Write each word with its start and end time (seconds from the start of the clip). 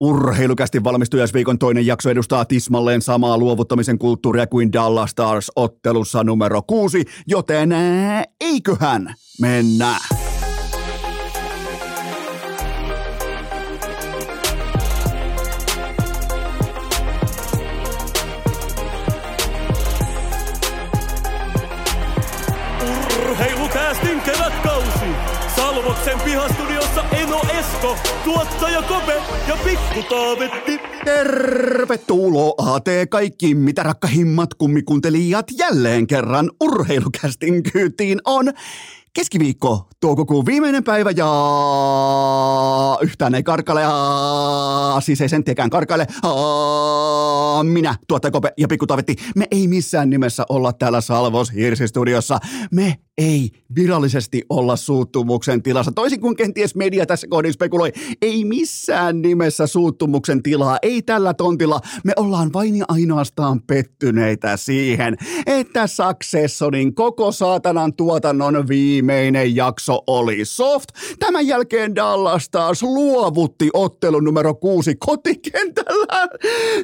Urheilukästi 0.00 0.84
valmistujaisviikon 0.84 1.58
toinen 1.58 1.86
jakso 1.86 2.10
edustaa 2.10 2.44
tismalleen 2.44 3.02
samaa 3.02 3.38
luovuttamisen 3.38 3.98
kulttuuria 3.98 4.46
kuin 4.46 4.72
Dallas 4.72 5.10
Stars 5.10 5.52
ottelussa 5.56 6.24
numero 6.24 6.62
kuusi, 6.62 7.04
joten 7.26 7.70
eiköhän 8.40 9.14
mennä. 9.40 9.98
Esko, 27.78 27.96
tuottaja 28.24 28.82
Kope 28.82 29.22
ja 29.48 29.56
Pikku 29.64 30.02
Taavetti. 30.08 30.80
Tervetuloa 31.04 32.80
te 32.80 33.06
kaikki, 33.06 33.54
mitä 33.54 33.82
rakkahimmat 33.82 34.54
kummikuuntelijat 34.54 35.46
jälleen 35.58 36.06
kerran 36.06 36.50
urheilukästin 36.60 37.62
kyytiin 37.62 38.18
on 38.24 38.52
keskiviikko, 39.14 39.88
toukokuun 40.00 40.46
viimeinen 40.46 40.84
päivä 40.84 41.10
ja 41.10 41.28
yhtään 43.02 43.34
ei 43.34 43.42
karkale, 43.42 43.80
ja 43.80 44.96
siis 45.00 45.20
ei 45.20 45.28
senttiäkään 45.28 45.70
karkaile. 45.70 46.06
Minä, 47.62 47.94
tuottaja 48.08 48.32
Kope 48.32 48.52
ja 48.58 48.68
Pikku 48.68 48.86
Tavetti, 48.86 49.16
me 49.36 49.46
ei 49.50 49.68
missään 49.68 50.10
nimessä 50.10 50.44
olla 50.48 50.72
täällä 50.72 51.00
Salvos 51.00 51.52
Hirsistudiossa. 51.52 52.38
Me 52.72 52.94
ei 53.18 53.50
virallisesti 53.74 54.42
olla 54.48 54.76
suuttumuksen 54.76 55.62
tilassa. 55.62 55.92
Toisin 55.92 56.20
kuin 56.20 56.36
kenties 56.36 56.74
media 56.74 57.06
tässä 57.06 57.26
kohdin 57.30 57.52
spekuloi, 57.52 57.92
ei 58.22 58.44
missään 58.44 59.22
nimessä 59.22 59.66
suuttumuksen 59.66 60.42
tilaa, 60.42 60.78
ei 60.82 61.02
tällä 61.02 61.34
tontilla. 61.34 61.80
Me 62.04 62.12
ollaan 62.16 62.52
vain 62.52 62.76
ja 62.76 62.84
ainoastaan 62.88 63.62
pettyneitä 63.62 64.56
siihen, 64.56 65.16
että 65.46 65.86
Successonin 65.86 66.94
koko 66.94 67.32
saatanan 67.32 67.94
tuotannon 67.94 68.68
viimeinen 68.98 69.56
jakso 69.56 70.02
oli 70.06 70.44
soft. 70.44 70.88
Tämän 71.18 71.46
jälkeen 71.46 71.94
Dallas 71.94 72.48
taas 72.48 72.82
luovutti 72.82 73.70
ottelun 73.72 74.24
numero 74.24 74.54
kuusi 74.54 74.94
kotikentällä 74.94 76.28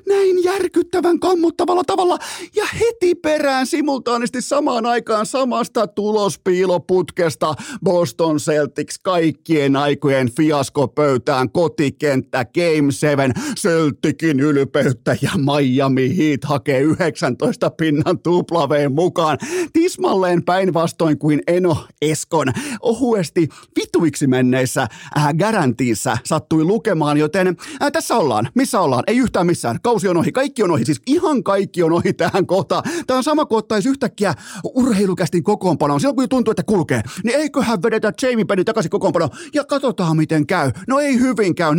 näin 0.08 0.44
järkyttävän 0.44 1.20
kammottavalla 1.20 1.84
tavalla 1.86 2.18
ja 2.56 2.64
heti 2.80 3.14
perään 3.14 3.66
simultaanisti 3.66 4.42
samaan 4.42 4.86
aikaan 4.86 5.26
samasta 5.26 5.86
tulospiiloputkesta 5.86 7.54
Boston 7.84 8.36
Celtics 8.36 8.98
kaikkien 8.98 9.76
aikojen 9.76 10.30
fiaskopöytään 10.36 11.50
kotikenttä 11.50 12.44
Game 12.44 12.92
7 12.92 13.32
Celticin 13.60 14.40
ylpeyttä 14.40 15.16
ja 15.22 15.30
Miami 15.36 16.16
Heat 16.16 16.44
hakee 16.44 16.80
19 16.80 17.70
pinnan 17.70 18.18
tuplaveen 18.18 18.92
mukaan 18.92 19.38
tismalleen 19.72 20.44
päinvastoin 20.44 21.18
kuin 21.18 21.42
Eno 21.46 21.76
Eskon 22.10 22.48
ohuesti 22.80 23.48
vituiksi 23.76 24.26
menneissä 24.26 24.86
äh, 25.16 25.34
garantiissa 25.34 26.18
sattui 26.24 26.64
lukemaan, 26.64 27.16
joten 27.18 27.56
äh, 27.82 27.92
tässä 27.92 28.16
ollaan. 28.16 28.48
Missä 28.54 28.80
ollaan? 28.80 29.04
Ei 29.06 29.16
yhtään 29.16 29.46
missään. 29.46 29.78
Kausi 29.82 30.08
on 30.08 30.16
ohi. 30.16 30.32
Kaikki 30.32 30.62
on 30.62 30.70
ohi. 30.70 30.84
Siis 30.84 31.02
ihan 31.06 31.44
kaikki 31.44 31.82
on 31.82 31.92
ohi 31.92 32.12
tähän 32.12 32.46
kohtaan. 32.46 32.82
Tämä 33.06 33.16
on 33.16 33.24
sama 33.24 33.44
kuin 33.44 33.58
ottaisi 33.58 33.88
yhtäkkiä 33.88 34.34
urheilukästin 34.74 35.42
kokoonpanoon. 35.42 36.00
Silloin 36.00 36.16
kun 36.16 36.28
tuntuu, 36.28 36.50
että 36.50 36.62
kulkee, 36.62 37.02
niin 37.24 37.36
eiköhän 37.36 37.82
vedetä 37.82 38.12
Jamie 38.22 38.44
Penny 38.44 38.64
takaisin 38.64 38.90
kokoonpanoon 38.90 39.30
ja 39.54 39.64
katsotaan 39.64 40.16
miten 40.16 40.46
käy. 40.46 40.70
No 40.88 40.98
ei 40.98 41.20
hyvin 41.20 41.54
käy. 41.54 41.72
0-6 41.74 41.76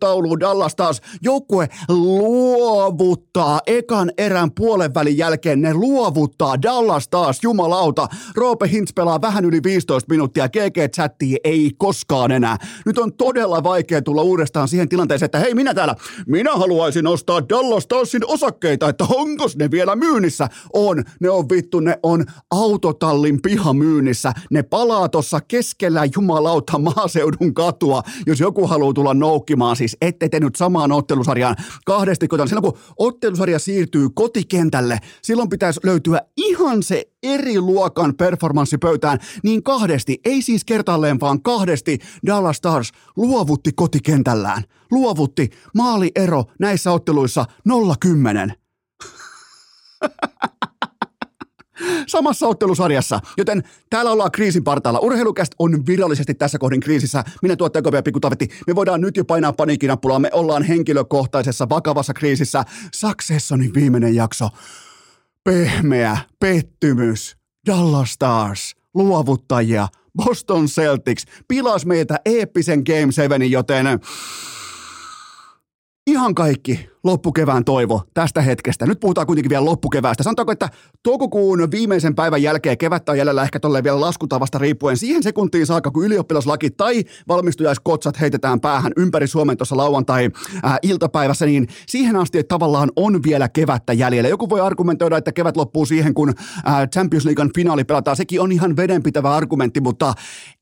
tauluun 0.00 0.40
Dallas 0.40 0.74
taas. 0.76 1.00
Joukkue 1.22 1.68
luovuttaa 1.88 3.60
ekan 3.66 4.12
erän 4.18 4.50
puolen 4.52 4.94
välin 4.94 5.18
jälkeen. 5.18 5.62
Ne 5.62 5.74
luovuttaa 5.74 6.62
Dallas 6.62 7.08
taas. 7.08 7.38
Jumalauta. 7.42 8.08
Roope 8.36 8.68
Hintz 8.68 8.92
pelaa 8.94 9.20
vähän 9.20 9.44
yli 9.50 9.62
15 9.62 10.14
minuuttia. 10.14 10.48
GG-chattiin 10.48 11.36
ei 11.44 11.70
koskaan 11.78 12.30
enää. 12.30 12.56
Nyt 12.86 12.98
on 12.98 13.12
todella 13.12 13.62
vaikea 13.62 14.02
tulla 14.02 14.22
uudestaan 14.22 14.68
siihen 14.68 14.88
tilanteeseen, 14.88 15.26
että 15.26 15.38
hei 15.38 15.54
minä 15.54 15.74
täällä, 15.74 15.94
minä 16.26 16.52
haluaisin 16.52 17.06
ostaa 17.06 17.48
Dallas 17.48 17.82
Starsin 17.82 18.26
osakkeita, 18.26 18.88
että 18.88 19.04
onko 19.08 19.44
ne 19.56 19.70
vielä 19.70 19.96
myynnissä? 19.96 20.48
On, 20.72 21.04
ne 21.20 21.30
on 21.30 21.48
vittu, 21.48 21.80
ne 21.80 21.98
on 22.02 22.24
autotallin 22.50 23.42
pihamyynnissä. 23.42 24.32
Ne 24.50 24.62
palaa 24.62 25.08
tuossa 25.08 25.40
keskellä 25.48 26.02
jumalauta 26.16 26.78
maaseudun 26.78 27.54
katua, 27.54 28.02
jos 28.26 28.40
joku 28.40 28.66
haluaa 28.66 28.92
tulla 28.92 29.14
noukkimaan. 29.14 29.76
Siis 29.76 29.96
ette 30.00 30.28
te 30.28 30.40
nyt 30.40 30.56
samaan 30.56 30.92
ottelusarjaan 30.92 31.56
kahdesti 31.86 32.28
kotaan. 32.28 32.48
Silloin 32.48 32.72
kun 32.72 32.78
ottelusarja 32.98 33.58
siirtyy 33.58 34.08
kotikentälle, 34.14 34.98
silloin 35.22 35.48
pitäisi 35.48 35.80
löytyä 35.84 36.20
ihan 36.36 36.82
se 36.82 37.09
eri 37.22 37.60
luokan 37.60 38.14
performanssipöytään, 38.16 39.18
niin 39.42 39.62
kahdesti, 39.62 40.18
ei 40.24 40.42
siis 40.42 40.64
kertaalleen 40.64 41.20
vaan 41.20 41.42
kahdesti 41.42 41.98
Dallas 42.26 42.56
Stars 42.56 42.92
luovutti 43.16 43.70
kotikentällään. 43.76 44.62
Luovutti 44.90 45.50
maaliero 45.74 46.44
näissä 46.58 46.92
otteluissa 46.92 47.44
0-10. 47.68 48.52
samassa 52.06 52.46
ottelusarjassa, 52.46 53.20
joten 53.36 53.62
täällä 53.90 54.10
ollaan 54.10 54.30
kriisin 54.30 54.64
partaalla. 54.64 55.00
Urheilukäst 55.00 55.52
on 55.58 55.86
virallisesti 55.86 56.34
tässä 56.34 56.58
kohdin 56.58 56.80
kriisissä. 56.80 57.24
Minä 57.42 57.56
tuottaja 57.56 57.82
Kovia 57.82 58.02
Pikku 58.02 58.20
Tavetti. 58.20 58.48
Me 58.66 58.74
voidaan 58.74 59.00
nyt 59.00 59.16
jo 59.16 59.24
painaa 59.24 59.52
paniikkinappulaa. 59.52 60.18
Me 60.18 60.30
ollaan 60.32 60.62
henkilökohtaisessa 60.62 61.68
vakavassa 61.68 62.14
kriisissä. 62.14 62.64
Successonin 62.94 63.74
viimeinen 63.74 64.14
jakso. 64.14 64.48
Pehmeä 65.44 66.18
pettymys. 66.38 67.36
Dallas 67.66 68.12
Stars. 68.12 68.76
Luovuttajia. 68.94 69.88
Boston 70.16 70.66
Celtics. 70.66 71.24
Pilas 71.48 71.86
meitä 71.86 72.16
eeppisen 72.24 72.82
Game 72.86 73.12
7, 73.12 73.50
joten 73.50 73.86
ihan 76.06 76.34
kaikki 76.34 76.90
loppukevään 77.04 77.64
toivo 77.64 78.02
tästä 78.14 78.42
hetkestä. 78.42 78.86
Nyt 78.86 79.00
puhutaan 79.00 79.26
kuitenkin 79.26 79.50
vielä 79.50 79.64
loppukeväästä. 79.64 80.22
Sanotaanko, 80.22 80.52
että 80.52 80.68
toukokuun 81.02 81.70
viimeisen 81.70 82.14
päivän 82.14 82.42
jälkeen 82.42 82.78
kevättä 82.78 83.12
on 83.12 83.18
jäljellä 83.18 83.42
ehkä 83.42 83.60
tolleen 83.60 83.84
vielä 83.84 84.00
laskutavasta 84.00 84.58
riippuen 84.58 84.96
siihen 84.96 85.22
sekuntiin 85.22 85.66
saakka, 85.66 85.90
kun 85.90 86.04
ylioppilaslaki 86.04 86.70
tai 86.70 87.04
valmistujaiskotsat 87.28 88.20
heitetään 88.20 88.60
päähän 88.60 88.92
ympäri 88.96 89.26
Suomen 89.26 89.56
tuossa 89.56 89.76
lauantai-iltapäivässä, 89.76 91.46
niin 91.46 91.68
siihen 91.88 92.16
asti, 92.16 92.38
että 92.38 92.54
tavallaan 92.54 92.90
on 92.96 93.22
vielä 93.22 93.48
kevättä 93.48 93.92
jäljellä. 93.92 94.28
Joku 94.28 94.48
voi 94.48 94.60
argumentoida, 94.60 95.16
että 95.16 95.32
kevät 95.32 95.56
loppuu 95.56 95.86
siihen, 95.86 96.14
kun 96.14 96.34
Champions 96.92 97.24
Leaguean 97.24 97.50
finaali 97.54 97.84
pelataan. 97.84 98.16
Sekin 98.16 98.40
on 98.40 98.52
ihan 98.52 98.76
vedenpitävä 98.76 99.34
argumentti, 99.34 99.80
mutta 99.80 100.14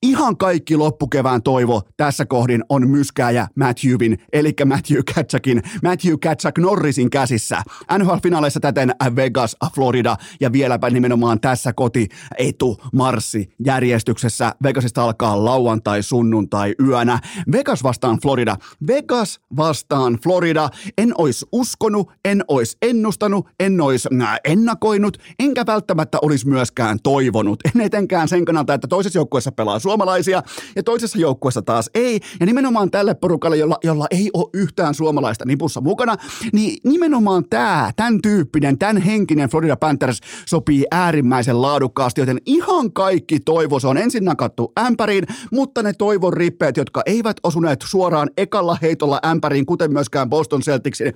ihan 0.03 0.37
kaikki 0.37 0.76
loppukevään 0.76 1.43
toivo 1.43 1.82
tässä 1.97 2.26
kohdin 2.26 2.65
on 2.69 2.88
myskääjä 2.91 3.49
Matthewin, 3.55 4.19
eli 4.32 4.53
Matthew 4.65 5.00
Katsakin. 5.15 5.62
Matthew 5.82 6.15
Katsak 6.28 6.58
Norrisin 6.58 7.10
käsissä. 7.10 7.62
NHL-finaaleissa 7.98 8.60
täten 8.60 8.94
Vegas, 9.16 9.56
Florida 9.74 10.16
ja 10.40 10.52
vieläpä 10.52 10.90
nimenomaan 10.90 11.40
tässä 11.40 11.72
koti 11.72 12.08
etu 12.38 12.80
marssi 12.92 13.48
järjestyksessä. 13.64 14.54
Vegasista 14.62 15.02
alkaa 15.02 15.44
lauantai, 15.44 16.02
sunnuntai, 16.02 16.74
yönä. 16.86 17.20
Vegas 17.52 17.82
vastaan 17.82 18.18
Florida. 18.22 18.56
Vegas 18.86 19.40
vastaan 19.56 20.18
Florida. 20.22 20.70
En 20.98 21.12
ois 21.18 21.46
uskonut, 21.52 22.10
en 22.24 22.44
ois 22.48 22.76
ennustanut, 22.82 23.48
en 23.60 23.80
ois 23.80 24.08
ennakoinut, 24.44 25.18
enkä 25.38 25.66
välttämättä 25.66 26.18
olisi 26.22 26.48
myöskään 26.48 26.98
toivonut. 27.02 27.60
En 27.74 27.80
etenkään 27.80 28.28
sen 28.28 28.44
kannalta, 28.44 28.74
että 28.74 28.88
toisessa 28.88 29.18
joukkueessa 29.18 29.52
pelaa 29.52 29.78
suomalaisia 29.78 30.42
ja 30.76 30.82
toisessa 30.82 31.18
joukkueessa 31.18 31.62
taas 31.62 31.90
ei. 31.94 32.20
Ja 32.40 32.46
nimenomaan 32.46 32.90
tälle 32.90 33.14
porukalle, 33.14 33.56
jolla, 33.56 33.78
jolla 33.84 34.06
ei 34.10 34.30
ole 34.34 34.50
yhtään 34.54 34.94
suomalaista 34.94 35.44
nipussa 35.44 35.80
mukana, 35.80 36.16
niin 36.53 36.76
nimenomaan 36.85 37.44
tämä, 37.50 37.91
tämän 37.97 38.23
tyyppinen, 38.23 38.79
tämän 38.79 39.03
henkinen 39.03 39.49
Florida 39.49 39.76
Panthers 39.76 40.20
sopii 40.47 40.85
äärimmäisen 40.91 41.62
laadukkaasti, 41.62 42.20
joten 42.20 42.38
ihan 42.47 42.93
kaikki 42.93 43.41
toivo, 43.41 43.81
se 43.81 43.88
on 43.88 43.99
ensin 43.99 44.25
nakattu 44.25 44.73
ämpäriin, 44.81 45.25
mutta 45.53 45.82
ne 45.82 45.93
toivon 45.93 46.32
rippeet, 46.32 46.76
jotka 46.76 47.03
eivät 47.06 47.37
osuneet 47.43 47.85
suoraan 47.87 48.31
ekalla 48.37 48.79
heitolla 48.82 49.20
ämpäriin, 49.26 49.67
kuten 49.67 49.93
myöskään 49.93 50.31
Boston 50.31 50.61
Celticsin 50.61 51.12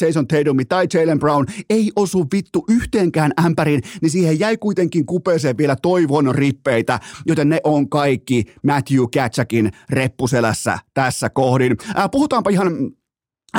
Jason 0.00 0.26
Tatum 0.28 0.56
tai 0.68 0.86
Jalen 0.94 1.18
Brown, 1.18 1.46
ei 1.70 1.92
osu 1.96 2.26
vittu 2.32 2.64
yhteenkään 2.68 3.32
ämpäriin, 3.44 3.82
niin 4.02 4.10
siihen 4.10 4.40
jäi 4.40 4.56
kuitenkin 4.56 5.06
kupeeseen 5.06 5.58
vielä 5.58 5.76
toivon 5.82 6.34
rippeitä, 6.34 7.00
joten 7.26 7.48
ne 7.48 7.60
on 7.64 7.88
kaikki 7.88 8.44
Matthew 8.62 9.04
Katsakin 9.14 9.70
reppuselässä 9.90 10.78
tässä 10.94 11.30
kohdin. 11.30 11.76
puhutaanpa 12.10 12.50
ihan 12.50 12.72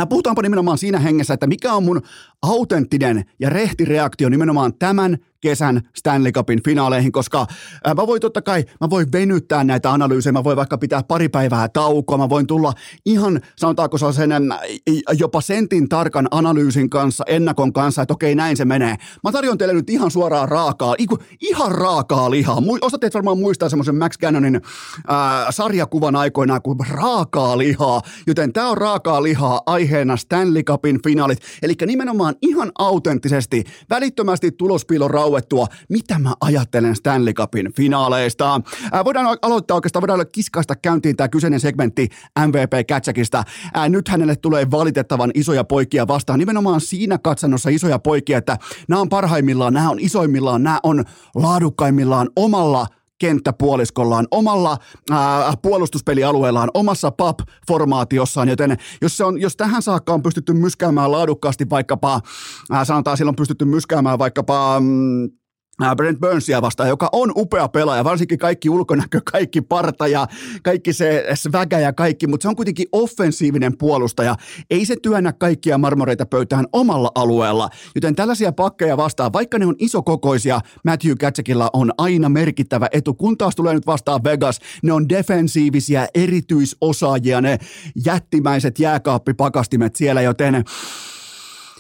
Puhutaanpa 0.05 0.41
nimenomaan 0.41 0.77
siinä 0.77 0.99
hengessä, 0.99 1.33
että 1.33 1.47
mikä 1.47 1.73
on 1.73 1.83
mun 1.83 2.01
autenttinen 2.41 3.25
ja 3.39 3.49
rehti 3.49 3.85
reaktio 3.85 4.29
nimenomaan 4.29 4.73
tämän 4.79 5.17
kesän 5.41 5.81
Stanley 5.97 6.31
Cupin 6.31 6.63
finaaleihin, 6.63 7.11
koska 7.11 7.45
ää, 7.83 7.93
mä 7.93 8.07
voin 8.07 8.21
totta 8.21 8.41
kai, 8.41 8.63
mä 8.81 8.89
voin 8.89 9.11
venyttää 9.11 9.63
näitä 9.63 9.91
analyysejä, 9.91 10.33
mä 10.33 10.43
voin 10.43 10.57
vaikka 10.57 10.77
pitää 10.77 11.03
pari 11.03 11.29
päivää 11.29 11.69
taukoa, 11.69 12.17
mä 12.17 12.29
voin 12.29 12.47
tulla 12.47 12.73
ihan, 13.05 13.41
sanotaanko 13.55 13.97
sellaisen 13.97 14.31
jopa 15.19 15.41
sentin 15.41 15.89
tarkan 15.89 16.27
analyysin 16.31 16.89
kanssa, 16.89 17.23
ennakon 17.27 17.73
kanssa, 17.73 18.01
että 18.01 18.13
okei, 18.13 18.35
näin 18.35 18.57
se 18.57 18.65
menee. 18.65 18.95
Mä 19.23 19.31
tarjon 19.31 19.57
teille 19.57 19.73
nyt 19.73 19.89
ihan 19.89 20.11
suoraan 20.11 20.49
raakaa, 20.49 20.95
ihan 21.41 21.71
raakaa 21.71 22.31
lihaa. 22.31 22.61
Osa 22.81 22.97
teitä 22.97 23.13
varmaan 23.13 23.39
muistaa 23.39 23.69
semmoisen 23.69 23.95
Max 23.95 24.17
Gannonin 24.17 24.61
ää, 25.07 25.51
sarjakuvan 25.51 26.15
aikoinaan 26.15 26.61
kuin 26.61 26.77
raakaa 26.89 27.57
lihaa, 27.57 28.01
joten 28.27 28.53
tää 28.53 28.67
on 28.67 28.77
raakaa 28.77 29.23
lihaa 29.23 29.61
aiheena 29.65 30.17
Stanley 30.17 30.63
Cupin 30.63 31.03
finaalit, 31.03 31.39
eli 31.61 31.73
nimenomaan 31.85 32.26
ihan 32.41 32.71
autenttisesti, 32.79 33.63
välittömästi 33.89 34.51
tulospiilon 34.51 35.11
rauettua, 35.11 35.67
mitä 35.89 36.19
mä 36.19 36.33
ajattelen 36.41 36.95
Stanley 36.95 37.33
Cupin 37.33 37.73
finaaleista. 37.73 38.61
Ää, 38.91 39.05
voidaan 39.05 39.37
aloittaa 39.41 39.75
oikeastaan, 39.75 40.01
voidaan 40.01 40.25
kiskaista 40.31 40.75
käyntiin 40.75 41.15
tämä 41.15 41.27
kyseinen 41.27 41.59
segmentti 41.59 42.09
MVP 42.47 42.87
Catchakista. 42.89 43.43
nyt 43.89 44.07
hänelle 44.07 44.35
tulee 44.35 44.71
valitettavan 44.71 45.31
isoja 45.33 45.63
poikia 45.63 46.07
vastaan, 46.07 46.39
nimenomaan 46.39 46.81
siinä 46.81 47.17
katsannossa 47.17 47.69
isoja 47.69 47.99
poikia, 47.99 48.37
että 48.37 48.57
nämä 48.87 49.01
on 49.01 49.09
parhaimmillaan, 49.09 49.73
nämä 49.73 49.89
on 49.89 49.99
isoimmillaan, 49.99 50.63
nämä 50.63 50.79
on 50.83 51.03
laadukkaimmillaan 51.35 52.29
omalla 52.35 52.87
kenttäpuoliskollaan, 53.19 54.27
omalla 54.31 54.77
ää, 55.11 55.53
puolustuspelialueellaan, 55.61 56.71
omassa 56.73 57.11
PAP-formaatiossaan, 57.11 58.49
joten 58.49 58.77
jos, 59.01 59.17
se 59.17 59.23
on, 59.23 59.41
jos 59.41 59.55
tähän 59.55 59.81
saakka 59.81 60.13
on 60.13 60.23
pystytty 60.23 60.53
myskäämään 60.53 61.11
laadukkaasti 61.11 61.69
vaikkapa, 61.69 62.21
ää, 62.71 62.85
sanotaan 62.85 63.17
silloin 63.17 63.35
pystytty 63.35 63.65
myskäämään 63.65 64.19
vaikkapa 64.19 64.79
mm, 64.79 65.29
Brent 65.95 66.19
Burnsia 66.19 66.61
vastaan, 66.61 66.89
joka 66.89 67.09
on 67.11 67.31
upea 67.35 67.67
pelaaja, 67.67 68.03
varsinkin 68.03 68.37
kaikki 68.37 68.69
ulkonäkö, 68.69 69.21
kaikki 69.31 69.61
parta 69.61 70.07
ja 70.07 70.27
kaikki 70.63 70.93
se 70.93 71.25
svägä 71.33 71.79
ja 71.79 71.93
kaikki, 71.93 72.27
mutta 72.27 72.41
se 72.43 72.47
on 72.47 72.55
kuitenkin 72.55 72.87
offensiivinen 72.91 73.77
puolustaja. 73.77 74.35
Ei 74.69 74.85
se 74.85 74.95
työnnä 75.01 75.33
kaikkia 75.33 75.77
marmoreita 75.77 76.25
pöytään 76.25 76.65
omalla 76.73 77.11
alueella, 77.15 77.69
joten 77.95 78.15
tällaisia 78.15 78.51
pakkeja 78.51 78.97
vastaan, 78.97 79.33
vaikka 79.33 79.59
ne 79.59 79.65
on 79.65 79.75
isokokoisia, 79.79 80.61
Matthew 80.85 81.13
Katsekilla 81.19 81.69
on 81.73 81.91
aina 81.97 82.29
merkittävä 82.29 82.87
etu. 82.91 83.13
Kun 83.13 83.37
taas 83.37 83.55
tulee 83.55 83.73
nyt 83.73 83.87
vastaan 83.87 84.23
Vegas, 84.23 84.59
ne 84.83 84.93
on 84.93 85.09
defensiivisiä 85.09 86.07
erityisosaajia, 86.15 87.41
ne 87.41 87.57
jättimäiset 88.05 88.79
jääkaappipakastimet 88.79 89.95
siellä, 89.95 90.21
joten 90.21 90.63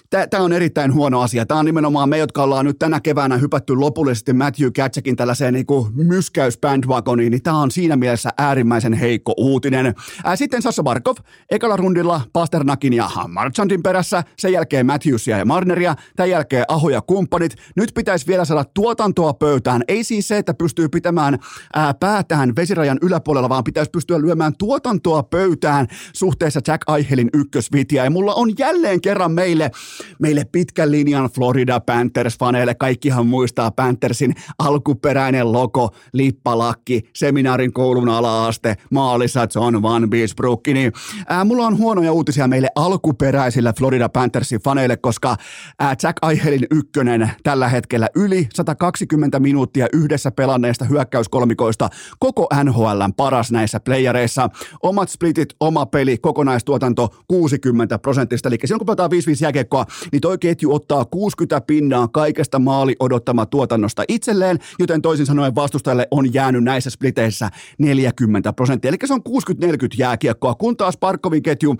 tämä 0.09 0.43
on 0.43 0.53
erittäin 0.53 0.93
huono 0.93 1.21
asia. 1.21 1.45
Tämä 1.45 1.59
on 1.59 1.65
nimenomaan 1.65 2.09
me, 2.09 2.17
jotka 2.17 2.43
ollaan 2.43 2.65
nyt 2.65 2.79
tänä 2.79 2.99
keväänä 2.99 3.37
hypätty 3.37 3.75
lopullisesti 3.75 4.33
Matthew 4.33 4.71
Katsakin 4.75 5.15
tällaiseen 5.15 5.53
niin 5.53 5.65
myskäysbandwagoniin, 5.93 7.31
niin 7.31 7.43
tämä 7.43 7.61
on 7.61 7.71
siinä 7.71 7.95
mielessä 7.95 8.29
äärimmäisen 8.37 8.93
heikko 8.93 9.33
uutinen. 9.37 9.95
Ää, 10.23 10.35
sitten 10.35 10.61
Sassa 10.61 10.83
Barkov, 10.83 11.15
ekalla 11.51 11.75
rundilla 11.75 12.21
Pasternakin 12.33 12.93
ja 12.93 13.09
Marchandin 13.27 13.83
perässä, 13.83 14.23
sen 14.37 14.53
jälkeen 14.53 14.85
Matthewsia 14.85 15.37
ja 15.37 15.45
Marneria, 15.45 15.95
tämän 16.15 16.29
jälkeen 16.29 16.65
Aho 16.67 16.89
ja 16.89 17.01
kumppanit. 17.01 17.55
Nyt 17.75 17.91
pitäisi 17.95 18.27
vielä 18.27 18.45
saada 18.45 18.65
tuotantoa 18.73 19.33
pöytään. 19.33 19.83
Ei 19.87 20.03
siis 20.03 20.27
se, 20.27 20.37
että 20.37 20.53
pystyy 20.53 20.89
pitämään 20.89 21.37
ää, 21.73 21.93
päätään 21.93 22.55
vesirajan 22.55 22.97
yläpuolella, 23.01 23.49
vaan 23.49 23.63
pitäisi 23.63 23.91
pystyä 23.91 24.21
lyömään 24.21 24.53
tuotantoa 24.59 25.23
pöytään 25.23 25.87
suhteessa 26.13 26.59
Jack 26.67 26.81
Aihelin 26.87 27.29
ykkösvitiä. 27.33 28.03
Ja 28.03 28.09
mulla 28.09 28.33
on 28.33 28.51
jälleen 28.59 29.01
kerran 29.01 29.31
meille 29.31 29.71
meille 30.19 30.45
pitkän 30.51 30.91
linjan 30.91 31.29
Florida 31.29 31.79
Panthers-faneille. 31.79 32.75
Kaikkihan 32.79 33.27
muistaa 33.27 33.71
Panthersin 33.71 34.35
alkuperäinen 34.59 35.51
logo, 35.51 35.89
lippalakki, 36.13 37.01
seminaarin 37.15 37.73
koulun 37.73 38.09
ala-aste, 38.09 38.75
maalissa 38.91 39.47
John 39.55 39.81
Van 39.81 40.09
Beesbrook. 40.09 40.67
Niin, 40.67 40.91
ää, 41.27 41.43
mulla 41.43 41.67
on 41.67 41.77
huonoja 41.77 42.11
uutisia 42.11 42.47
meille 42.47 42.67
alkuperäisille 42.75 43.73
Florida 43.77 44.09
Panthersin 44.09 44.59
faneille, 44.59 44.97
koska 44.97 45.35
ää, 45.79 45.95
Jack 46.03 46.17
Aihelin 46.21 46.67
ykkönen 46.71 47.31
tällä 47.43 47.69
hetkellä 47.69 48.07
yli 48.15 48.47
120 48.53 49.39
minuuttia 49.39 49.87
yhdessä 49.93 50.31
pelanneesta 50.31 50.85
hyökkäyskolmikoista 50.85 51.89
koko 52.19 52.47
NHLn 52.63 53.13
paras 53.17 53.51
näissä 53.51 53.79
playereissa. 53.79 54.49
Omat 54.83 55.09
splitit, 55.09 55.49
oma 55.59 55.85
peli, 55.85 56.17
kokonaistuotanto 56.17 57.15
60 57.27 57.99
prosentista. 57.99 58.49
Eli 58.49 58.57
silloin 58.65 58.79
kun 58.79 58.85
pelataan 58.85 59.11
5-5 59.11 59.15
jääkiekkoa, 59.41 59.85
niin 60.11 60.21
toi 60.21 60.37
ketju 60.37 60.73
ottaa 60.73 61.05
60 61.05 61.61
pinnaa 61.61 62.07
kaikesta 62.07 62.59
maali 62.59 62.95
odottama 62.99 63.45
tuotannosta 63.45 64.03
itselleen, 64.07 64.59
joten 64.79 65.01
toisin 65.01 65.25
sanoen 65.25 65.55
vastustajalle 65.55 66.07
on 66.11 66.33
jäänyt 66.33 66.63
näissä 66.63 66.89
spliteissä 66.89 67.49
40 67.77 68.53
prosenttia. 68.53 68.89
Eli 68.89 68.97
se 69.05 69.13
on 69.13 69.21
60-40 69.29 69.63
jääkiekkoa, 69.97 70.55
kun 70.55 70.77
taas 70.77 70.97
Parkovin 70.97 71.43
ketju 71.43 71.75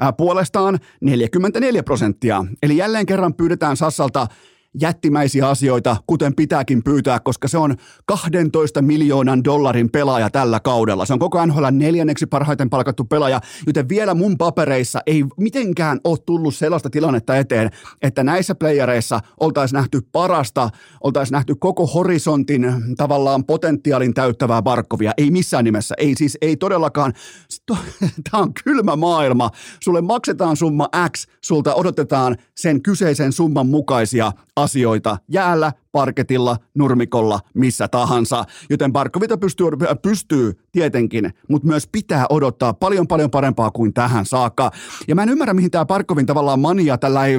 ää, 0.00 0.12
puolestaan 0.12 0.78
44 1.00 1.82
prosenttia. 1.82 2.44
Eli 2.62 2.76
jälleen 2.76 3.06
kerran 3.06 3.34
pyydetään 3.34 3.76
Sassalta 3.76 4.26
jättimäisiä 4.80 5.48
asioita, 5.48 5.96
kuten 6.06 6.34
pitääkin 6.34 6.84
pyytää, 6.84 7.20
koska 7.20 7.48
se 7.48 7.58
on 7.58 7.76
12 8.06 8.82
miljoonan 8.82 9.44
dollarin 9.44 9.90
pelaaja 9.90 10.30
tällä 10.30 10.60
kaudella. 10.60 11.04
Se 11.04 11.12
on 11.12 11.18
koko 11.18 11.46
NHL 11.46 11.66
neljänneksi 11.70 12.26
parhaiten 12.26 12.70
palkattu 12.70 13.04
pelaaja, 13.04 13.40
joten 13.66 13.88
vielä 13.88 14.14
mun 14.14 14.38
papereissa 14.38 15.00
ei 15.06 15.24
mitenkään 15.36 16.00
ole 16.04 16.18
tullut 16.26 16.54
sellaista 16.54 16.90
tilannetta 16.90 17.36
eteen, 17.36 17.70
että 18.02 18.24
näissä 18.24 18.54
playereissa 18.54 19.20
oltaisiin 19.40 19.76
nähty 19.76 20.00
parasta, 20.12 20.70
oltaisiin 21.00 21.32
nähty 21.32 21.54
koko 21.54 21.86
horisontin 21.86 22.74
tavallaan 22.96 23.44
potentiaalin 23.44 24.14
täyttävää 24.14 24.62
Barkovia. 24.62 25.12
Ei 25.16 25.30
missään 25.30 25.64
nimessä, 25.64 25.94
ei 25.98 26.14
siis, 26.16 26.38
ei 26.40 26.56
todellakaan. 26.56 27.12
Tämä 28.30 28.42
on 28.42 28.52
kylmä 28.64 28.96
maailma. 28.96 29.50
Sulle 29.80 30.00
maksetaan 30.00 30.56
summa 30.56 30.88
X, 31.16 31.26
sulta 31.44 31.74
odotetaan 31.74 32.36
sen 32.56 32.82
kyseisen 32.82 33.32
summan 33.32 33.66
mukaisia 33.66 34.32
asioita 34.62 35.18
jäällä, 35.28 35.72
parketilla, 35.92 36.56
nurmikolla, 36.74 37.40
missä 37.54 37.88
tahansa. 37.88 38.44
Joten 38.70 38.92
Barkovita 38.92 39.38
pystyy, 39.38 39.66
pystyy 40.02 40.52
tietenkin, 40.72 41.30
mutta 41.48 41.68
myös 41.68 41.88
pitää 41.92 42.26
odottaa 42.30 42.74
paljon 42.74 43.06
paljon 43.06 43.30
parempaa 43.30 43.70
kuin 43.70 43.94
tähän 43.94 44.26
saakka. 44.26 44.70
Ja 45.08 45.14
mä 45.14 45.22
en 45.22 45.28
ymmärrä, 45.28 45.54
mihin 45.54 45.70
tämä 45.70 45.84
Barkovin 45.84 46.26
tavallaan 46.26 46.60
mania 46.60 46.98
tällä 46.98 47.26
ei 47.26 47.36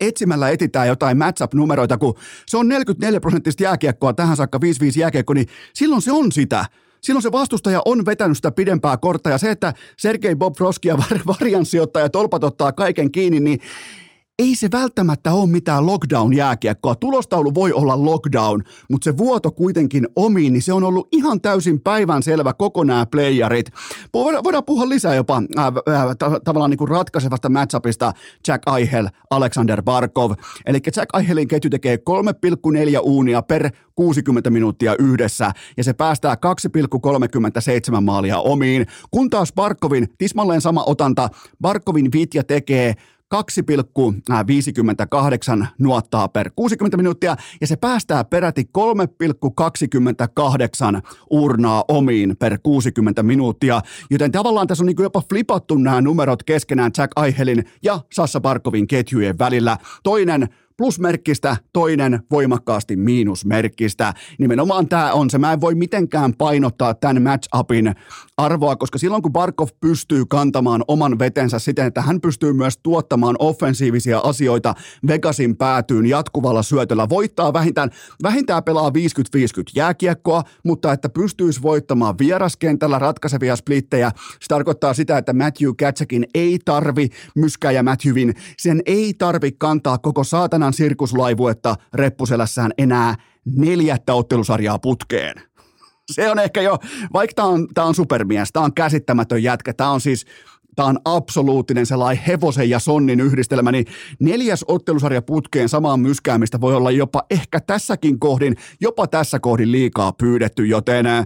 etsimällä 0.00 0.50
etitään 0.50 0.88
jotain 0.88 1.18
matchup-numeroita, 1.18 1.98
kun 1.98 2.14
se 2.46 2.56
on 2.56 2.68
44 2.68 3.20
prosenttista 3.20 3.62
jääkiekkoa 3.62 4.12
tähän 4.12 4.36
saakka 4.36 4.58
5-5 4.58 4.60
jääkiekko, 4.96 5.34
niin 5.34 5.46
silloin 5.74 6.02
se 6.02 6.12
on 6.12 6.32
sitä. 6.32 6.64
Silloin 7.00 7.22
se 7.22 7.32
vastustaja 7.32 7.82
on 7.84 8.06
vetänyt 8.06 8.36
sitä 8.36 8.50
pidempää 8.50 8.96
kortta 8.96 9.30
ja 9.30 9.38
se, 9.38 9.50
että 9.50 9.74
Sergei 9.98 10.34
Bobrovski 10.34 10.88
ja 10.88 10.98
varianssijoittaja 11.40 12.08
tolpat 12.08 12.44
ottaa 12.44 12.72
kaiken 12.72 13.12
kiinni, 13.12 13.40
niin 13.40 13.60
ei 14.38 14.54
se 14.54 14.68
välttämättä 14.72 15.32
ole 15.32 15.48
mitään 15.48 15.86
lockdown-jääkiekkoa. 15.86 16.94
Tulostaulu 16.94 17.54
voi 17.54 17.72
olla 17.72 18.04
lockdown, 18.04 18.62
mutta 18.90 19.04
se 19.04 19.16
vuoto 19.16 19.50
kuitenkin 19.50 20.08
omiin, 20.16 20.52
niin 20.52 20.62
se 20.62 20.72
on 20.72 20.84
ollut 20.84 21.08
ihan 21.12 21.40
täysin 21.40 21.80
päivän 21.80 22.22
selvä 22.22 22.52
koko 22.52 22.84
nämä 22.84 23.06
playerit. 23.06 23.66
Voidaan 24.14 24.64
puhua 24.64 24.88
lisää 24.88 25.14
jopa 25.14 25.42
äh, 25.58 25.66
äh, 25.66 25.72
tavallaan 26.44 26.70
niin 26.70 26.78
kuin 26.78 26.88
ratkaisevasta 26.88 27.48
matchupista 27.48 28.12
Jack 28.48 28.62
Eichel, 28.78 29.08
Alexander 29.30 29.82
Barkov. 29.82 30.32
Eli 30.66 30.78
Jack 30.96 31.16
Eichelin 31.18 31.48
ketju 31.48 31.70
tekee 31.70 31.96
3,4 31.96 33.00
uunia 33.02 33.42
per 33.42 33.70
60 33.94 34.50
minuuttia 34.50 34.94
yhdessä, 34.98 35.52
ja 35.76 35.84
se 35.84 35.92
päästää 35.92 36.36
2,37 37.94 38.00
maalia 38.00 38.38
omiin, 38.38 38.86
kun 39.10 39.30
taas 39.30 39.52
Barkovin, 39.52 40.08
tismalleen 40.18 40.60
sama 40.60 40.84
otanta, 40.86 41.28
Barkovin 41.60 42.12
vitja 42.12 42.44
tekee 42.44 42.94
2,58 43.34 45.66
nuottaa 45.78 46.28
per 46.28 46.50
60 46.56 46.96
minuuttia 46.96 47.36
ja 47.60 47.66
se 47.66 47.76
päästää 47.76 48.24
peräti 48.24 48.64
3,28 48.78 48.84
urnaa 51.30 51.84
omiin 51.88 52.36
per 52.38 52.58
60 52.62 53.22
minuuttia. 53.22 53.80
Joten 54.10 54.32
tavallaan 54.32 54.66
tässä 54.66 54.84
on 54.84 54.86
niin 54.86 54.96
jopa 54.98 55.22
flipattu 55.28 55.74
nämä 55.74 56.00
numerot 56.00 56.42
keskenään 56.42 56.92
Jack 56.98 57.12
Aihelin 57.16 57.64
ja 57.82 58.00
Sassa 58.14 58.40
Barkovin 58.40 58.86
ketjujen 58.86 59.38
välillä. 59.38 59.76
Toinen 60.02 60.48
plusmerkkistä, 60.76 61.56
toinen 61.72 62.20
voimakkaasti 62.30 62.96
miinusmerkkistä. 62.96 64.14
Nimenomaan 64.38 64.88
tämä 64.88 65.12
on 65.12 65.30
se. 65.30 65.38
Mä 65.38 65.52
en 65.52 65.60
voi 65.60 65.74
mitenkään 65.74 66.34
painottaa 66.38 66.94
tämän 66.94 67.22
match-upin 67.22 67.94
arvoa, 68.36 68.76
koska 68.76 68.98
silloin 68.98 69.22
kun 69.22 69.32
Barkov 69.32 69.68
pystyy 69.80 70.24
kantamaan 70.26 70.84
oman 70.88 71.18
vetensä 71.18 71.58
siten, 71.58 71.86
että 71.86 72.02
hän 72.02 72.20
pystyy 72.20 72.52
myös 72.52 72.78
tuottamaan 72.78 73.36
offensiivisia 73.38 74.18
asioita 74.18 74.74
Vegasin 75.06 75.56
päätyyn 75.56 76.06
jatkuvalla 76.06 76.62
syötöllä, 76.62 77.08
voittaa 77.08 77.52
vähintään, 77.52 77.90
vähintään 78.22 78.64
pelaa 78.64 78.90
50-50 78.90 78.92
jääkiekkoa, 79.74 80.42
mutta 80.64 80.92
että 80.92 81.08
pystyisi 81.08 81.62
voittamaan 81.62 82.14
vieraskentällä 82.18 82.98
ratkaisevia 82.98 83.56
splittejä, 83.56 84.10
se 84.16 84.46
tarkoittaa 84.48 84.94
sitä, 84.94 85.18
että 85.18 85.32
Matthew 85.32 85.70
Katsakin 85.78 86.26
ei 86.34 86.58
tarvi 86.64 87.08
myskää 87.36 87.70
ja 87.70 87.82
Matthewin, 87.82 88.34
sen 88.58 88.82
ei 88.86 89.14
tarvi 89.14 89.52
kantaa 89.52 89.98
koko 89.98 90.24
saatana 90.24 90.65
saatanan 90.66 90.72
sirkuslaivuetta 90.72 91.76
reppuselässään 91.94 92.72
enää 92.78 93.14
neljättä 93.44 94.14
ottelusarjaa 94.14 94.78
putkeen. 94.78 95.36
Se 96.12 96.30
on 96.30 96.38
ehkä 96.38 96.62
jo, 96.62 96.78
vaikka 97.12 97.34
tämä 97.34 97.48
on, 97.48 97.68
tää 97.74 97.84
on 97.84 97.94
supermies, 97.94 98.52
tämä 98.52 98.64
on 98.64 98.74
käsittämätön 98.74 99.42
jätkä, 99.42 99.72
tämä 99.72 99.90
on 99.90 100.00
siis 100.00 100.26
Tämä 100.76 100.88
on 100.88 100.98
absoluuttinen 101.04 101.86
sellainen 101.86 102.24
hevosen 102.24 102.70
ja 102.70 102.78
sonnin 102.78 103.20
yhdistelmä, 103.20 103.72
niin 103.72 103.86
neljäs 104.20 104.64
ottelusarja 104.68 105.22
putkeen 105.22 105.68
samaan 105.68 106.00
myskäämistä 106.00 106.60
voi 106.60 106.74
olla 106.74 106.90
jopa 106.90 107.22
ehkä 107.30 107.60
tässäkin 107.60 108.18
kohdin, 108.18 108.56
jopa 108.80 109.06
tässä 109.06 109.40
kohdin 109.40 109.72
liikaa 109.72 110.12
pyydetty, 110.12 110.66
joten 110.66 111.06
ää, 111.06 111.24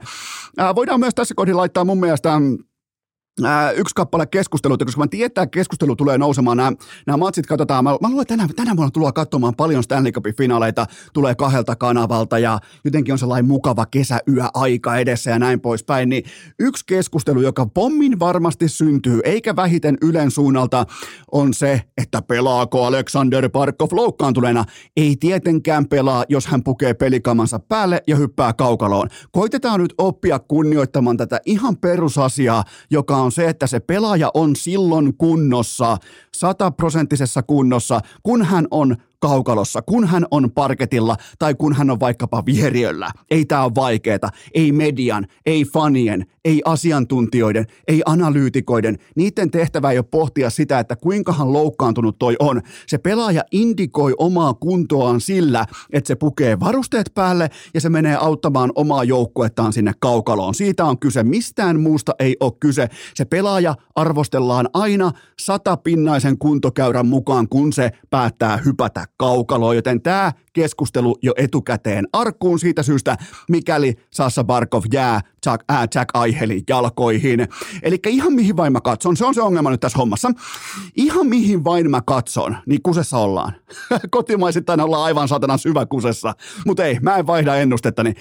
voidaan 0.74 1.00
myös 1.00 1.14
tässä 1.14 1.34
kohdin 1.34 1.56
laittaa 1.56 1.84
mun 1.84 2.00
mielestä 2.00 2.40
Ää, 3.44 3.70
yksi 3.70 3.94
kappale 3.94 4.26
keskusteluita, 4.26 4.84
koska 4.84 5.00
mä 5.00 5.06
tiedän, 5.06 5.26
että 5.26 5.46
keskustelu 5.46 5.96
tulee 5.96 6.18
nousemaan. 6.18 6.56
Nämä, 6.56 6.72
nämä 7.06 7.16
matsit 7.16 7.46
katsotaan. 7.46 7.84
Mä, 7.84 7.90
mä 7.90 8.08
luulen, 8.08 8.22
että 8.22 8.36
tänä, 8.36 8.48
tänä 8.56 8.76
vuonna 8.76 8.90
tulee 8.90 9.12
katsomaan 9.12 9.54
paljon 9.54 9.82
Stanley 9.82 10.12
Cupin 10.12 10.36
finaaleita, 10.36 10.86
tulee 11.12 11.34
kahdelta 11.34 11.76
kanavalta 11.76 12.38
ja 12.38 12.58
jotenkin 12.84 13.12
on 13.12 13.18
sellainen 13.18 13.48
mukava 13.48 13.86
kesäyöaika 13.86 14.96
edessä 14.96 15.30
ja 15.30 15.38
näin 15.38 15.60
poispäin. 15.60 16.08
Niin 16.08 16.24
yksi 16.58 16.84
keskustelu, 16.86 17.40
joka 17.40 17.66
pommin 17.66 18.18
varmasti 18.18 18.68
syntyy, 18.68 19.20
eikä 19.24 19.56
vähiten 19.56 19.98
Ylen 20.02 20.30
suunnalta, 20.30 20.86
on 21.32 21.54
se, 21.54 21.82
että 21.98 22.22
pelaako 22.22 22.84
Alexander 22.84 23.48
Parkov 23.48 23.88
loukkaantuneena. 23.92 24.64
Ei 24.96 25.16
tietenkään 25.20 25.88
pelaa, 25.88 26.24
jos 26.28 26.46
hän 26.46 26.64
pukee 26.64 26.94
pelikamansa 26.94 27.58
päälle 27.58 28.02
ja 28.06 28.16
hyppää 28.16 28.52
kaukaloon. 28.52 29.08
Koitetaan 29.32 29.80
nyt 29.80 29.94
oppia 29.98 30.38
kunnioittamaan 30.38 31.16
tätä 31.16 31.40
ihan 31.46 31.76
perusasiaa, 31.76 32.64
joka 32.90 33.16
on 33.16 33.29
se, 33.32 33.48
että 33.48 33.66
se 33.66 33.80
pelaaja 33.80 34.30
on 34.34 34.56
silloin 34.56 35.16
kunnossa, 35.16 35.96
sataprosenttisessa 36.36 37.42
kunnossa, 37.42 38.00
kun 38.22 38.44
hän 38.44 38.66
on 38.70 38.96
kaukalossa, 39.20 39.82
kun 39.82 40.06
hän 40.06 40.26
on 40.30 40.52
parketilla 40.52 41.16
tai 41.38 41.54
kun 41.54 41.74
hän 41.74 41.90
on 41.90 42.00
vaikkapa 42.00 42.42
vieriöllä. 42.46 43.10
Ei 43.30 43.44
tämä 43.44 43.64
ole 43.64 43.72
vaikeeta. 43.74 44.28
Ei 44.54 44.72
median, 44.72 45.26
ei 45.46 45.64
fanien, 45.64 46.26
ei 46.44 46.62
asiantuntijoiden, 46.64 47.66
ei 47.88 48.02
analyytikoiden. 48.06 48.98
Niiden 49.16 49.50
tehtävä 49.50 49.90
ei 49.90 49.98
ole 49.98 50.06
pohtia 50.10 50.50
sitä, 50.50 50.78
että 50.78 50.96
kuinkahan 50.96 51.52
loukkaantunut 51.52 52.18
toi 52.18 52.36
on. 52.38 52.62
Se 52.86 52.98
pelaaja 52.98 53.42
indikoi 53.52 54.14
omaa 54.18 54.54
kuntoaan 54.54 55.20
sillä, 55.20 55.66
että 55.92 56.08
se 56.08 56.14
pukee 56.14 56.60
varusteet 56.60 57.10
päälle 57.14 57.50
ja 57.74 57.80
se 57.80 57.88
menee 57.88 58.16
auttamaan 58.16 58.72
omaa 58.74 59.04
joukkuettaan 59.04 59.72
sinne 59.72 59.92
kaukaloon. 60.00 60.54
Siitä 60.54 60.84
on 60.84 60.98
kyse. 60.98 61.22
Mistään 61.22 61.80
muusta 61.80 62.14
ei 62.18 62.36
ole 62.40 62.52
kyse. 62.60 62.88
Se 63.14 63.24
pelaaja 63.24 63.74
arvostellaan 63.94 64.68
aina 64.72 65.12
satapinnaisen 65.40 66.38
kuntokäyrän 66.38 67.06
mukaan, 67.06 67.48
kun 67.48 67.72
se 67.72 67.90
päättää 68.10 68.56
hypätä 68.56 69.09
kaukaloon, 69.20 69.76
joten 69.76 70.02
tämä 70.02 70.32
keskustelu 70.52 71.18
jo 71.22 71.32
etukäteen 71.36 72.08
arkkuun 72.12 72.58
siitä 72.58 72.82
syystä, 72.82 73.16
mikäli 73.48 73.94
Sassa 74.10 74.44
Barkov 74.44 74.82
jää 74.92 75.20
Jack, 75.46 75.64
äh, 75.70 75.88
Jack 75.94 76.10
Aihelin 76.14 76.62
jalkoihin. 76.68 77.48
Eli 77.82 77.98
ihan 78.06 78.32
mihin 78.32 78.56
vain 78.56 78.72
mä 78.72 78.80
katson, 78.80 79.16
se 79.16 79.24
on 79.24 79.34
se 79.34 79.42
ongelma 79.42 79.70
nyt 79.70 79.80
tässä 79.80 79.98
hommassa. 79.98 80.30
Ihan 80.96 81.26
mihin 81.26 81.64
vain 81.64 81.90
mä 81.90 82.00
katson, 82.06 82.56
niin 82.66 82.82
kusessa 82.82 83.18
ollaan. 83.18 83.52
Kotimaisittain 84.10 84.80
ollaan 84.80 85.02
aivan 85.02 85.28
satana 85.28 85.56
syvä 85.56 85.86
kusessa, 85.86 86.34
mutta 86.66 86.84
ei, 86.84 86.98
mä 87.00 87.16
en 87.16 87.26
vaihda 87.26 87.56
ennustetta, 87.56 88.02
niin 88.02 88.16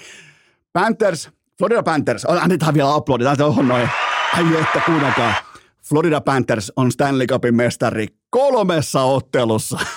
Panthers, 0.72 1.30
Florida 1.58 1.82
Panthers, 1.82 2.24
annetaan 2.24 2.74
vielä 2.74 2.90
täältä 3.24 3.46
on 3.46 3.68
noin. 3.68 3.88
Ai 4.36 4.60
että, 4.60 4.82
kuunnelkaa. 4.86 5.34
Florida 5.88 6.20
Panthers 6.20 6.72
on 6.76 6.92
Stanley 6.92 7.26
Cupin 7.26 7.56
mestari 7.56 8.06
kolmessa 8.30 9.02
ottelussa. 9.02 9.78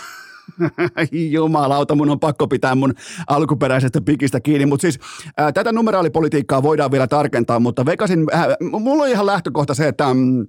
Jumalauta, 1.32 1.96
mun 1.96 2.10
on 2.10 2.20
pakko 2.20 2.48
pitää 2.48 2.76
mun 2.76 2.94
alkuperäisestä 3.28 4.02
pikistä 4.02 4.40
kiinni, 4.40 4.66
mutta 4.66 4.82
siis 4.82 5.00
ää, 5.38 5.52
tätä 5.52 5.72
numeraalipolitiikkaa 5.72 6.64
voidaan 6.64 6.92
vielä 6.92 7.08
tarkentaa, 7.08 7.60
mutta 7.60 7.86
Vegasin, 7.86 8.26
ää, 8.32 8.48
mulla 8.80 9.04
on 9.04 9.10
ihan 9.10 9.26
lähtökohta 9.26 9.74
se, 9.74 9.88
että 9.88 10.14
mm, 10.14 10.48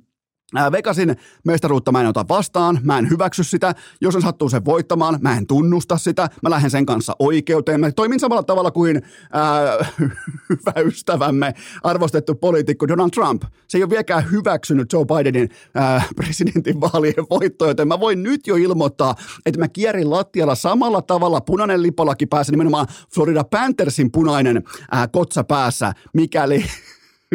Vegasin 0.73 1.17
mestaruutta 1.45 1.93
mä 1.93 2.01
en 2.01 2.07
ota 2.07 2.25
vastaan, 2.29 2.79
mä 2.83 2.99
en 2.99 3.11
hyväksy 3.11 3.45
sitä. 3.45 3.75
Jos 4.01 4.17
on 4.17 4.23
sattuu 4.23 4.49
sen 4.49 4.65
voittamaan, 4.65 5.19
mä 5.21 5.37
en 5.37 5.47
tunnusta 5.47 5.99
sitä. 5.99 6.29
Mä 6.43 6.51
lähden 6.51 6.71
sen 6.71 6.87
kanssa 6.87 7.17
oikeuteen. 7.19 7.81
Mä 7.81 7.93
toimin 7.93 8.21
samalla 8.21 8.43
tavalla 8.43 8.71
kuin 8.71 9.03
ää, 9.33 9.87
hyvä 10.51 10.81
ystävämme, 10.85 11.55
arvostettu 11.83 12.35
poliitikko 12.35 12.89
Donald 12.89 13.11
Trump. 13.11 13.43
Se 13.69 13.79
ei 13.79 13.83
ole 13.83 13.91
vieläkään 13.91 14.31
hyväksynyt 14.31 14.93
Joe 14.93 15.05
Bidenin 15.05 15.49
ää, 15.75 16.03
presidentinvaalien 16.17 17.27
voittoa, 17.31 17.69
joten 17.69 17.89
mä 17.89 18.01
voin 18.01 18.23
nyt 18.23 18.47
jo 18.47 18.57
ilmoittaa, 18.57 19.15
että 19.47 19.61
mä 19.61 19.69
kierin 19.69 20.11
lattialla 20.11 20.55
samalla 20.55 21.03
tavalla 21.03 21.41
punainen 21.41 21.83
lipolaki 21.83 22.27
päässä, 22.27 22.51
nimenomaan 22.51 22.87
Florida 23.15 23.45
Panthersin 23.45 24.13
punainen 24.13 24.63
ää, 24.91 25.09
kotsa 25.09 25.45
päässä, 25.45 25.93
mikäli 26.13 26.65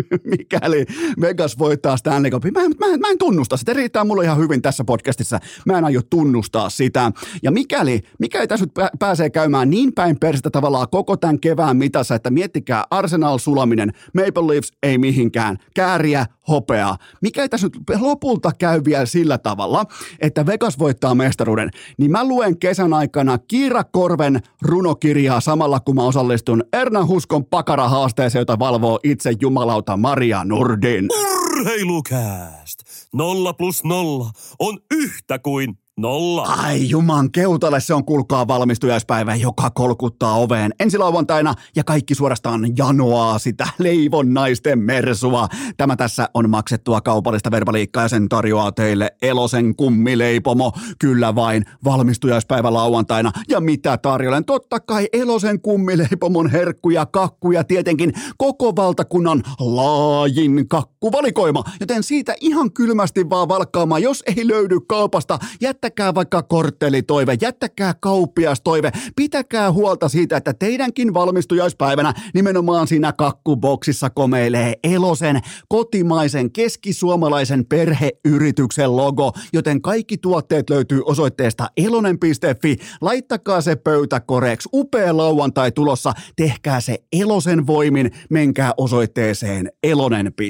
mikäli 0.37 0.85
Vegas 1.21 1.59
voittaa 1.59 1.97
Stanley 1.97 2.31
Cupin. 2.31 2.53
Mä, 2.53 2.59
mä, 2.59 2.97
mä 2.97 3.09
en 3.09 3.17
tunnusta 3.17 3.57
sitä. 3.57 3.73
Riittää 3.73 4.03
mulle 4.03 4.23
ihan 4.23 4.37
hyvin 4.37 4.61
tässä 4.61 4.83
podcastissa. 4.83 5.39
Mä 5.65 5.77
en 5.77 5.85
aio 5.85 6.01
tunnustaa 6.09 6.69
sitä. 6.69 7.11
Ja 7.43 7.51
mikäli, 7.51 8.01
mikäli 8.19 8.47
tässä 8.47 8.65
nyt 8.65 8.73
pääsee 8.99 9.29
käymään 9.29 9.69
niin 9.69 9.93
päin 9.93 10.19
perstä 10.19 10.49
tavallaan 10.49 10.87
koko 10.91 11.17
tämän 11.17 11.39
kevään 11.39 11.77
mitassa, 11.77 12.15
että 12.15 12.29
miettikää 12.29 12.83
Arsenal 12.91 13.37
sulaminen, 13.37 13.93
Maple 14.13 14.53
Leafs 14.53 14.71
ei 14.83 14.97
mihinkään, 14.97 15.57
kääriä, 15.75 16.25
hopeaa. 16.49 16.97
Mikäli 17.21 17.49
tässä 17.49 17.67
nyt 17.67 18.01
lopulta 18.01 18.51
käy 18.59 18.81
vielä 18.85 19.05
sillä 19.05 19.37
tavalla, 19.37 19.85
että 20.19 20.45
Vegas 20.45 20.79
voittaa 20.79 21.15
mestaruuden, 21.15 21.69
niin 21.97 22.11
mä 22.11 22.27
luen 22.27 22.59
kesän 22.59 22.93
aikana 22.93 23.37
Kiira 23.37 23.83
Korven 23.83 24.39
runokirjaa 24.61 25.41
samalla, 25.41 25.79
kun 25.79 25.95
mä 25.95 26.03
osallistun 26.03 26.63
Erna 26.73 27.05
Huskon 27.05 27.45
pakarahaasteeseen, 27.45 28.41
jota 28.41 28.59
valvoo 28.59 28.99
itse 29.03 29.31
jumalauta 29.41 29.88
kautta 29.89 29.97
Maria 29.97 30.43
Nordin. 30.43 31.07
Urheilukääst! 31.11 32.79
Nolla 33.13 33.53
plus 33.53 33.83
nolla 33.83 34.31
on 34.59 34.79
yhtä 34.91 35.39
kuin 35.39 35.77
Nolla. 35.99 36.41
Ai 36.43 36.89
juman 36.89 37.31
keutalle 37.31 37.79
se 37.79 37.93
on 37.93 38.05
kulkaa 38.05 38.47
valmistujaispäivä, 38.47 39.35
joka 39.35 39.69
kolkuttaa 39.69 40.37
oveen 40.37 40.71
ensi 40.79 40.97
lauantaina 40.97 41.53
ja 41.75 41.83
kaikki 41.83 42.15
suorastaan 42.15 42.77
janoaa 42.77 43.39
sitä 43.39 43.67
leivonnaisten 43.77 44.79
mersua. 44.79 45.47
Tämä 45.77 45.95
tässä 45.95 46.29
on 46.33 46.49
maksettua 46.49 47.01
kaupallista 47.01 47.51
verbaliikkaa 47.51 48.03
ja 48.03 48.09
sen 48.09 48.29
tarjoaa 48.29 48.71
teille 48.71 49.15
Elosen 49.21 49.75
kummileipomo. 49.75 50.71
Kyllä 50.99 51.35
vain 51.35 51.65
valmistujaispäivä 51.83 52.73
lauantaina. 52.73 53.31
Ja 53.49 53.59
mitä 53.59 53.97
tarjolen? 53.97 54.45
Totta 54.45 54.79
kai 54.79 55.07
Elosen 55.13 55.61
kummileipomon 55.61 56.49
herkkuja, 56.49 57.05
kakkuja, 57.05 57.63
tietenkin 57.63 58.13
koko 58.37 58.75
valtakunnan 58.75 59.43
laajin 59.59 60.67
kakkuvalikoima. 60.99 61.63
Joten 61.79 62.03
siitä 62.03 62.35
ihan 62.41 62.73
kylmästi 62.73 63.29
vaan 63.29 63.47
valkkaamaan, 63.47 64.01
jos 64.01 64.23
ei 64.37 64.47
löydy 64.47 64.79
kaupasta, 64.87 65.39
jättä 65.61 65.89
jättäkää 65.89 66.15
vaikka 66.15 66.43
korttelitoive, 66.43 67.37
jättäkää 67.41 67.93
kauppiastoive, 67.99 68.91
pitäkää 69.15 69.71
huolta 69.71 70.09
siitä, 70.09 70.37
että 70.37 70.53
teidänkin 70.53 71.13
valmistujaispäivänä 71.13 72.13
nimenomaan 72.33 72.87
siinä 72.87 73.13
kakkuboksissa 73.13 74.09
komeilee 74.09 74.73
Elosen 74.83 75.39
kotimaisen 75.67 76.51
keskisuomalaisen 76.51 77.65
perheyrityksen 77.65 78.97
logo, 78.97 79.31
joten 79.53 79.81
kaikki 79.81 80.17
tuotteet 80.17 80.69
löytyy 80.69 81.01
osoitteesta 81.05 81.69
elonen.fi. 81.77 82.75
Laittakaa 83.01 83.61
se 83.61 83.75
pöytäkoreeksi, 83.75 84.69
upea 84.73 85.17
lauantai 85.17 85.71
tulossa, 85.71 86.13
tehkää 86.35 86.81
se 86.81 86.97
Elosen 87.13 87.67
voimin, 87.67 88.11
menkää 88.29 88.73
osoitteeseen 88.77 89.71
elonen.fi. 89.83 90.49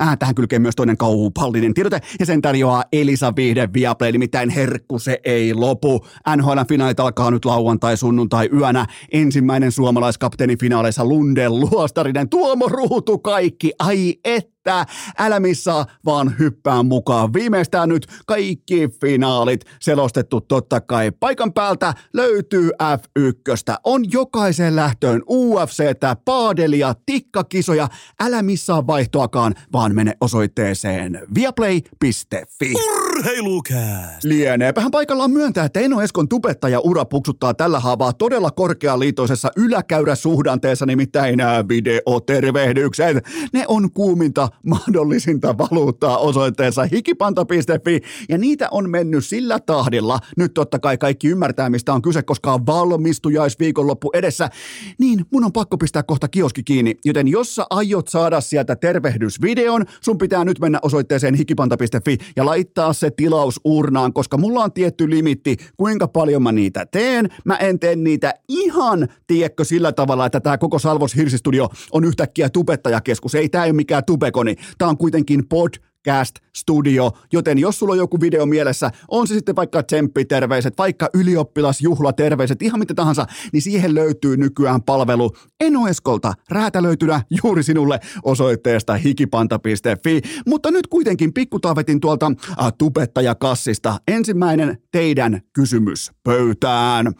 Äh, 0.00 0.18
tähän 0.18 0.34
kylkee 0.34 0.58
myös 0.58 0.76
toinen 0.76 0.96
kaupallinen 0.96 1.74
tiedote 1.74 2.00
ja 2.20 2.26
sen 2.26 2.42
tarjoaa 2.42 2.84
Elisa 2.92 3.32
Viihde 3.36 3.68
Viaplay, 3.74 4.12
nimittäin 4.12 4.50
herkku 4.50 4.98
se 4.98 5.20
ei 5.24 5.54
lopu. 5.54 6.06
NHL-finaalit 6.36 7.00
alkaa 7.00 7.30
nyt 7.30 7.44
lauantai, 7.44 7.96
sunnuntai 7.96 8.48
yönä. 8.52 8.86
Ensimmäinen 9.12 9.72
suomalaiskapteeni 9.72 10.56
finaaleissa 10.56 11.04
Lundell, 11.04 11.60
Luostarinen, 11.60 12.28
Tuomo 12.28 12.68
Ruutu, 12.68 13.18
kaikki. 13.18 13.72
Ai 13.78 14.14
et 14.24 14.59
että 14.60 14.86
älä 15.18 15.40
missaa, 15.40 15.86
vaan 16.04 16.38
hyppää 16.38 16.82
mukaan. 16.82 17.32
Viimeistään 17.32 17.88
nyt 17.88 18.06
kaikki 18.26 18.88
finaalit 19.00 19.64
selostettu 19.80 20.40
totta 20.40 20.80
kai. 20.80 21.10
Paikan 21.20 21.52
päältä 21.52 21.94
löytyy 22.12 22.70
F1. 22.82 23.74
On 23.84 24.12
jokaisen 24.12 24.76
lähtöön 24.76 25.22
UFCtä, 25.30 26.16
paadelia, 26.24 26.94
tikkakisoja. 27.06 27.88
Älä 28.20 28.42
missaa 28.42 28.86
vaihtoakaan, 28.86 29.54
vaan 29.72 29.94
mene 29.94 30.14
osoitteeseen 30.20 31.20
viaplay.fi. 31.34 32.74
Urheilukääst! 32.74 34.24
Lieneepähän 34.24 34.90
paikallaan 34.90 35.30
myöntää, 35.30 35.64
että 35.64 35.80
Eno 35.80 36.02
Eskon 36.02 36.28
tubettaja 36.28 36.80
ura 36.80 37.04
puksuttaa 37.04 37.54
tällä 37.54 37.80
haavaa 37.80 38.12
todella 38.12 38.50
korkealiitoisessa 38.50 39.50
yläkäyräsuhdanteessa, 39.56 40.86
nimittäin 40.86 41.38
videotervehdykset. 41.68 43.16
Ne 43.52 43.64
on 43.68 43.92
kuuminta 43.92 44.49
mahdollisinta 44.66 45.58
valuuttaa 45.58 46.18
osoitteessa 46.18 46.84
hikipanta.fi 46.92 48.00
ja 48.28 48.38
niitä 48.38 48.68
on 48.70 48.90
mennyt 48.90 49.24
sillä 49.24 49.60
tahdilla. 49.60 50.18
Nyt 50.36 50.54
totta 50.54 50.78
kai 50.78 50.98
kaikki 50.98 51.28
ymmärtää, 51.28 51.70
mistä 51.70 51.94
on 51.94 52.02
kyse, 52.02 52.22
koska 52.22 52.52
on 52.52 52.66
valmistujaisviikonloppu 52.66 54.10
edessä. 54.14 54.50
Niin 54.98 55.24
mun 55.32 55.44
on 55.44 55.52
pakko 55.52 55.78
pistää 55.78 56.02
kohta 56.02 56.28
kioski 56.28 56.62
kiinni, 56.62 56.94
joten 57.04 57.28
jos 57.28 57.54
sä 57.54 57.66
aiot 57.70 58.08
saada 58.08 58.40
sieltä 58.40 58.76
tervehdysvideon, 58.76 59.84
sun 60.00 60.18
pitää 60.18 60.44
nyt 60.44 60.58
mennä 60.58 60.78
osoitteeseen 60.82 61.34
hikipanta.fi 61.34 62.18
ja 62.36 62.44
laittaa 62.44 62.92
se 62.92 63.10
tilaus 63.10 63.60
urnaan, 63.64 64.12
koska 64.12 64.36
mulla 64.36 64.64
on 64.64 64.72
tietty 64.72 65.10
limitti, 65.10 65.56
kuinka 65.76 66.08
paljon 66.08 66.42
mä 66.42 66.52
niitä 66.52 66.86
teen. 66.86 67.28
Mä 67.44 67.56
en 67.56 67.78
tee 67.78 67.96
niitä 67.96 68.34
ihan, 68.48 69.08
tiedätkö, 69.26 69.64
sillä 69.64 69.92
tavalla, 69.92 70.26
että 70.26 70.40
tämä 70.40 70.58
koko 70.58 70.78
Salvos 70.78 71.16
Hirsistudio 71.16 71.68
on 71.92 72.04
yhtäkkiä 72.04 72.48
tubettajakeskus. 72.48 73.34
Ei 73.34 73.48
tämä 73.48 73.64
ole 73.64 73.72
mikään 73.72 74.04
tubekoni. 74.40 74.74
Tämä 74.78 74.88
on 74.88 74.98
kuitenkin 74.98 75.48
pod 75.48 75.74
Cast 76.06 76.36
Studio, 76.56 77.12
joten 77.32 77.58
jos 77.58 77.78
sulla 77.78 77.92
on 77.92 77.98
joku 77.98 78.20
video 78.20 78.46
mielessä, 78.46 78.90
on 79.08 79.26
se 79.26 79.34
sitten 79.34 79.56
vaikka 79.56 79.82
tsemppiterveiset, 79.82 80.78
vaikka 80.78 81.08
ylioppilasjuhlaterveiset, 81.14 82.62
ihan 82.62 82.80
mitä 82.80 82.94
tahansa, 82.94 83.26
niin 83.52 83.62
siihen 83.62 83.94
löytyy 83.94 84.36
nykyään 84.36 84.82
palvelu 84.82 85.30
Enoeskolta 85.60 86.32
räätälöitynä 86.50 87.22
juuri 87.42 87.62
sinulle 87.62 88.00
osoitteesta 88.22 88.94
hikipanta.fi. 88.94 90.20
Mutta 90.46 90.70
nyt 90.70 90.86
kuitenkin 90.86 91.32
pikkutaavetin 91.32 92.00
tuolta 92.00 92.32
äh, 92.62 92.72
tubettajakassista. 92.78 93.98
Ensimmäinen 94.08 94.78
teidän 94.92 95.40
kysymys 95.52 96.10
pöytään. 96.24 97.14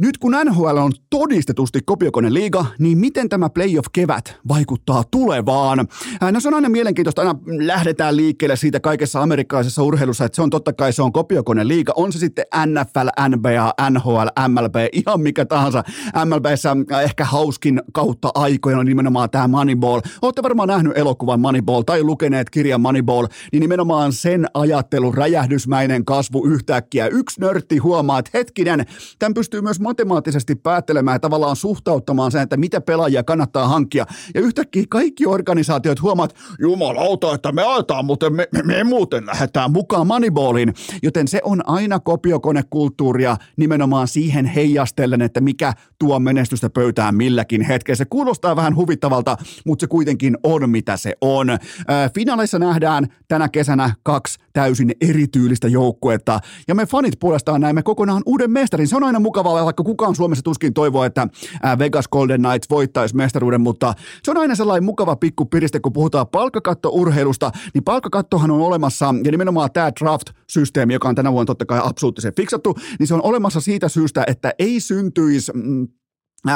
Nyt 0.00 0.18
kun 0.18 0.32
NHL 0.44 0.76
on 0.76 0.92
todistetusti 1.10 1.80
kopiokone 1.86 2.34
liiga, 2.34 2.66
niin 2.78 2.98
miten 2.98 3.28
tämä 3.28 3.50
playoff-kevät 3.50 4.36
vaikuttaa 4.48 5.04
tulevaan? 5.10 5.88
No 6.32 6.40
se 6.40 6.48
on 6.48 6.54
aina 6.54 6.68
mielenkiintoista, 6.68 7.22
aina 7.22 7.34
lähdetään 7.46 8.16
liikkeelle 8.16 8.56
siitä 8.56 8.80
kaikessa 8.80 9.22
amerikkalaisessa 9.22 9.82
urheilussa, 9.82 10.24
että 10.24 10.36
se 10.36 10.42
on 10.42 10.50
totta 10.50 10.72
kai 10.72 10.92
se 10.92 11.02
on 11.02 11.12
kopiokone 11.12 11.68
liiga, 11.68 11.92
on 11.96 12.12
se 12.12 12.18
sitten 12.18 12.44
NFL, 12.66 13.08
NBA, 13.36 13.74
NHL, 13.90 14.48
MLB, 14.48 14.74
ihan 14.92 15.20
mikä 15.20 15.44
tahansa. 15.44 15.84
MLBssä 16.24 16.76
ehkä 17.02 17.24
hauskin 17.24 17.82
kautta 17.92 18.30
aikojen 18.34 18.78
on 18.78 18.86
nimenomaan 18.86 19.30
tämä 19.30 19.48
Moneyball. 19.48 20.00
Olette 20.22 20.42
varmaan 20.42 20.68
nähnyt 20.68 20.98
elokuvan 20.98 21.40
Moneyball 21.40 21.82
tai 21.82 22.02
lukeneet 22.02 22.50
kirjan 22.50 22.80
Moneyball, 22.80 23.26
niin 23.52 23.60
nimenomaan 23.60 24.12
sen 24.12 24.46
ajattelu, 24.54 25.12
räjähdysmäinen 25.12 26.04
kasvu 26.04 26.46
yhtäkkiä. 26.46 27.06
Yksi 27.06 27.40
nörtti 27.40 27.78
huomaa, 27.78 28.18
että 28.18 28.30
hetkinen, 28.34 28.86
tämän 29.18 29.34
pystyy 29.34 29.60
myös 29.60 29.81
matemaattisesti 29.82 30.54
päättelemään 30.54 31.14
ja 31.14 31.18
tavallaan 31.18 31.56
suhtauttamaan 31.56 32.32
sen, 32.32 32.42
että 32.42 32.56
mitä 32.56 32.80
pelaajia 32.80 33.22
kannattaa 33.22 33.68
hankkia. 33.68 34.06
Ja 34.34 34.40
yhtäkkiä 34.40 34.84
kaikki 34.88 35.26
organisaatiot 35.26 36.02
huomaat, 36.02 36.34
jumalauta, 36.60 37.34
että 37.34 37.52
me 37.52 37.62
ajetaan, 37.62 38.04
mutta 38.04 38.30
me, 38.30 38.48
me, 38.52 38.62
me 38.62 38.84
muuten 38.84 39.26
lähdetään 39.26 39.72
mukaan 39.72 40.06
Moneyballiin. 40.06 40.74
Joten 41.02 41.28
se 41.28 41.40
on 41.44 41.68
aina 41.68 42.00
kopiokonekulttuuria 42.00 43.36
nimenomaan 43.56 44.08
siihen 44.08 44.46
heijastellen, 44.46 45.22
että 45.22 45.40
mikä 45.40 45.72
tuo 45.98 46.18
menestystä 46.18 46.70
pöytään 46.70 47.14
milläkin 47.14 47.62
hetkellä. 47.62 47.96
Se 47.96 48.04
kuulostaa 48.04 48.56
vähän 48.56 48.76
huvittavalta, 48.76 49.36
mutta 49.66 49.82
se 49.82 49.86
kuitenkin 49.86 50.36
on 50.42 50.70
mitä 50.70 50.96
se 50.96 51.14
on. 51.20 51.46
Finaaleissa 52.14 52.58
nähdään 52.58 53.06
tänä 53.28 53.48
kesänä 53.48 53.94
kaksi 54.02 54.38
täysin 54.52 54.92
erityylistä 55.00 55.68
joukkuetta. 55.68 56.40
Ja 56.68 56.74
me 56.74 56.86
fanit 56.86 57.18
puolestaan 57.20 57.60
näemme 57.60 57.82
kokonaan 57.82 58.22
uuden 58.26 58.50
mestarin. 58.50 58.88
Se 58.88 58.96
on 58.96 59.04
aina 59.04 59.20
mukavaa, 59.20 59.54
vaikka 59.72 59.82
kukaan 59.82 60.14
Suomessa 60.14 60.42
tuskin 60.42 60.74
toivoo, 60.74 61.04
että 61.04 61.28
Vegas 61.78 62.08
Golden 62.08 62.42
Knights 62.42 62.70
voittaisi 62.70 63.16
mestaruuden, 63.16 63.60
mutta 63.60 63.94
se 64.22 64.30
on 64.30 64.36
aina 64.36 64.54
sellainen 64.54 64.84
mukava 64.84 65.16
pikku 65.16 65.44
piriste, 65.44 65.80
kun 65.80 65.92
puhutaan 65.92 66.28
palkkakattourheilusta, 66.28 67.50
niin 67.74 67.84
palkkakattohan 67.84 68.50
on 68.50 68.60
olemassa, 68.60 69.14
ja 69.24 69.30
nimenomaan 69.30 69.70
tämä 69.72 69.92
draft-systeemi, 70.00 70.92
joka 70.92 71.08
on 71.08 71.14
tänä 71.14 71.32
vuonna 71.32 71.46
totta 71.46 71.66
kai 71.66 71.80
absoluuttisen 71.84 72.34
fiksattu, 72.34 72.74
niin 72.98 73.06
se 73.06 73.14
on 73.14 73.22
olemassa 73.22 73.60
siitä 73.60 73.88
syystä, 73.88 74.24
että 74.26 74.52
ei 74.58 74.80
syntyisi 74.80 75.52
mm, 75.54 75.88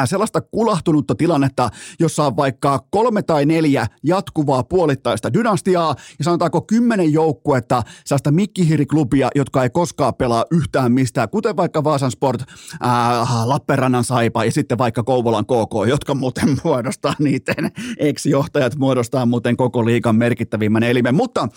sellaista 0.05 0.41
kulahtunutta 0.41 1.15
tilannetta, 1.15 1.69
jossa 2.01 2.27
on 2.27 2.37
vaikka 2.37 2.85
kolme 2.91 3.23
tai 3.23 3.47
neljä 3.47 3.87
jatkuvaa 4.03 4.63
puolittaista 4.63 5.33
dynastiaa 5.33 5.95
ja 6.19 6.25
sanotaanko 6.25 6.61
kymmenen 6.61 7.13
joukkuetta 7.13 7.83
sellaista 8.05 8.31
mikkihiriklubia, 8.31 9.29
jotka 9.35 9.63
ei 9.63 9.71
koskaan 9.71 10.15
pelaa 10.15 10.45
yhtään 10.51 10.93
mistään, 10.93 11.29
kuten 11.29 11.57
vaikka 11.57 11.85
Vaasan 11.85 12.11
Sport, 12.11 12.43
ää, 12.81 13.27
Lappeenrannan 13.45 14.05
Saipa 14.05 14.45
ja 14.45 14.53
sitten 14.53 14.79
vaikka 14.79 15.03
Kouvolan 15.03 15.45
KK, 15.45 15.89
jotka 15.89 16.15
muuten 16.15 16.57
muodostaa 16.65 17.15
niiden 17.19 17.71
ex-johtajat, 17.99 18.77
muodostaa 18.77 19.27
muuten 19.27 19.57
koko 19.57 19.85
liikan 19.85 20.17
merkittävimmän 20.17 20.83
elimen. 20.83 21.15
Mutta 21.15 21.49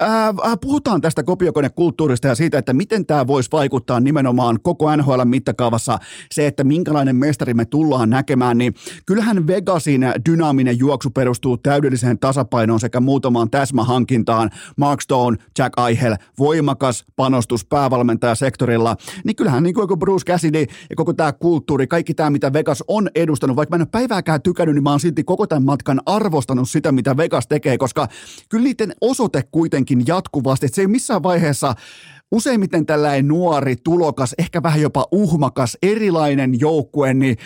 ää, 0.00 0.34
puhutaan 0.60 1.00
tästä 1.00 1.22
kopiokonekulttuurista 1.22 2.28
ja 2.28 2.34
siitä, 2.34 2.58
että 2.58 2.72
miten 2.72 3.06
tämä 3.06 3.26
voisi 3.26 3.48
vaikuttaa 3.52 4.00
nimenomaan 4.00 4.58
koko 4.62 4.96
NHL 4.96 5.24
mittakaavassa 5.24 5.98
se, 6.34 6.46
että 6.46 6.64
minkälainen 6.64 7.16
mestari 7.16 7.54
me 7.54 7.64
tullaan 7.78 8.10
näkemään, 8.10 8.58
niin 8.58 8.74
kyllähän 9.06 9.46
Vegasin 9.46 10.00
dynaaminen 10.28 10.78
juoksu 10.78 11.10
perustuu 11.10 11.56
täydelliseen 11.56 12.18
tasapainoon 12.18 12.80
sekä 12.80 13.00
muutamaan 13.00 13.50
täsmähankintaan. 13.50 14.50
Mark 14.76 15.00
Stone, 15.00 15.36
Jack 15.58 15.74
Eichel, 15.88 16.16
voimakas 16.38 17.04
panostus 17.16 17.64
päävalmentajasektorilla, 17.64 18.96
niin 19.24 19.36
kyllähän 19.36 19.62
niin 19.62 19.74
kuin 19.74 19.98
Bruce 19.98 20.32
Cassidy 20.32 20.64
ja 20.90 20.96
koko 20.96 21.12
tämä 21.12 21.32
kulttuuri, 21.32 21.86
kaikki 21.86 22.14
tämä, 22.14 22.30
mitä 22.30 22.52
Vegas 22.52 22.84
on 22.88 23.08
edustanut, 23.14 23.56
vaikka 23.56 23.76
mä 23.76 23.76
en 23.76 23.82
ole 23.82 23.88
päivääkään 23.92 24.42
tykännyt, 24.42 24.74
niin 24.74 24.82
mä 24.82 24.90
oon 24.90 25.00
silti 25.00 25.24
koko 25.24 25.46
tämän 25.46 25.64
matkan 25.64 26.00
arvostanut 26.06 26.70
sitä, 26.70 26.92
mitä 26.92 27.16
Vegas 27.16 27.46
tekee, 27.46 27.78
koska 27.78 28.08
kyllä 28.48 28.64
niiden 28.64 28.92
osoite 29.00 29.42
kuitenkin 29.50 30.02
jatkuvasti, 30.06 30.66
että 30.66 30.76
se 30.76 30.82
ei 30.82 30.86
missään 30.86 31.22
vaiheessa 31.22 31.74
useimmiten 32.32 32.86
tällainen 32.86 33.28
nuori, 33.28 33.76
tulokas, 33.76 34.34
ehkä 34.38 34.62
vähän 34.62 34.80
jopa 34.80 35.06
uhmakas, 35.12 35.78
erilainen 35.82 36.60
joukkue, 36.60 37.14
niin 37.14 37.36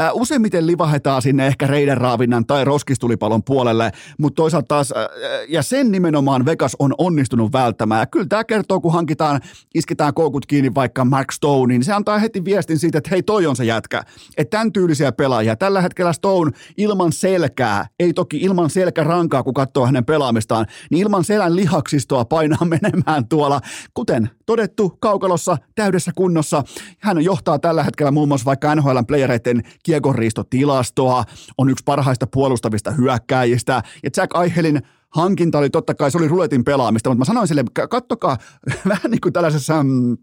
Äh, 0.00 0.10
useimmiten 0.14 0.66
livahetaan 0.66 1.22
sinne 1.22 1.46
ehkä 1.46 1.66
reidenraavinnan 1.66 2.46
tai 2.46 2.64
roskistulipalon 2.64 3.42
puolelle, 3.44 3.92
mutta 4.18 4.36
toisaalta 4.36 4.66
taas, 4.68 4.92
äh, 4.92 5.06
ja 5.48 5.62
sen 5.62 5.90
nimenomaan 5.90 6.44
Vegas 6.44 6.76
on 6.78 6.94
onnistunut 6.98 7.52
välttämään. 7.52 8.00
Ja 8.00 8.06
kyllä 8.06 8.26
tämä 8.26 8.44
kertoo, 8.44 8.80
kun 8.80 8.92
hankitaan, 8.92 9.40
isketään 9.74 10.14
koukut 10.14 10.46
kiinni 10.46 10.74
vaikka 10.74 11.04
Mark 11.04 11.32
Stone, 11.32 11.74
niin 11.74 11.84
se 11.84 11.92
antaa 11.92 12.18
heti 12.18 12.44
viestin 12.44 12.78
siitä, 12.78 12.98
että 12.98 13.10
hei 13.10 13.22
toi 13.22 13.46
on 13.46 13.56
se 13.56 13.64
jätkä. 13.64 14.02
Että 14.36 14.56
tämän 14.56 14.72
tyylisiä 14.72 15.12
pelaajia. 15.12 15.56
Tällä 15.56 15.80
hetkellä 15.80 16.12
Stone 16.12 16.50
ilman 16.76 17.12
selkää, 17.12 17.86
ei 18.00 18.12
toki 18.12 18.36
ilman 18.36 18.70
selkärankaa, 18.70 19.42
kun 19.42 19.54
katsoo 19.54 19.86
hänen 19.86 20.04
pelaamistaan, 20.04 20.66
niin 20.90 21.02
ilman 21.02 21.24
selän 21.24 21.56
lihaksistoa 21.56 22.24
painaa 22.24 22.64
menemään 22.80 23.28
tuolla, 23.28 23.60
kuten 23.94 24.30
todettu 24.46 24.96
kaukalossa 25.00 25.56
täydessä 25.74 26.10
kunnossa. 26.14 26.62
Hän 26.98 27.24
johtaa 27.24 27.58
tällä 27.58 27.82
hetkellä 27.82 28.10
muun 28.10 28.28
muassa 28.28 28.44
vaikka 28.44 28.74
NHL 28.74 28.98
playereiden 29.06 29.62
kiekonriistotilastoa, 29.82 31.24
on 31.58 31.70
yksi 31.70 31.84
parhaista 31.84 32.26
puolustavista 32.26 32.90
hyökkäjistä, 32.90 33.82
ja 34.02 34.10
Jack 34.16 34.36
Eichelin 34.42 34.82
hankinta 35.08 35.58
oli 35.58 35.70
totta 35.70 35.94
kai, 35.94 36.10
se 36.10 36.18
oli 36.18 36.28
ruletin 36.28 36.64
pelaamista, 36.64 37.10
mutta 37.10 37.18
mä 37.18 37.24
sanoin 37.24 37.48
sille, 37.48 37.64
kattokaa 37.90 38.38
vähän 38.88 39.10
niin 39.10 39.20
kuin 39.20 39.32
tällaisessa 39.32 39.82
mm, 39.82 40.16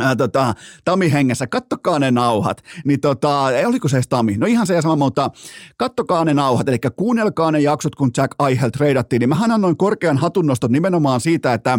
Ää, 0.00 0.16
tota, 0.16 0.54
Tami 0.84 1.12
hengessä, 1.12 1.46
kattokaa 1.46 1.98
ne 1.98 2.10
nauhat. 2.10 2.62
Niin 2.84 3.00
tota, 3.00 3.50
ei 3.50 3.64
oliko 3.64 3.88
se 3.88 3.96
edes 3.96 4.08
Tami? 4.08 4.36
No 4.36 4.46
ihan 4.46 4.66
se 4.66 4.82
sama, 4.82 4.96
mutta 4.96 5.30
kattokaa 5.76 6.24
ne 6.24 6.34
nauhat, 6.34 6.68
eli 6.68 6.78
kuunnelkaa 6.96 7.50
ne 7.50 7.60
jaksot, 7.60 7.94
kun 7.94 8.10
Jack 8.16 8.34
Eichel 8.48 8.70
treidattiin, 8.70 9.20
niin 9.20 9.28
mähän 9.28 9.50
annoin 9.50 9.76
korkean 9.76 10.16
hatunnoston 10.16 10.72
nimenomaan 10.72 11.20
siitä, 11.20 11.54
että 11.54 11.78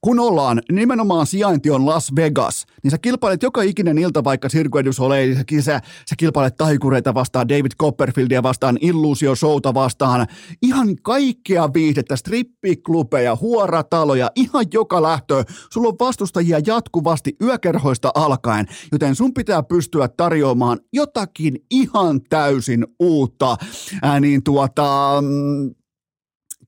kun 0.00 0.20
ollaan, 0.20 0.62
nimenomaan 0.72 1.26
sijainti 1.26 1.70
on 1.70 1.86
Las 1.86 2.16
Vegas, 2.16 2.66
niin 2.82 2.90
sä 2.90 2.98
kilpailet 2.98 3.42
joka 3.42 3.62
ikinen 3.62 3.98
ilta 3.98 4.24
vaikka 4.24 4.48
Cirque 4.48 4.84
du 4.84 4.92
Soleil, 4.92 5.36
sä, 5.60 5.80
sä 6.10 6.14
kilpailet 6.18 6.56
taikureita 6.56 7.14
vastaan, 7.14 7.48
David 7.48 7.72
Copperfieldia 7.80 8.42
vastaan, 8.42 8.78
Illuusio 8.80 9.34
Showta 9.34 9.74
vastaan, 9.74 10.26
ihan 10.62 10.96
kaikkea 11.02 11.72
viihdettä, 11.74 12.16
strippiklubeja, 12.16 13.36
huorataloja, 13.40 14.30
ihan 14.36 14.64
joka 14.72 15.02
lähtö. 15.02 15.44
Sulla 15.72 15.88
on 15.88 15.96
vastustajia 16.00 16.60
jatkuvasti 16.66 17.33
yökerhoista 17.42 18.10
alkaen, 18.14 18.66
joten 18.92 19.14
sun 19.14 19.34
pitää 19.34 19.62
pystyä 19.62 20.08
tarjoamaan 20.08 20.80
jotakin 20.92 21.56
ihan 21.70 22.20
täysin 22.22 22.86
uutta. 23.00 23.56
Ää, 24.02 24.20
niin 24.20 24.42
tuota, 24.42 25.18
mm, 25.20 25.74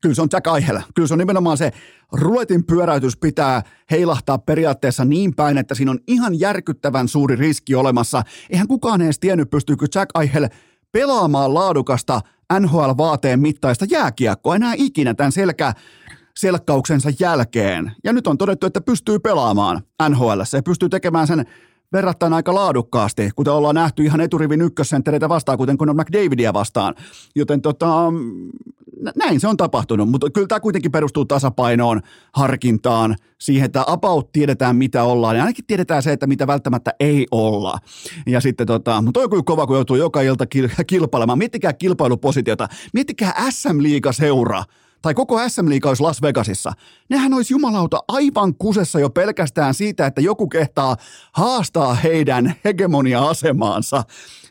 kyllä 0.01 0.15
se 0.15 0.23
on 0.23 0.29
Jack 0.33 0.47
Eichel. 0.47 0.81
Kyllä 0.95 1.09
se 1.09 1.15
on 1.15 1.19
nimenomaan 1.19 1.57
se 1.57 1.73
ruletin 2.13 2.67
pyöräytys 2.67 3.17
pitää 3.17 3.63
heilahtaa 3.91 4.39
periaatteessa 4.39 5.05
niin 5.05 5.35
päin, 5.35 5.59
että 5.59 5.75
siinä 5.75 5.91
on 5.91 5.99
ihan 6.07 6.41
järkyttävän 6.41 7.09
suuri 7.09 7.37
riski 7.37 7.75
olemassa. 7.75 8.23
Eihän 8.51 8.69
kukaan 8.69 9.03
edes 9.03 9.19
tiennyt, 9.19 9.51
pystyykö 9.51 9.87
Jack 9.95 10.11
Eichel 10.21 10.49
pelaamaan 10.93 11.55
laadukasta 11.55 12.21
NHL-vaateen 12.61 13.41
mittaista 13.41 13.87
jääkiekkoa 13.91 14.57
enää 14.57 14.75
ikinä 14.77 15.15
tämän 15.15 15.33
selkä, 15.33 15.73
selkkauksensa 16.37 17.11
jälkeen. 17.21 17.93
Ja 18.05 18.13
nyt 18.13 18.27
on 18.27 18.39
todettu, 18.39 18.67
että 18.67 18.81
pystyy 18.81 19.19
pelaamaan 19.19 19.83
NHL. 20.09 20.41
Se 20.45 20.63
pystyy 20.63 20.89
tekemään 20.89 21.27
sen 21.27 21.47
verrattain 21.93 22.33
aika 22.33 22.55
laadukkaasti, 22.55 23.31
kuten 23.37 23.53
ollaan 23.53 23.75
nähty 23.75 24.05
ihan 24.05 24.21
eturivin 24.21 24.61
ykkössenttereitä 24.61 25.29
vastaan, 25.29 25.59
kuten 25.59 25.79
Conor 25.79 25.97
McDavidia 25.97 26.53
vastaan. 26.53 26.95
Joten 27.35 27.63
tota, 27.63 28.13
näin 29.17 29.41
se 29.41 29.49
on 29.49 29.57
tapahtunut, 29.57 30.09
mutta 30.09 30.31
kyllä 30.31 30.47
tämä 30.47 30.61
kuitenkin 30.61 30.93
perustuu 30.93 31.25
tasapainoon, 31.25 32.01
harkintaan, 32.33 33.17
siihen, 33.39 33.67
että 33.67 33.85
about 33.87 34.33
tiedetään 34.33 34.77
mitä 34.77 35.05
ollaan 35.05 35.37
ja 35.37 35.43
ainakin 35.43 35.65
tiedetään 35.67 36.03
se, 36.03 36.13
että 36.13 36.27
mitä 36.27 36.47
välttämättä 36.47 36.95
ei 37.01 37.27
olla. 37.31 37.79
Ja 38.27 38.41
sitten 38.41 38.67
tota, 38.67 39.03
mutta 39.03 39.21
on 39.21 39.31
kyllä 39.31 39.43
kova, 39.47 39.67
kun 39.67 39.77
joutuu 39.77 39.97
joka 39.97 40.21
ilta 40.21 40.45
kilpailemaan. 40.87 41.39
Miettikää 41.39 41.73
kilpailupositiota, 41.73 42.69
miettikää 42.93 43.51
SM-liiga 43.51 44.13
tai 45.07 45.15
koko 45.15 45.49
SM 45.49 45.69
Liiga 45.69 45.89
olisi 45.89 46.03
Las 46.03 46.23
Vegasissa, 46.23 46.73
nehän 47.09 47.35
olisi 47.35 47.55
jumalauta 47.55 48.05
aivan 48.09 48.55
kusessa 48.55 49.01
jo 49.01 49.11
pelkästään 49.11 49.75
siitä, 49.75 50.07
että 50.07 50.21
joku 50.21 50.49
kehtaa 50.49 50.97
haastaa 51.33 51.95
heidän 51.95 52.55
hegemonia-asemaansa. 52.65 54.03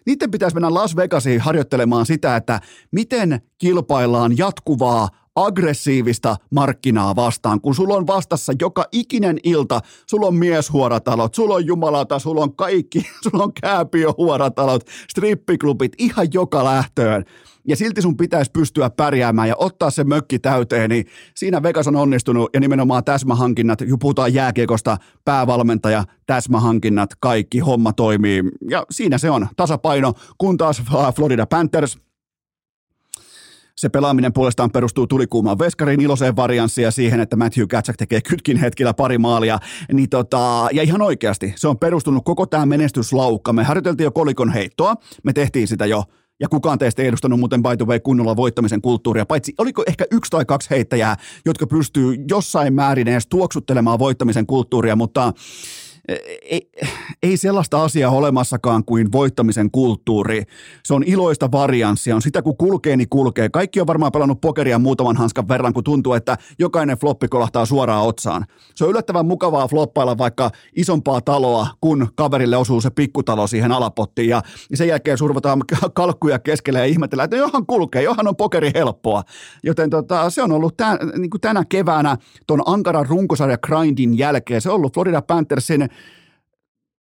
Niiden 0.06 0.32
pitäisi 0.32 0.54
mennä 0.54 0.74
Las 0.74 0.96
Vegasiin 0.96 1.42
harjoittelemaan 1.42 2.06
sitä, 2.06 2.36
että 2.36 2.62
miten 2.92 3.42
kilpaillaan 3.58 4.38
jatkuvaa 4.38 5.10
aggressiivista 5.36 6.36
markkinaa 6.52 7.16
vastaan, 7.16 7.62
kun 7.62 7.76
sulla 7.76 7.96
on 7.96 8.08
vastassa 8.08 8.54
joka 8.62 8.86
ikinen 8.92 9.38
ilta, 9.44 9.80
sulla 10.10 10.28
on 10.28 10.36
mieshuoratalot, 10.36 11.36
sulla 11.36 11.56
on 11.56 11.66
jumalata, 11.66 12.20
sulla 12.20 12.42
on 12.42 12.56
kaikki, 12.56 13.02
sulla 13.24 13.44
on 13.44 13.54
kääpiöhuoratalot, 13.62 14.84
strippiklubit, 15.10 15.92
ihan 15.98 16.28
joka 16.34 16.64
lähtöön. 16.64 17.26
Ja 17.68 17.76
silti 17.76 18.02
sun 18.02 18.18
pitäisi 18.18 18.52
pystyä 18.52 18.90
pärjäämään 18.90 19.48
ja 19.48 19.56
ottaa 19.58 19.90
se 19.90 20.04
mökki 20.04 20.40
täyteen, 20.40 20.90
niin 20.90 21.06
siinä 21.36 21.64
Vegas 21.64 21.88
on 21.88 21.96
onnistunut 21.96 22.50
ja 22.54 22.60
nimenomaan 22.60 23.04
täsmähankinnat, 23.04 23.80
kun 23.90 24.00
puhutaan 24.00 24.34
jääkiekosta, 24.34 24.98
päävalmentaja, 25.26 26.04
täsmähankinnat, 26.26 27.10
kaikki, 27.20 27.60
homma 27.60 27.94
toimii. 27.94 28.44
Ja 28.70 28.86
siinä 28.92 29.18
se 29.18 29.30
on. 29.30 29.48
Tasapaino, 29.56 30.14
kun 30.38 30.58
taas 30.58 30.82
Florida 31.16 31.46
Panthers, 31.46 31.98
se 33.78 33.90
pelaaminen 33.90 34.34
puolestaan 34.34 34.72
perustuu 34.72 35.08
tulikuumaan 35.08 35.60
veskarin 35.60 36.02
iloseen 36.02 36.36
varianssiin 36.36 36.84
ja 36.84 36.92
siihen, 36.92 37.20
että 37.20 37.36
Matthew 37.36 37.68
Katsak 37.68 37.98
tekee 37.98 38.22
kytkin 38.22 38.58
hetkellä 38.58 38.94
pari 38.94 39.18
maalia. 39.18 39.60
Niin 39.94 40.10
tota, 40.10 40.68
ja 40.72 40.84
ihan 40.84 41.02
oikeasti, 41.02 41.54
se 41.56 41.68
on 41.68 41.80
perustunut 41.80 42.26
koko 42.26 42.46
tämä 42.46 42.66
menestyslaukka. 42.66 43.54
Me 43.54 43.64
harjoiteltiin 43.64 44.06
jo 44.06 44.12
kolikon 44.12 44.54
heittoa, 44.54 44.96
me 45.24 45.34
tehtiin 45.34 45.68
sitä 45.68 45.86
jo 45.86 46.04
ja 46.40 46.50
kukaan 46.50 46.80
teistä 46.80 47.02
ei 47.02 47.08
edustanut 47.08 47.40
muuten 47.40 47.64
by 47.64 47.78
the 47.78 47.86
way 47.86 48.00
kunnolla 48.00 48.36
voittamisen 48.36 48.82
kulttuuria, 48.82 49.26
paitsi 49.26 49.54
oliko 49.58 49.84
ehkä 49.88 50.06
yksi 50.12 50.32
tai 50.32 50.46
kaksi 50.46 50.70
heittäjää, 50.70 51.16
jotka 51.46 51.68
pystyy 51.68 52.16
jossain 52.30 52.74
määrin 52.74 53.08
edes 53.08 53.28
tuoksuttelemaan 53.28 54.00
voittamisen 54.00 54.46
kulttuuria, 54.46 54.96
mutta 54.96 55.34
ei, 56.42 56.70
ei 57.24 57.38
sellaista 57.38 57.84
asiaa 57.84 58.12
olemassakaan 58.12 58.86
kuin 58.86 59.12
voittamisen 59.12 59.72
kulttuuri. 59.72 60.44
Se 60.84 60.94
on 60.94 61.04
iloista 61.06 61.52
varianssia, 61.52 62.16
on 62.16 62.22
sitä 62.22 62.42
kun 62.42 62.58
kulkee, 62.58 62.98
niin 62.98 63.10
kulkee. 63.10 63.50
Kaikki 63.50 63.82
on 63.82 63.88
varmaan 63.88 64.12
pelannut 64.12 64.42
pokeria 64.42 64.80
muutaman 64.80 65.18
hanskan 65.18 65.48
verran, 65.48 65.74
kun 65.74 65.84
tuntuu, 65.84 66.14
että 66.14 66.38
jokainen 66.60 66.98
floppi 66.98 67.28
kolahtaa 67.28 67.66
suoraan 67.66 68.04
otsaan. 68.04 68.46
Se 68.76 68.84
on 68.84 68.90
yllättävän 68.90 69.26
mukavaa 69.26 69.68
floppailla 69.68 70.18
vaikka 70.18 70.52
isompaa 70.76 71.22
taloa, 71.22 71.68
kun 71.82 72.08
kaverille 72.16 72.58
osuu 72.58 72.82
se 72.82 72.90
pikkutalo 72.90 73.48
siihen 73.48 73.72
alapottiin 73.72 74.30
ja 74.30 74.42
sen 74.74 74.88
jälkeen 74.88 75.18
survataan 75.18 75.62
kalkkuja 75.94 76.40
keskelle 76.40 76.80
ja 76.80 76.86
ihmetellään, 76.86 77.26
että 77.26 77.38
johan 77.38 77.66
kulkee, 77.66 78.04
johan 78.04 78.28
on 78.28 78.36
pokeri 78.36 78.72
helppoa. 78.76 79.24
Joten 79.64 79.90
tota, 79.90 80.30
se 80.30 80.42
on 80.42 80.52
ollut 80.52 80.78
tämän, 80.78 80.98
niin 81.18 81.30
tänä 81.42 81.64
keväänä 81.70 82.18
tuon 82.48 82.62
ankaran 82.66 83.06
runkosarja 83.06 83.58
grindin 83.58 84.18
jälkeen, 84.18 84.62
se 84.62 84.70
on 84.70 84.76
ollut 84.76 84.94
Florida 84.94 85.22
Panthersin 85.22 85.90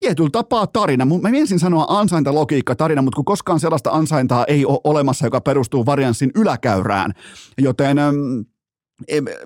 tietyllä 0.00 0.30
tapaa 0.33 0.66
tarina. 0.66 1.04
Mä 1.04 1.28
ensin 1.35 1.59
sanoa 1.59 1.87
ansaintalogiikka 1.88 2.74
tarina, 2.74 3.02
mutta 3.02 3.16
kun 3.16 3.24
koskaan 3.24 3.61
sellaista 3.61 3.90
ansaintaa 3.90 4.44
ei 4.48 4.66
ole 4.66 4.80
olemassa, 4.85 5.26
joka 5.26 5.40
perustuu 5.40 5.87
varianssin 5.87 6.30
yläkäyrään. 6.35 7.12
Joten 7.59 7.96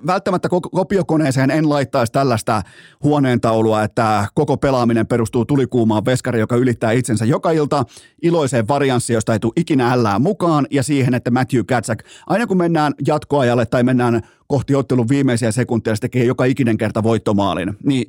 välttämättä 0.07 0.49
kopiokoneeseen 0.71 1.51
en 1.51 1.69
laittaisi 1.69 2.11
tällaista 2.11 2.61
huoneentaulua, 3.03 3.83
että 3.83 4.27
koko 4.35 4.57
pelaaminen 4.57 5.07
perustuu 5.07 5.45
tulikuumaan 5.45 6.05
veskari, 6.05 6.39
joka 6.39 6.55
ylittää 6.55 6.91
itsensä 6.91 7.25
joka 7.25 7.51
ilta 7.51 7.83
iloiseen 8.21 8.67
varianssiin, 8.67 9.15
josta 9.15 9.33
ei 9.33 9.39
tule 9.39 9.53
ikinä 9.55 9.93
ällää 9.93 10.19
mukaan, 10.19 10.67
ja 10.71 10.83
siihen, 10.83 11.13
että 11.13 11.31
Matthew 11.31 11.61
Katsak, 11.67 12.03
aina 12.27 12.47
kun 12.47 12.57
mennään 12.57 12.93
jatkoajalle 13.07 13.65
tai 13.65 13.83
mennään 13.83 14.21
kohti 14.47 14.75
ottelun 14.75 15.09
viimeisiä 15.09 15.51
sekunteja, 15.51 15.95
se 15.95 16.01
tekee 16.01 16.25
joka 16.25 16.45
ikinen 16.45 16.77
kerta 16.77 17.03
voittomaalin, 17.03 17.77
niin 17.83 18.07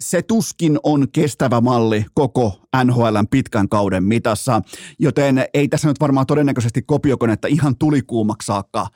se 0.00 0.22
tuskin 0.22 0.78
on 0.82 1.06
kestävä 1.12 1.60
malli 1.60 2.04
koko 2.14 2.60
NHLn 2.84 3.28
pitkän 3.30 3.68
kauden 3.68 4.04
mitassa, 4.04 4.62
joten 4.98 5.44
ei 5.54 5.68
tässä 5.68 5.88
nyt 5.88 6.00
varmaan 6.00 6.26
todennäköisesti 6.26 6.82
kopiokonetta 6.82 7.48
ihan 7.48 7.76
tulikuumaksi 7.76 8.46
saakka 8.46 8.86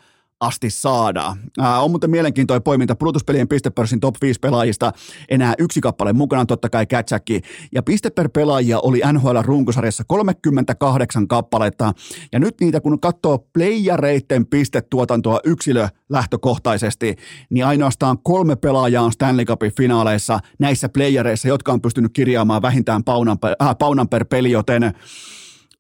asti 0.43 0.71
saada. 0.71 1.37
Ää, 1.59 1.81
on 1.81 1.91
muuten 1.91 2.11
mielenkiintoinen 2.11 2.63
poiminta 2.63 2.95
pudotuspelien 2.95 3.49
pistepörssin 3.49 4.01
top 4.01 4.15
5 4.23 4.41
pelaajista. 4.41 4.93
Enää 5.29 5.55
yksi 5.59 5.81
kappale 5.81 6.13
mukana, 6.13 6.47
totta 6.47 6.69
kai 6.69 6.87
Kätsäkki. 6.87 7.41
Ja 7.73 7.83
piste 7.83 8.11
per 8.11 8.29
pelaajia 8.29 8.79
oli 8.81 9.01
NHL 9.13 9.39
runkosarjassa 9.43 10.05
38 10.07 11.29
kappaletta. 11.29 11.93
Ja 12.33 12.39
nyt 12.39 12.55
niitä 12.61 12.81
kun 12.81 13.01
katsoo 13.01 13.39
playareiden 13.53 14.47
pistetuotantoa 14.47 15.41
yksilö 15.45 15.89
lähtökohtaisesti, 16.09 17.17
niin 17.51 17.67
ainoastaan 17.67 18.19
kolme 18.23 18.57
pelaajaa 18.57 19.05
on 19.05 19.13
Stanley 19.13 19.45
Cupin 19.45 19.73
finaaleissa 19.77 20.41
näissä 20.59 20.89
playareissa, 20.89 21.49
jotka 21.49 21.73
on 21.73 21.81
pystynyt 21.81 22.13
kirjaamaan 22.13 22.63
vähintään 22.63 23.05
paunan 23.05 23.39
per, 23.39 23.57
äh, 23.63 23.77
paunan 23.79 24.09
per 24.09 24.25
peli, 24.25 24.51
joten 24.51 24.95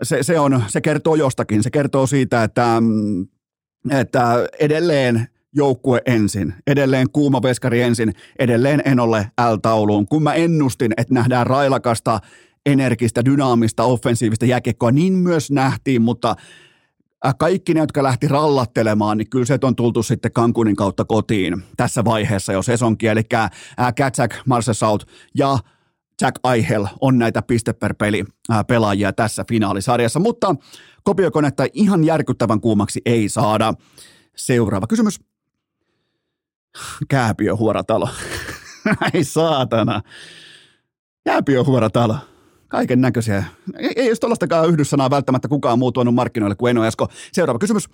se, 0.03 0.23
se, 0.23 0.39
on, 0.39 0.65
se 0.69 0.81
kertoo 0.81 1.15
jostakin. 1.15 1.63
Se 1.63 1.71
kertoo 1.71 2.07
siitä, 2.07 2.45
että 2.45 2.81
mm, 2.81 3.27
että 3.91 4.49
edelleen 4.61 5.29
joukkue 5.55 6.03
ensin, 6.07 6.55
edelleen 6.67 7.11
kuuma 7.13 7.43
veskari 7.43 7.83
ensin, 7.83 8.13
edelleen 8.39 8.83
en 8.85 9.01
ole 9.01 9.27
L-tauluun. 9.53 10.07
Kun 10.07 10.23
mä 10.23 10.35
ennustin, 10.35 10.93
että 10.97 11.15
nähdään 11.15 11.47
railakasta, 11.47 12.21
energistä, 12.67 13.25
dynaamista, 13.25 13.85
offensiivista 13.85 14.47
jäkekkoa, 14.47 14.91
niin 14.91 15.13
myös 15.13 15.51
nähtiin, 15.51 16.03
mutta 16.03 16.37
kaikki 17.39 17.75
ne, 17.75 17.81
jotka 17.81 18.03
lähti 18.03 18.29
rallattelemaan, 18.29 19.19
niin 19.19 19.31
kyllä 19.31 19.45
se 19.45 19.59
on 19.63 19.77
tultu 19.77 20.03
sitten 20.03 20.33
Kankunin 20.33 20.77
kautta 20.77 21.05
kotiin 21.05 21.63
tässä 21.77 22.05
vaiheessa 22.05 22.53
jo 22.53 22.63
sesonkin, 22.63 23.11
eli 23.11 23.23
Katsak, 23.99 24.35
Marsesaut 24.47 25.07
ja 25.35 25.59
Jack 26.21 26.37
Eichel 26.55 26.87
on 27.01 27.19
näitä 27.19 27.43
piste 27.43 27.73
per 27.73 27.95
peli 27.95 28.25
pelaajia 28.67 29.13
tässä 29.13 29.45
finaalisarjassa, 29.49 30.21
mutta 30.21 30.55
kopiokonetta 31.05 31.67
ihan 31.73 32.05
järkyttävän 32.05 32.61
kuumaksi 32.61 33.01
ei 33.07 33.29
saada. 33.29 33.75
Seuraava 34.37 34.87
kysymys. 34.87 35.21
Kääpiöhuoratalo. 37.09 38.09
ei 39.15 39.25
saatana. 39.25 40.01
Kääpiöhuoratalo. 41.25 42.17
Kaiken 42.69 43.01
näköisiä. 43.01 43.45
Ei, 43.79 43.93
ei 43.97 44.09
jos 44.09 44.21
tuollaistakaan 44.21 44.69
yhdyssanaa 44.69 45.11
välttämättä 45.11 45.49
kukaan 45.49 45.79
muu 45.79 45.93
tuonut 45.93 46.15
markkinoille 46.15 46.55
kuin 46.55 46.71
Eno 46.71 46.85
Esko. 46.85 47.09
Seuraava 47.33 47.59
kysymys. 47.59 47.89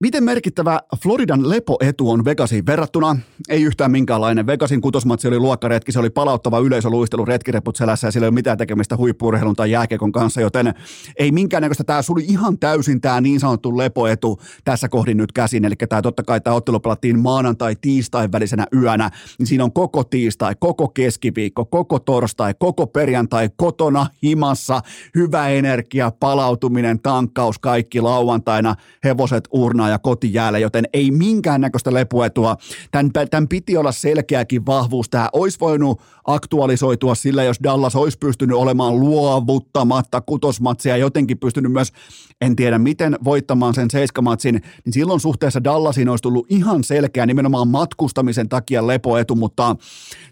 Miten 0.00 0.24
merkittävä 0.24 0.80
Floridan 1.02 1.48
lepoetu 1.48 2.10
on 2.10 2.24
Vegasiin 2.24 2.66
verrattuna? 2.66 3.16
Ei 3.48 3.62
yhtään 3.62 3.90
minkäänlainen. 3.90 4.46
Vegasin 4.46 4.80
kutosmatsi 4.80 5.28
oli 5.28 5.38
luokkaretki, 5.38 5.92
se 5.92 5.98
oli 5.98 6.10
palauttava 6.10 6.58
yleisöluistelu 6.58 7.24
retkireput 7.24 7.76
selässä 7.76 8.06
ja 8.06 8.10
sillä 8.10 8.24
ei 8.24 8.28
ole 8.28 8.34
mitään 8.34 8.58
tekemistä 8.58 8.96
huippuurheilun 8.96 9.56
tai 9.56 9.70
jääkekon 9.70 10.12
kanssa, 10.12 10.40
joten 10.40 10.74
ei 11.18 11.32
minkäännäköistä. 11.32 11.84
Tämä 11.84 12.02
suli 12.02 12.24
ihan 12.28 12.58
täysin 12.58 13.00
tämä 13.00 13.20
niin 13.20 13.40
sanottu 13.40 13.76
lepoetu 13.76 14.40
tässä 14.64 14.88
kohdin 14.88 15.16
nyt 15.16 15.32
käsin. 15.32 15.64
Eli 15.64 15.74
tämä 15.88 16.02
totta 16.02 16.22
kai 16.22 16.40
tämä 16.40 16.56
ottelu 16.56 16.80
pelattiin 16.80 17.18
maanantai 17.18 17.76
tiistai 17.80 18.28
välisenä 18.32 18.66
yönä, 18.74 19.10
niin 19.38 19.46
siinä 19.46 19.64
on 19.64 19.72
koko 19.72 20.04
tiistai, 20.04 20.54
koko 20.58 20.88
keskiviikko, 20.88 21.64
koko 21.64 21.98
torstai, 21.98 22.54
koko 22.58 22.86
perjantai 22.86 23.48
kotona, 23.56 24.06
himassa, 24.22 24.80
hyvä 25.14 25.48
energia, 25.48 26.12
palautuminen, 26.20 27.00
tankkaus, 27.00 27.58
kaikki 27.58 28.00
lauantaina, 28.00 28.74
hevoset 29.04 29.48
urna 29.52 29.85
kokonaan 29.86 29.90
ja 29.90 29.98
kotijäälle, 29.98 30.60
joten 30.60 30.84
ei 30.92 31.10
minkäännäköistä 31.10 31.94
lepuetua. 31.94 32.56
Tämän, 32.90 33.10
tämän 33.30 33.48
piti 33.48 33.76
olla 33.76 33.92
selkeäkin 33.92 34.66
vahvuus. 34.66 35.08
Tämä 35.10 35.28
olisi 35.32 35.60
voinut 35.60 36.00
aktualisoitua 36.26 37.14
sillä, 37.14 37.44
jos 37.44 37.58
Dallas 37.62 37.96
olisi 37.96 38.18
pystynyt 38.18 38.56
olemaan 38.56 39.00
luovuttamatta 39.00 40.20
kutosmatsia 40.20 40.92
ja 40.92 40.96
jotenkin 40.96 41.38
pystynyt 41.38 41.72
myös, 41.72 41.92
en 42.40 42.56
tiedä 42.56 42.78
miten, 42.78 43.16
voittamaan 43.24 43.74
sen 43.74 43.90
seiskamatsin, 43.90 44.62
niin 44.84 44.92
silloin 44.92 45.20
suhteessa 45.20 45.64
Dallasiin 45.64 46.08
olisi 46.08 46.22
tullut 46.22 46.46
ihan 46.50 46.84
selkeä 46.84 47.26
nimenomaan 47.26 47.68
matkustamisen 47.68 48.48
takia 48.48 48.86
lepoetu, 48.86 49.34
mutta 49.34 49.76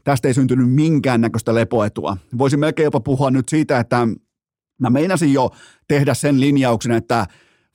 tästä 0.05 0.29
ei 0.29 0.35
syntynyt 0.35 0.71
minkäännäköistä 0.71 1.55
lepoetua. 1.55 2.17
Voisin 2.39 2.61
melkein 2.61 2.85
jopa 2.85 3.01
puhua 3.01 3.31
nyt 3.31 3.49
siitä, 3.49 3.81
että 3.81 4.09
mä 4.81 4.91
meinasin 4.91 5.33
jo 5.33 5.51
tehdä 5.89 6.15
sen 6.15 6.41
linjauksen, 6.41 6.93
että 6.93 7.27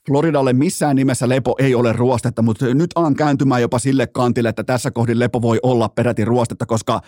Floridalle 0.09 0.53
missään 0.53 0.95
nimessä 0.95 1.29
lepo 1.29 1.55
ei 1.59 1.75
ole 1.75 1.93
ruostetta, 1.93 2.41
mutta 2.41 2.73
nyt 2.73 2.91
alan 2.95 3.15
kääntymään 3.15 3.61
jopa 3.61 3.79
sille 3.79 4.07
kantille, 4.07 4.49
että 4.49 4.63
tässä 4.63 4.91
kohdin 4.91 5.19
lepo 5.19 5.41
voi 5.41 5.59
olla 5.63 5.89
peräti 5.89 6.25
ruostetta, 6.25 6.65
koska 6.65 7.01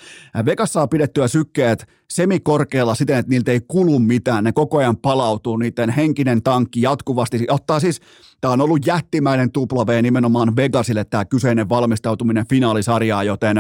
Vegas 0.45 0.73
saa 0.73 0.87
pidettyä 0.87 1.27
sykkeet 1.27 1.85
semikorkealla 2.11 2.95
siten, 2.95 3.17
että 3.17 3.29
niiltä 3.29 3.51
ei 3.51 3.61
kulu 3.67 3.99
mitään. 3.99 4.43
Ne 4.43 4.51
koko 4.51 4.77
ajan 4.77 4.97
palautuu, 4.97 5.57
niiden 5.57 5.89
henkinen 5.89 6.43
tankki 6.43 6.81
jatkuvasti 6.81 7.45
ottaa 7.49 7.79
siis, 7.79 8.01
tämä 8.41 8.53
on 8.53 8.61
ollut 8.61 8.87
jättimäinen 8.87 9.51
tupla 9.51 10.01
nimenomaan 10.01 10.55
Vegasille 10.55 11.03
tämä 11.03 11.25
kyseinen 11.25 11.69
valmistautuminen 11.69 12.47
finaalisarjaa, 12.47 13.23
joten, 13.23 13.57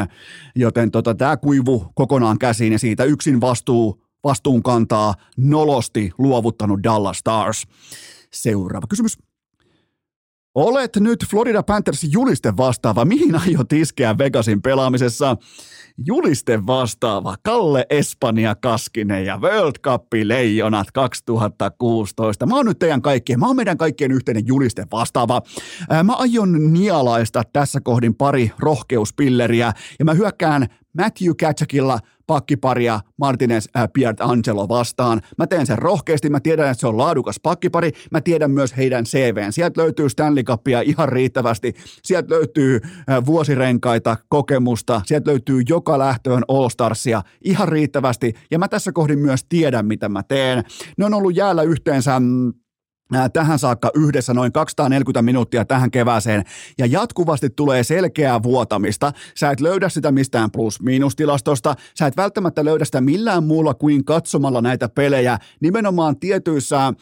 joten 0.55 0.91
tota, 0.91 1.15
tämä 1.15 1.37
kuivu 1.37 1.85
kokonaan 1.95 2.39
käsiin 2.39 2.73
ja 2.73 2.79
siitä 2.79 3.03
yksin 3.03 3.41
vastuu, 3.41 4.03
vastuun 4.23 4.63
kantaa 4.63 5.13
nolosti 5.37 6.11
luovuttanut 6.17 6.83
Dallas 6.83 7.17
Stars. 7.17 7.67
Seuraava 8.33 8.87
kysymys. 8.87 9.30
Olet 10.55 10.95
nyt 10.95 11.25
Florida 11.29 11.63
Panthers 11.63 12.07
juliste 12.11 12.57
vastaava. 12.57 13.05
Mihin 13.05 13.35
aiot 13.35 13.73
iskeä 13.73 14.17
Vegasin 14.17 14.61
pelaamisessa? 14.61 15.37
Juliste 16.05 16.65
vastaava 16.65 17.35
Kalle 17.43 17.85
Espanja 17.89 18.55
Kaskinen 18.55 19.25
ja 19.25 19.37
World 19.37 19.75
Cup 19.83 20.03
Leijonat 20.23 20.91
2016. 20.91 22.45
Mä 22.45 22.55
oon 22.55 22.65
nyt 22.65 22.79
teidän 22.79 23.01
kaikkien, 23.01 23.39
mä 23.39 23.47
oon 23.47 23.55
meidän 23.55 23.77
kaikkien 23.77 24.11
yhteinen 24.11 24.47
juliste 24.47 24.87
vastaava. 24.91 25.41
Mä 26.03 26.13
aion 26.13 26.73
nialaista 26.73 27.43
tässä 27.53 27.81
kohdin 27.81 28.15
pari 28.15 28.51
rohkeuspilleriä 28.59 29.73
ja 29.99 30.05
mä 30.05 30.13
hyökkään 30.13 30.67
Matthew 30.97 31.31
Katchakilla 31.39 31.99
pakkiparia 32.31 32.99
Martinez 33.17 33.67
äh, 33.77 33.89
Piert 33.93 34.21
Angelo 34.21 34.67
vastaan. 34.67 35.21
Mä 35.37 35.47
teen 35.47 35.65
sen 35.65 35.77
rohkeasti, 35.77 36.29
mä 36.29 36.39
tiedän, 36.39 36.71
että 36.71 36.79
se 36.79 36.87
on 36.87 36.97
laadukas 36.97 37.39
pakkipari, 37.43 37.91
mä 38.11 38.21
tiedän 38.21 38.51
myös 38.51 38.77
heidän 38.77 39.05
CVn. 39.05 39.53
Sieltä 39.53 39.81
löytyy 39.81 40.09
Stanley 40.09 40.43
Cupia 40.43 40.81
ihan 40.81 41.09
riittävästi, 41.09 41.73
sieltä 42.03 42.33
löytyy 42.33 42.79
äh, 42.83 43.25
vuosirenkaita, 43.25 44.17
kokemusta, 44.29 45.01
sieltä 45.05 45.31
löytyy 45.31 45.61
joka 45.69 45.99
lähtöön 45.99 46.43
All 46.47 46.69
Starsia 46.69 47.21
ihan 47.43 47.67
riittävästi, 47.67 48.33
ja 48.51 48.59
mä 48.59 48.67
tässä 48.67 48.91
kohdin 48.91 49.19
myös 49.19 49.45
tiedän, 49.49 49.85
mitä 49.85 50.09
mä 50.09 50.23
teen. 50.23 50.63
Ne 50.97 51.05
on 51.05 51.13
ollut 51.13 51.35
jäällä 51.35 51.63
yhteensä 51.63 52.19
mm, 52.19 52.53
tähän 53.33 53.59
saakka 53.59 53.91
yhdessä 53.95 54.33
noin 54.33 54.51
240 54.51 55.21
minuuttia 55.21 55.65
tähän 55.65 55.91
kevääseen 55.91 56.43
ja 56.77 56.85
jatkuvasti 56.85 57.49
tulee 57.49 57.83
selkeää 57.83 58.43
vuotamista. 58.43 59.11
Sä 59.35 59.51
et 59.51 59.61
löydä 59.61 59.89
sitä 59.89 60.11
mistään 60.11 60.51
plus-miinustilastosta, 60.51 61.75
sä 61.99 62.07
et 62.07 62.17
välttämättä 62.17 62.65
löydä 62.65 62.85
sitä 62.85 63.01
millään 63.01 63.43
muulla 63.43 63.73
kuin 63.73 64.05
katsomalla 64.05 64.61
näitä 64.61 64.89
pelejä. 64.89 65.37
Nimenomaan 65.59 66.19
tietyissä 66.19 66.87
äh, 66.87 66.93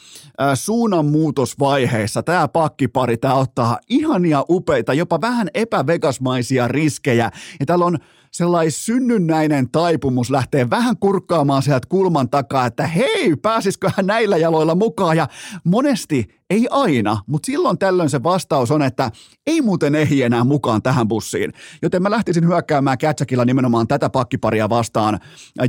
suunnanmuutosvaiheissa 0.54 2.24
tämä 2.24 2.48
pakkipari, 2.48 3.18
tämä 3.18 3.34
ottaa 3.34 3.80
ihania 3.90 4.44
upeita, 4.50 4.94
jopa 4.94 5.22
vähän 5.22 5.48
epävegasmaisia 5.54 6.68
riskejä 6.68 7.32
ja 7.60 7.66
täällä 7.66 7.86
on 7.86 7.98
sellainen 8.32 8.72
synnynnäinen 8.72 9.70
taipumus 9.70 10.30
lähtee 10.30 10.70
vähän 10.70 10.98
kurkkaamaan 10.98 11.64
sieltä 11.64 11.88
kulman 11.90 12.30
takaa, 12.30 12.66
että 12.66 12.88
hei, 12.88 13.36
pääsisiköhän 13.36 14.08
näillä 14.08 14.38
jaloilla 14.38 14.76
mukaan. 14.76 15.18
Ja 15.18 15.28
monesti 15.64 16.39
ei 16.50 16.68
aina, 16.72 17.18
mutta 17.28 17.46
silloin 17.46 17.78
tällöin 17.78 18.10
se 18.10 18.24
vastaus 18.24 18.72
on, 18.72 18.82
että 18.82 19.12
ei 19.48 19.62
muuten 19.62 19.96
ehdi 19.96 20.22
enää 20.22 20.44
mukaan 20.44 20.82
tähän 20.82 21.08
bussiin. 21.08 21.54
Joten 21.82 22.02
mä 22.02 22.12
lähtisin 22.12 22.48
hyökkäämään 22.48 22.98
Kätsäkillä 22.98 23.46
nimenomaan 23.46 23.88
tätä 23.88 24.10
pakkiparia 24.10 24.70
vastaan. 24.70 25.20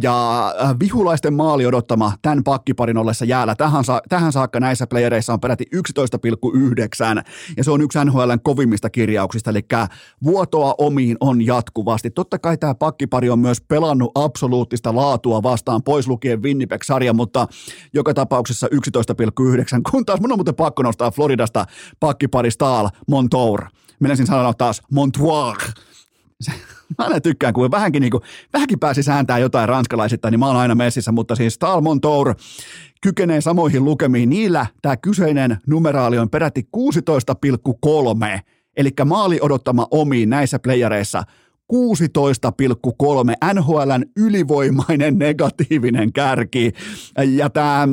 Ja 0.02 0.46
äh, 0.62 0.78
vihulaisten 0.80 1.34
maali 1.34 1.66
odottama 1.66 2.12
tämän 2.22 2.44
pakkiparin 2.44 2.96
ollessa 2.96 3.24
jäällä 3.24 3.54
tähän, 3.54 3.84
sa- 3.84 4.02
tähän 4.08 4.32
saakka 4.32 4.60
näissä 4.60 4.86
playereissa 4.86 5.32
on 5.32 5.40
peräti 5.40 5.64
11,9. 5.76 7.22
Ja 7.56 7.64
se 7.64 7.70
on 7.70 7.80
yksi 7.80 7.98
NHLn 8.04 8.40
kovimmista 8.42 8.90
kirjauksista, 8.90 9.50
eli 9.50 9.60
vuotoa 10.24 10.74
omiin 10.78 11.16
on 11.20 11.46
jatkuvasti. 11.46 12.10
Totta 12.10 12.38
kai 12.38 12.58
tämä 12.58 12.74
pakkipari 12.74 13.30
on 13.30 13.38
myös 13.38 13.60
pelannut 13.60 14.12
absoluuttista 14.14 14.94
laatua 14.94 15.42
vastaan, 15.42 15.82
pois 15.82 16.08
lukien 16.08 16.42
Winnipeg-sarja, 16.42 17.12
mutta 17.12 17.46
joka 17.92 18.14
tapauksessa 18.14 18.66
11,9, 18.66 19.90
kun 19.90 20.06
taas 20.06 20.20
mun 20.20 20.32
on 20.32 20.38
muuten 20.38 20.54
pakko 20.54 20.69
nostaa 20.82 21.10
Floridasta 21.10 21.66
pakkipari 22.00 22.50
Stahl 22.50 22.88
Montour. 23.08 23.64
Menisin 24.00 24.26
sanoa 24.26 24.54
taas 24.54 24.82
Montour. 24.90 25.56
Mä 26.98 27.04
aina 27.04 27.20
tykkään, 27.20 27.54
kun 27.54 27.70
vähänkin, 27.70 28.00
niin 28.00 28.10
kuin, 28.10 28.22
vähänkin 28.52 28.78
pääsi 28.78 29.02
sääntää 29.02 29.38
jotain 29.38 29.68
ranskalaisista, 29.68 30.30
niin 30.30 30.40
mä 30.40 30.46
oon 30.46 30.56
aina 30.56 30.74
messissä, 30.74 31.12
mutta 31.12 31.36
siis 31.36 31.54
Stahl 31.54 31.80
Montour 31.80 32.34
kykenee 33.00 33.40
samoihin 33.40 33.84
lukemiin. 33.84 34.30
Niillä 34.30 34.66
tämä 34.82 34.96
kyseinen 34.96 35.58
numeraali 35.66 36.18
on 36.18 36.30
peräti 36.30 36.68
16,3, 38.36 38.40
eli 38.76 38.90
maali 39.04 39.38
odottama 39.42 39.86
omiin 39.90 40.30
näissä 40.30 40.58
playereissa 40.58 41.22
16,3 41.72 43.54
NHLn 43.54 44.04
ylivoimainen 44.16 45.18
negatiivinen 45.18 46.12
kärki. 46.12 46.72
Ja 47.26 47.50
tämä 47.50 47.88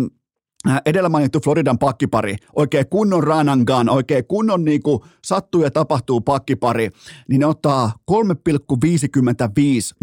edellä 0.86 1.10
mainittu 1.10 1.39
Floridan 1.39 1.80
pakkipari, 1.80 2.36
oikein 2.56 2.88
kunnon 2.89 3.24
ranangan, 3.24 3.89
oikein 3.89 4.26
kunnon 4.26 4.65
niin 4.65 4.84
kuin 4.84 5.00
sattuu 5.24 5.63
ja 5.63 5.72
tapahtuu 5.72 6.22
pakkipari, 6.22 6.89
niin 7.30 7.39
ne 7.39 7.46
ottaa 7.46 7.91
3,55 8.12 8.17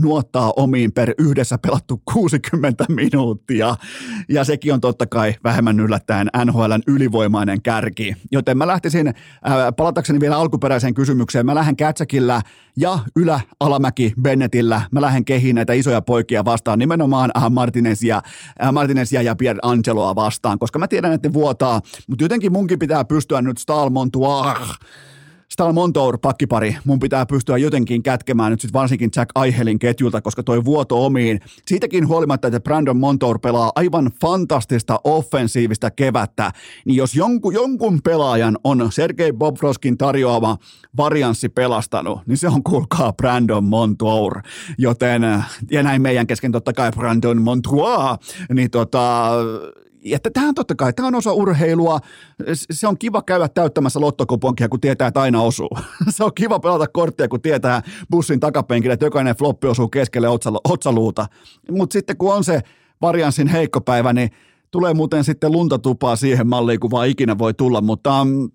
nuottaa 0.00 0.52
omiin 0.56 0.92
per 0.92 1.14
yhdessä 1.18 1.58
pelattu 1.58 2.02
60 2.12 2.84
minuuttia. 2.88 3.76
Ja 4.28 4.44
sekin 4.44 4.72
on 4.72 4.80
totta 4.80 5.06
kai 5.06 5.34
vähemmän 5.44 5.80
yllättäen 5.80 6.30
NHLn 6.44 6.82
ylivoimainen 6.86 7.62
kärki. 7.62 8.16
Joten 8.32 8.58
mä 8.58 8.66
lähtisin, 8.66 9.08
äh, 9.08 9.14
palatakseni 9.76 10.20
vielä 10.20 10.38
alkuperäiseen 10.38 10.94
kysymykseen, 10.94 11.46
mä 11.46 11.54
lähden 11.54 11.76
Kätsäkillä 11.76 12.42
ja 12.76 12.98
ylä-alamäki 13.16 14.12
Bennettillä, 14.22 14.80
mä 14.90 15.00
lähden 15.00 15.24
kehiin 15.24 15.54
näitä 15.54 15.72
isoja 15.72 16.02
poikia 16.02 16.44
vastaan, 16.44 16.78
nimenomaan 16.78 17.30
äh, 17.36 17.50
Martinezia, 17.50 18.22
Martinezia 18.72 19.22
ja 19.22 19.36
Pierre 19.36 19.60
Angeloa 19.62 20.14
vastaan 20.14 20.43
vastaan, 20.44 20.58
koska 20.58 20.78
mä 20.78 20.88
tiedän, 20.88 21.12
että 21.12 21.28
ne 21.28 21.32
vuotaa, 21.32 21.80
mutta 22.08 22.24
jotenkin 22.24 22.52
munkin 22.52 22.78
pitää 22.78 23.04
pystyä 23.04 23.42
nyt 23.42 23.58
Stalmontoir 23.58 24.58
Stalmontour 25.54 26.18
pakkipari, 26.18 26.76
mun 26.84 26.98
pitää 26.98 27.26
pystyä 27.26 27.58
jotenkin 27.58 28.02
kätkemään 28.02 28.50
nyt 28.50 28.60
sitten 28.60 28.80
varsinkin 28.80 29.10
Jack 29.16 29.30
Aihelin 29.34 29.78
ketjulta, 29.78 30.20
koska 30.20 30.42
toi 30.42 30.64
vuoto 30.64 31.04
omiin. 31.06 31.40
Siitäkin 31.66 32.08
huolimatta, 32.08 32.48
että 32.48 32.60
Brandon 32.60 32.96
Montour 32.96 33.38
pelaa 33.38 33.72
aivan 33.74 34.10
fantastista 34.20 35.00
offensiivista 35.04 35.90
kevättä, 35.90 36.52
niin 36.84 36.96
jos 36.96 37.14
jonkun, 37.14 37.54
jonkun 37.54 38.00
pelaajan 38.04 38.58
on 38.64 38.92
Sergei 38.92 39.32
Bobrovskin 39.32 39.98
tarjoama 39.98 40.56
varianssi 40.96 41.48
pelastanut, 41.48 42.20
niin 42.26 42.38
se 42.38 42.48
on 42.48 42.62
kuulkaa 42.62 43.12
Brandon 43.12 43.64
Montour. 43.64 44.40
Joten, 44.78 45.22
ja 45.70 45.82
näin 45.82 46.02
meidän 46.02 46.26
kesken 46.26 46.52
totta 46.52 46.72
kai 46.72 46.90
Brandon 46.92 47.42
Montour, 47.42 48.18
niin 48.54 48.70
tota, 48.70 49.30
tämä 50.32 50.48
on 50.48 50.54
totta 50.54 50.74
kai, 50.74 50.92
tämä 50.92 51.08
on 51.08 51.14
osa 51.14 51.32
urheilua. 51.32 51.98
Se 52.52 52.88
on 52.88 52.98
kiva 52.98 53.22
käydä 53.22 53.48
täyttämässä 53.48 54.00
lottokuponkia, 54.00 54.68
kun 54.68 54.80
tietää, 54.80 55.08
että 55.08 55.20
aina 55.20 55.42
osuu. 55.42 55.70
Se 56.08 56.24
on 56.24 56.30
kiva 56.34 56.60
pelata 56.60 56.86
korttia, 56.86 57.28
kun 57.28 57.40
tietää 57.40 57.82
bussin 58.10 58.40
takapenkille, 58.40 58.94
että 58.94 59.06
jokainen 59.06 59.36
floppi 59.36 59.66
osuu 59.66 59.88
keskelle 59.88 60.28
otsaluuta. 60.64 61.26
Mutta 61.70 61.92
sitten 61.92 62.16
kun 62.16 62.34
on 62.34 62.44
se 62.44 62.60
varianssin 63.02 63.48
heikko 63.48 63.80
päivä, 63.80 64.12
niin 64.12 64.30
tulee 64.70 64.94
muuten 64.94 65.24
sitten 65.24 65.52
luntatupaa 65.52 66.16
siihen 66.16 66.46
malliin, 66.46 66.80
kun 66.80 66.90
vaan 66.90 67.08
ikinä 67.08 67.38
voi 67.38 67.54
tulla, 67.54 67.80
mutta 67.80 68.22
um, 68.22 68.50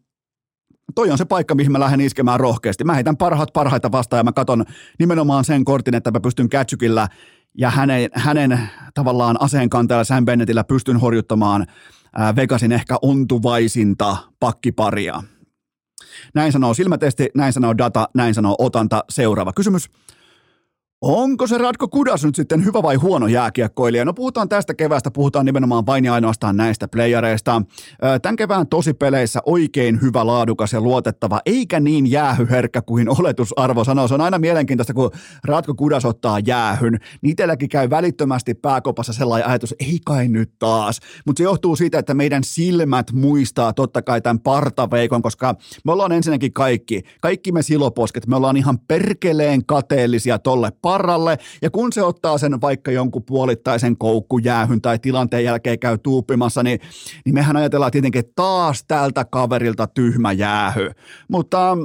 toi 0.95 1.11
on 1.11 1.17
se 1.17 1.25
paikka, 1.25 1.55
mihin 1.55 1.71
mä 1.71 1.79
lähden 1.79 2.01
iskemään 2.01 2.39
rohkeasti. 2.39 2.83
Mä 2.83 2.93
heitän 2.93 3.17
parhaat 3.17 3.49
parhaita 3.53 3.91
vastaan 3.91 4.19
ja 4.19 4.23
mä 4.23 4.31
katon 4.31 4.65
nimenomaan 4.99 5.45
sen 5.45 5.65
kortin, 5.65 5.95
että 5.95 6.11
mä 6.11 6.19
pystyn 6.19 6.49
kätsykillä– 6.49 7.07
ja 7.57 7.69
hänen, 7.69 8.09
hänen 8.13 8.69
tavallaan 8.93 9.41
aseenkantajalla 9.41 10.03
Sam 10.03 10.25
Bennettillä 10.25 10.63
pystyn 10.63 10.97
horjuttamaan 10.97 11.67
Vegasin 12.35 12.71
ehkä 12.71 12.97
ontuvaisinta 13.01 14.17
pakkiparia. 14.39 15.23
Näin 16.35 16.51
sanoo 16.51 16.73
silmätesti, 16.73 17.29
näin 17.35 17.53
sanoo 17.53 17.77
data, 17.77 18.09
näin 18.15 18.33
sanoo 18.33 18.55
otanta. 18.59 19.03
Seuraava 19.09 19.53
kysymys. 19.53 19.89
Onko 21.01 21.47
se 21.47 21.57
Radko 21.57 21.87
Kudas 21.87 22.25
nyt 22.25 22.35
sitten 22.35 22.65
hyvä 22.65 22.83
vai 22.83 22.95
huono 22.95 23.27
jääkiekkoilija? 23.27 24.05
No 24.05 24.13
puhutaan 24.13 24.49
tästä 24.49 24.73
keväästä, 24.73 25.11
puhutaan 25.11 25.45
nimenomaan 25.45 25.85
vain 25.85 26.05
ja 26.05 26.13
ainoastaan 26.13 26.57
näistä 26.57 26.87
playareista. 26.87 27.61
Tämän 28.21 28.35
kevään 28.35 28.67
tosipeleissä 28.67 29.39
oikein 29.45 30.01
hyvä, 30.01 30.25
laadukas 30.25 30.73
ja 30.73 30.81
luotettava, 30.81 31.41
eikä 31.45 31.79
niin 31.79 32.11
jäähyherkkä 32.11 32.81
kuin 32.81 33.09
oletusarvo 33.19 33.83
sanoo. 33.83 34.07
Se 34.07 34.13
on 34.13 34.21
aina 34.21 34.39
mielenkiintoista, 34.39 34.93
kun 34.93 35.11
Radko 35.43 35.73
Kudas 35.75 36.05
ottaa 36.05 36.39
jäähyn. 36.39 36.99
Itselläkin 37.23 37.69
käy 37.69 37.89
välittömästi 37.89 38.53
pääkopassa 38.53 39.13
sellainen 39.13 39.49
ajatus, 39.49 39.75
ei 39.79 39.99
kai 40.05 40.27
nyt 40.27 40.51
taas. 40.59 40.99
Mutta 41.25 41.37
se 41.37 41.43
johtuu 41.43 41.75
siitä, 41.75 41.99
että 41.99 42.13
meidän 42.13 42.43
silmät 42.43 43.11
muistaa 43.11 43.73
totta 43.73 44.01
kai 44.01 44.21
tämän 44.21 44.39
partaveikon, 44.39 45.21
koska 45.21 45.55
me 45.85 45.91
ollaan 45.91 46.11
ensinnäkin 46.11 46.53
kaikki, 46.53 47.01
kaikki 47.21 47.51
me 47.51 47.61
siloposket, 47.61 48.27
me 48.27 48.35
ollaan 48.35 48.57
ihan 48.57 48.79
perkeleen 48.79 49.65
kateellisia 49.65 50.39
tolle 50.39 50.71
parralle, 50.89 51.37
ja 51.61 51.69
kun 51.69 51.93
se 51.93 52.03
ottaa 52.03 52.37
sen 52.37 52.61
vaikka 52.61 52.91
jonkun 52.91 53.23
puolittaisen 53.23 53.97
koukkujäähyn 53.97 54.81
tai 54.81 54.99
tilanteen 54.99 55.43
jälkeen 55.43 55.79
käy 55.79 55.97
tuuppimassa, 55.97 56.63
niin, 56.63 56.79
niin 57.25 57.33
mehän 57.33 57.55
ajatellaan 57.55 57.91
tietenkin 57.91 58.23
taas 58.35 58.83
tältä 58.87 59.25
kaverilta 59.25 59.87
tyhmä 59.87 60.31
jäähy. 60.31 60.91
Mutta 61.27 61.77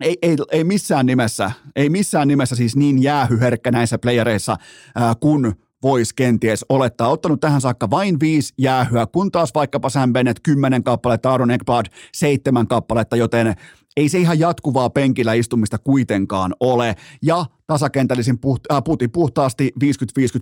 ei, 0.00 0.18
ei, 0.22 0.36
ei 0.52 0.64
missään 0.64 1.06
nimessä, 1.06 1.50
ei 1.76 1.90
missään 1.90 2.28
nimessä 2.28 2.56
siis 2.56 2.76
niin 2.76 3.02
jäähyherkkä 3.02 3.70
näissä 3.70 3.98
playereissa 3.98 4.56
ää, 4.94 5.14
kun 5.20 5.54
voisi 5.82 6.14
kenties 6.16 6.64
olettaa. 6.68 7.08
Ottanut 7.08 7.40
tähän 7.40 7.60
saakka 7.60 7.90
vain 7.90 8.20
viisi 8.20 8.54
jäähyä, 8.58 9.06
kun 9.06 9.32
taas 9.32 9.50
vaikkapa 9.54 9.88
Sam 9.88 10.12
Bennett 10.12 10.40
kymmenen 10.42 10.82
kappaletta, 10.82 11.30
Aaron 11.30 11.50
Ekblad 11.50 11.86
seitsemän 12.14 12.66
kappaletta, 12.66 13.16
joten 13.16 13.54
ei 13.96 14.08
se 14.08 14.18
ihan 14.18 14.38
jatkuvaa 14.38 14.90
penkillä 14.90 15.32
istumista 15.32 15.78
kuitenkaan 15.78 16.54
ole. 16.60 16.94
Ja 17.22 17.44
tasakentällisin 17.66 18.38
puht, 18.38 18.72
äh, 18.72 18.82
puti 18.84 19.08
puhtaasti 19.08 19.72
50-50 19.80 19.82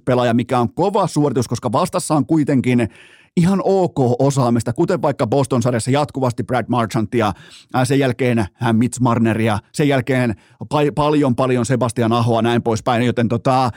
pelaaja, 0.04 0.34
mikä 0.34 0.58
on 0.58 0.74
kova 0.74 1.06
suoritus, 1.06 1.48
koska 1.48 1.72
vastassa 1.72 2.14
on 2.14 2.26
kuitenkin 2.26 2.88
ihan 3.36 3.60
ok 3.64 3.98
osaamista, 4.18 4.72
kuten 4.72 5.02
vaikka 5.02 5.26
Boston 5.26 5.62
sarjassa 5.62 5.90
jatkuvasti 5.90 6.42
Brad 6.42 6.64
Marchantia, 6.68 7.32
äh, 7.76 7.86
sen 7.86 7.98
jälkeen 7.98 8.38
äh, 8.38 8.48
Mitch 8.72 9.00
Marneria, 9.00 9.58
sen 9.72 9.88
jälkeen 9.88 10.34
pa- 10.64 10.92
paljon 10.94 11.36
paljon 11.36 11.66
Sebastian 11.66 12.12
Ahoa 12.12 12.42
näin 12.42 12.62
poispäin, 12.62 13.02
joten 13.02 13.28
tota, 13.28 13.70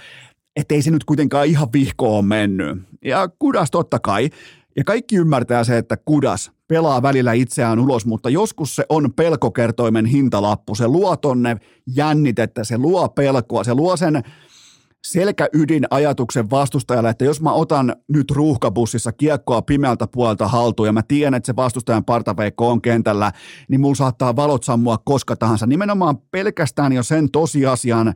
ettei 0.55 0.81
se 0.81 0.91
nyt 0.91 1.03
kuitenkaan 1.03 1.47
ihan 1.47 1.67
vihkoon 1.73 2.25
mennyt. 2.25 2.77
Ja 3.05 3.29
Kudas 3.39 3.71
totta 3.71 3.99
kai, 3.99 4.29
ja 4.75 4.83
kaikki 4.83 5.15
ymmärtää 5.15 5.63
se, 5.63 5.77
että 5.77 5.97
Kudas 5.97 6.51
pelaa 6.67 7.01
välillä 7.01 7.33
itseään 7.33 7.79
ulos, 7.79 8.05
mutta 8.05 8.29
joskus 8.29 8.75
se 8.75 8.85
on 8.89 9.13
pelkokertoimen 9.13 10.05
hintalappu. 10.05 10.75
Se 10.75 10.87
luo 10.87 11.17
tonne 11.17 11.57
jännitettä, 11.95 12.63
se 12.63 12.77
luo 12.77 13.09
pelkoa, 13.09 13.63
se 13.63 13.73
luo 13.73 13.97
sen 13.97 14.23
selkäydin 15.07 15.85
ajatuksen 15.89 16.49
vastustajalle, 16.49 17.09
että 17.09 17.25
jos 17.25 17.41
mä 17.41 17.51
otan 17.53 17.95
nyt 18.07 18.31
ruuhkabussissa 18.31 19.11
kiekkoa 19.11 19.61
pimeältä 19.61 20.07
puolta 20.07 20.47
haltuun 20.47 20.87
ja 20.87 20.93
mä 20.93 21.01
tiedän, 21.07 21.33
että 21.33 21.47
se 21.47 21.55
vastustajan 21.55 22.05
partaveikko 22.05 22.69
on 22.69 22.81
kentällä, 22.81 23.31
niin 23.69 23.81
mulla 23.81 23.95
saattaa 23.95 24.35
valot 24.35 24.63
sammua 24.63 24.97
koska 25.05 25.35
tahansa. 25.35 25.67
Nimenomaan 25.67 26.17
pelkästään 26.17 26.93
jo 26.93 27.03
sen 27.03 27.31
tosiasian 27.31 28.13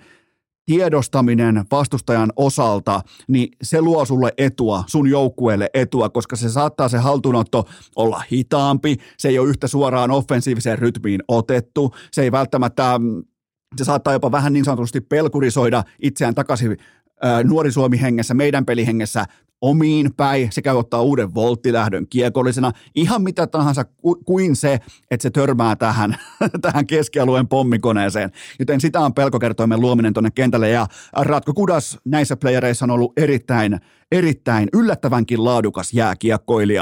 tiedostaminen 0.65 1.65
vastustajan 1.71 2.33
osalta, 2.35 3.01
niin 3.27 3.49
se 3.63 3.81
luo 3.81 4.05
sulle 4.05 4.33
etua, 4.37 4.83
sun 4.87 5.09
joukkueelle 5.09 5.69
etua, 5.73 6.09
koska 6.09 6.35
se 6.35 6.49
saattaa 6.49 6.89
se 6.89 6.97
haltuunotto 6.97 7.65
olla 7.95 8.23
hitaampi, 8.31 8.97
se 9.17 9.29
ei 9.29 9.39
ole 9.39 9.49
yhtä 9.49 9.67
suoraan 9.67 10.11
offensiiviseen 10.11 10.79
rytmiin 10.79 11.23
otettu, 11.27 11.95
se 12.11 12.21
ei 12.21 12.31
välttämättä 12.31 12.99
se 13.77 13.83
saattaa 13.83 14.13
jopa 14.13 14.31
vähän 14.31 14.53
niin 14.53 14.65
sanotusti 14.65 15.01
pelkurisoida 15.01 15.83
itseään 16.01 16.35
takaisin 16.35 16.77
nuori 17.43 17.71
Suomi 17.71 18.01
hengessä, 18.01 18.33
meidän 18.33 18.65
pelihengessä 18.65 19.25
omiin 19.61 20.13
päin, 20.17 20.51
se 20.51 20.61
käy 20.61 20.77
ottaa 20.77 21.01
uuden 21.01 21.33
volttilähdön 21.33 22.07
kiekollisena, 22.07 22.71
ihan 22.95 23.21
mitä 23.21 23.47
tahansa 23.47 23.85
kuin 24.25 24.55
se, 24.55 24.79
että 25.11 25.23
se 25.23 25.29
törmää 25.29 25.75
tähän, 25.75 26.15
tähän 26.61 26.87
keskialueen 26.87 27.47
pommikoneeseen. 27.47 28.31
Joten 28.59 28.81
sitä 28.81 28.99
on 28.99 29.13
pelkokertoimen 29.13 29.81
luominen 29.81 30.13
tuonne 30.13 30.31
kentälle 30.35 30.69
ja 30.69 30.87
Ratko 31.17 31.53
Kudas 31.53 31.97
näissä 32.05 32.37
playereissa 32.37 32.85
on 32.85 32.91
ollut 32.91 33.13
erittäin, 33.17 33.79
erittäin 34.11 34.69
yllättävänkin 34.73 35.43
laadukas 35.43 35.93
jääkiekkoilija. 35.93 36.81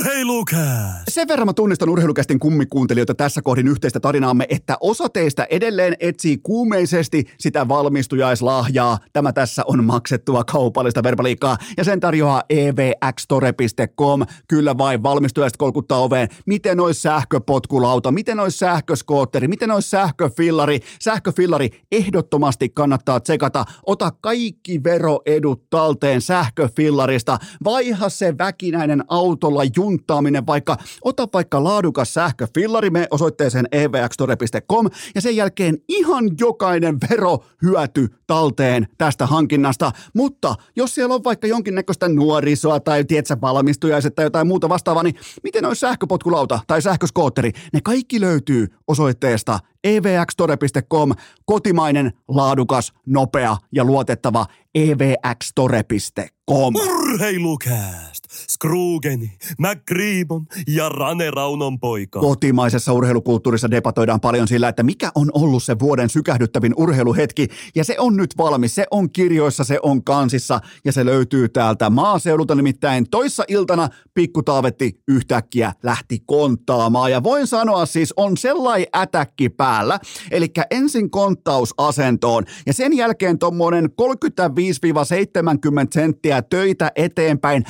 Urheilukääst! 0.00 1.02
Sen 1.08 1.28
verran 1.28 1.46
mä 1.46 1.52
tunnistan 1.52 1.88
urheilukästin 1.88 2.38
kummikuuntelijoita 2.38 3.14
tässä 3.14 3.42
kohdin 3.42 3.68
yhteistä 3.68 4.00
tarinaamme, 4.00 4.46
että 4.48 4.76
osa 4.80 5.08
teistä 5.08 5.46
edelleen 5.50 5.96
etsii 6.00 6.38
kuumeisesti 6.42 7.24
sitä 7.38 7.68
valmistujaislahjaa. 7.68 8.98
Tämä 9.12 9.32
tässä 9.32 9.62
on 9.66 9.84
maksettua 9.84 10.44
kaupallista 10.44 11.02
verbaliikkaa 11.02 11.56
ja 11.76 11.84
sen 11.84 12.00
tarjoaa 12.00 12.42
evxtore.com. 12.48 14.22
Kyllä 14.48 14.78
vain 14.78 15.02
valmistujaiset 15.02 15.56
kolkuttaa 15.56 15.98
oveen. 15.98 16.28
Miten 16.46 16.80
olisi 16.80 17.00
sähköpotkulauta, 17.00 18.12
miten 18.12 18.40
olisi 18.40 18.58
sähköskootteri, 18.58 19.48
miten 19.48 19.70
olisi 19.70 19.90
sähköfillari. 19.90 20.80
Sähköfillari 21.00 21.70
ehdottomasti 21.92 22.68
kannattaa 22.68 23.20
tsekata. 23.20 23.64
Ota 23.86 24.10
kaikki 24.20 24.84
veroedut 24.84 25.70
talteen 25.70 26.20
sähköfillarista. 26.20 27.38
Vaiha 27.64 28.08
se 28.08 28.38
väkinäinen 28.38 29.04
autolla 29.08 29.62
jun 29.76 29.85
junttaaminen, 29.86 30.46
vaikka 30.46 30.76
ota 31.04 31.28
vaikka 31.32 31.64
laadukas 31.64 32.14
sähköfillari 32.14 32.90
me 32.90 33.06
osoitteeseen 33.10 33.66
evxtore.com 33.72 34.86
ja 35.14 35.20
sen 35.20 35.36
jälkeen 35.36 35.78
ihan 35.88 36.30
jokainen 36.40 36.98
vero 37.10 37.38
hyöty 37.62 38.08
talteen 38.26 38.86
tästä 38.98 39.26
hankinnasta, 39.26 39.92
mutta 40.14 40.54
jos 40.76 40.94
siellä 40.94 41.14
on 41.14 41.24
vaikka 41.24 41.46
jonkinnäköistä 41.46 42.08
nuorisoa 42.08 42.80
tai 42.80 43.04
tietsä 43.04 43.36
valmistujaiset 43.40 44.14
tai 44.14 44.24
jotain 44.24 44.46
muuta 44.46 44.68
vastaavaa, 44.68 45.02
niin 45.02 45.14
miten 45.42 45.64
olisi 45.64 45.80
sähköpotkulauta 45.80 46.60
tai 46.66 46.82
sähköskootteri? 46.82 47.52
Ne 47.72 47.80
kaikki 47.84 48.20
löytyy 48.20 48.66
osoitteesta 48.88 49.58
evxtore.com, 49.84 51.12
kotimainen, 51.44 52.12
laadukas, 52.28 52.92
nopea 53.06 53.56
ja 53.72 53.84
luotettava 53.84 54.46
evxtore.com. 54.74 56.74
Urheilukääst! 56.74 58.05
Scroogeni, 58.28 59.32
McGreebon 59.58 60.46
ja 60.68 60.88
Rane 60.88 61.30
Raunon 61.30 61.80
poika. 61.80 62.20
Kotimaisessa 62.20 62.92
urheilukulttuurissa 62.92 63.70
debatoidaan 63.70 64.20
paljon 64.20 64.48
sillä, 64.48 64.68
että 64.68 64.82
mikä 64.82 65.10
on 65.14 65.30
ollut 65.34 65.62
se 65.62 65.78
vuoden 65.78 66.08
sykähdyttävin 66.08 66.74
urheiluhetki, 66.76 67.48
ja 67.74 67.84
se 67.84 67.96
on 67.98 68.16
nyt 68.16 68.34
valmis, 68.38 68.74
se 68.74 68.86
on 68.90 69.10
kirjoissa, 69.10 69.64
se 69.64 69.78
on 69.82 70.04
kansissa, 70.04 70.60
ja 70.84 70.92
se 70.92 71.04
löytyy 71.04 71.48
täältä 71.48 71.90
maaseudulta. 71.90 72.54
Nimittäin 72.54 73.10
toissa 73.10 73.44
iltana 73.48 73.88
Pikku 74.14 74.42
Taavetti 74.42 75.02
yhtäkkiä 75.08 75.72
lähti 75.82 76.22
konttaamaan, 76.26 77.10
ja 77.10 77.22
voin 77.22 77.46
sanoa 77.46 77.86
siis 77.86 78.12
on 78.16 78.36
sellainen 78.36 78.86
ätäkki 78.96 79.48
päällä, 79.48 80.00
eli 80.30 80.46
ensin 80.70 81.10
konttausasentoon, 81.10 82.44
ja 82.66 82.72
sen 82.72 82.96
jälkeen 82.96 83.38
tuommoinen 83.38 83.90
35 83.96 84.76
65-70 84.76 85.88
senttiä 85.92 86.42
töitä 86.42 86.92
eteenpäin, 86.96 87.64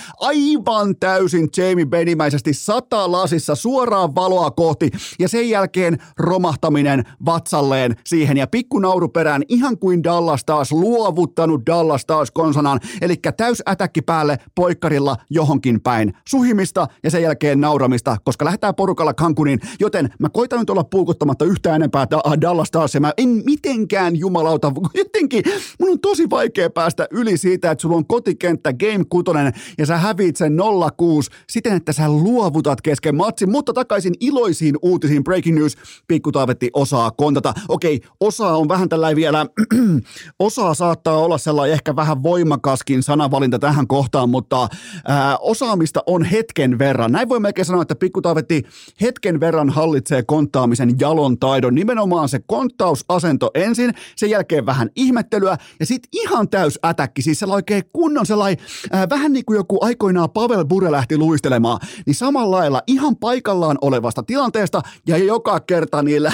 aivan 0.51 0.97
täysin 0.97 1.49
Jamie 1.57 1.87
Benimäisesti 1.87 2.55
sata 2.55 3.13
lasissa 3.13 3.55
suoraan 3.55 4.15
valoa 4.15 4.51
kohti 4.51 4.91
ja 5.19 5.29
sen 5.29 5.49
jälkeen 5.49 5.99
romahtaminen 6.19 7.05
vatsalleen 7.25 7.97
siihen. 8.07 8.37
Ja 8.37 8.47
pikku 8.47 8.79
nauru 8.79 9.09
perään 9.09 9.43
ihan 9.49 9.79
kuin 9.79 10.05
Dallas 10.05 10.45
taas 10.45 10.73
luovuttanut 10.73 11.67
Dallas 11.67 12.07
taas 12.07 12.31
konsanaan, 12.31 12.81
eli 13.01 13.17
täys 13.37 13.63
ätäkki 13.69 14.03
päälle 14.03 14.39
poikkarilla 14.55 15.17
johonkin 15.31 15.81
päin. 15.81 16.13
Suhimista 16.29 16.87
ja 17.03 17.11
sen 17.11 17.23
jälkeen 17.23 17.61
nauramista, 17.61 18.17
koska 18.25 18.45
lähdetään 18.45 18.75
porukalla 18.75 19.15
Cancuniin, 19.15 19.61
joten 19.81 20.09
mä 20.19 20.29
koitan 20.29 20.59
nyt 20.59 20.71
olla 20.71 20.85
puukuttamatta 20.85 21.45
yhtään 21.45 21.77
enempää 21.77 22.07
Dallas 22.41 22.71
taas 22.71 22.95
ja 22.95 23.01
mä 23.01 23.13
en 23.17 23.29
mitenkään 23.29 24.17
jumalauta, 24.17 24.73
jotenkin 24.95 25.43
mun 25.81 25.91
on 25.91 26.01
tosi 26.01 26.31
vaikea 26.31 26.71
päästä 26.71 26.97
päästä 26.97 27.07
yli 27.11 27.39
siitä, 27.39 27.71
että 27.71 27.83
sulla 27.83 27.97
on 27.97 28.07
kotikenttä 28.07 28.73
Game 28.73 29.05
6 29.11 29.31
ja 29.79 29.87
sä 29.87 29.97
häviit 29.97 30.36
sen 30.37 30.57
06 30.97 31.31
siten, 31.49 31.77
että 31.77 31.93
sä 31.93 32.09
luovutat 32.09 32.81
kesken 32.81 33.17
matsin, 33.17 33.51
mutta 33.51 33.73
takaisin 33.73 34.15
iloisiin 34.21 34.75
uutisiin. 34.83 35.25
Breaking 35.25 35.59
news, 35.59 35.77
pikku 36.09 36.33
Taavetti 36.33 36.71
osaa 36.73 37.11
kontata. 37.11 37.55
Okei, 37.69 38.01
osa 38.21 38.49
on 38.49 38.69
vähän 38.69 38.89
tällä 38.89 39.17
vielä, 39.17 39.47
osaa 40.39 40.75
saattaa 40.75 41.19
olla 41.19 41.39
sellainen 41.39 41.73
ehkä 41.73 41.97
vähän 41.97 42.23
voimakaskin 42.23 43.03
sanavalinta 43.03 43.59
tähän 43.59 43.87
kohtaan, 43.87 44.31
mutta 44.31 44.69
ää, 45.09 45.39
osaamista 45.39 46.03
on 46.07 46.25
hetken 46.25 46.79
verran. 46.79 47.13
Näin 47.13 47.29
voi 47.29 47.41
melkein 47.41 47.67
sanoa, 47.67 47.83
että 47.83 47.95
pikku 47.95 48.23
Taavetti 48.23 48.63
hetken 49.01 49.41
verran 49.41 49.71
hallitsee 49.71 50.23
konttaamisen 50.23 50.95
jalon 51.01 51.39
taidon. 51.39 51.75
Nimenomaan 51.75 52.29
se 52.29 52.41
konttausasento 52.47 53.51
ensin, 53.55 53.95
sen 54.17 54.31
jälkeen 54.31 54.67
vähän 54.67 54.91
ihmettelyä 54.97 55.57
ja 55.81 55.87
sitten 55.87 56.09
ihan 56.13 56.49
täys 56.49 56.79
ätäkki, 56.85 57.23
siis 57.23 57.39
sellainen 57.39 57.57
oikein 57.57 57.83
kunnon 57.93 58.27
sellainen, 58.27 58.65
äh, 58.95 59.07
vähän 59.11 59.33
niin 59.33 59.45
kuin 59.45 59.57
joku 59.57 59.79
aikoinaan 59.81 60.26
Pavel 60.29 60.65
Bure 60.65 60.93
lähti 60.93 61.19
luistelemaan, 61.19 61.79
niin 62.07 62.15
samalla 62.15 62.57
lailla 62.57 62.83
ihan 62.87 63.17
paikallaan 63.17 63.79
olevasta 63.81 64.23
tilanteesta 64.23 64.81
ja 65.07 65.17
joka 65.17 65.61
kerta 65.61 66.03
niillä 66.03 66.33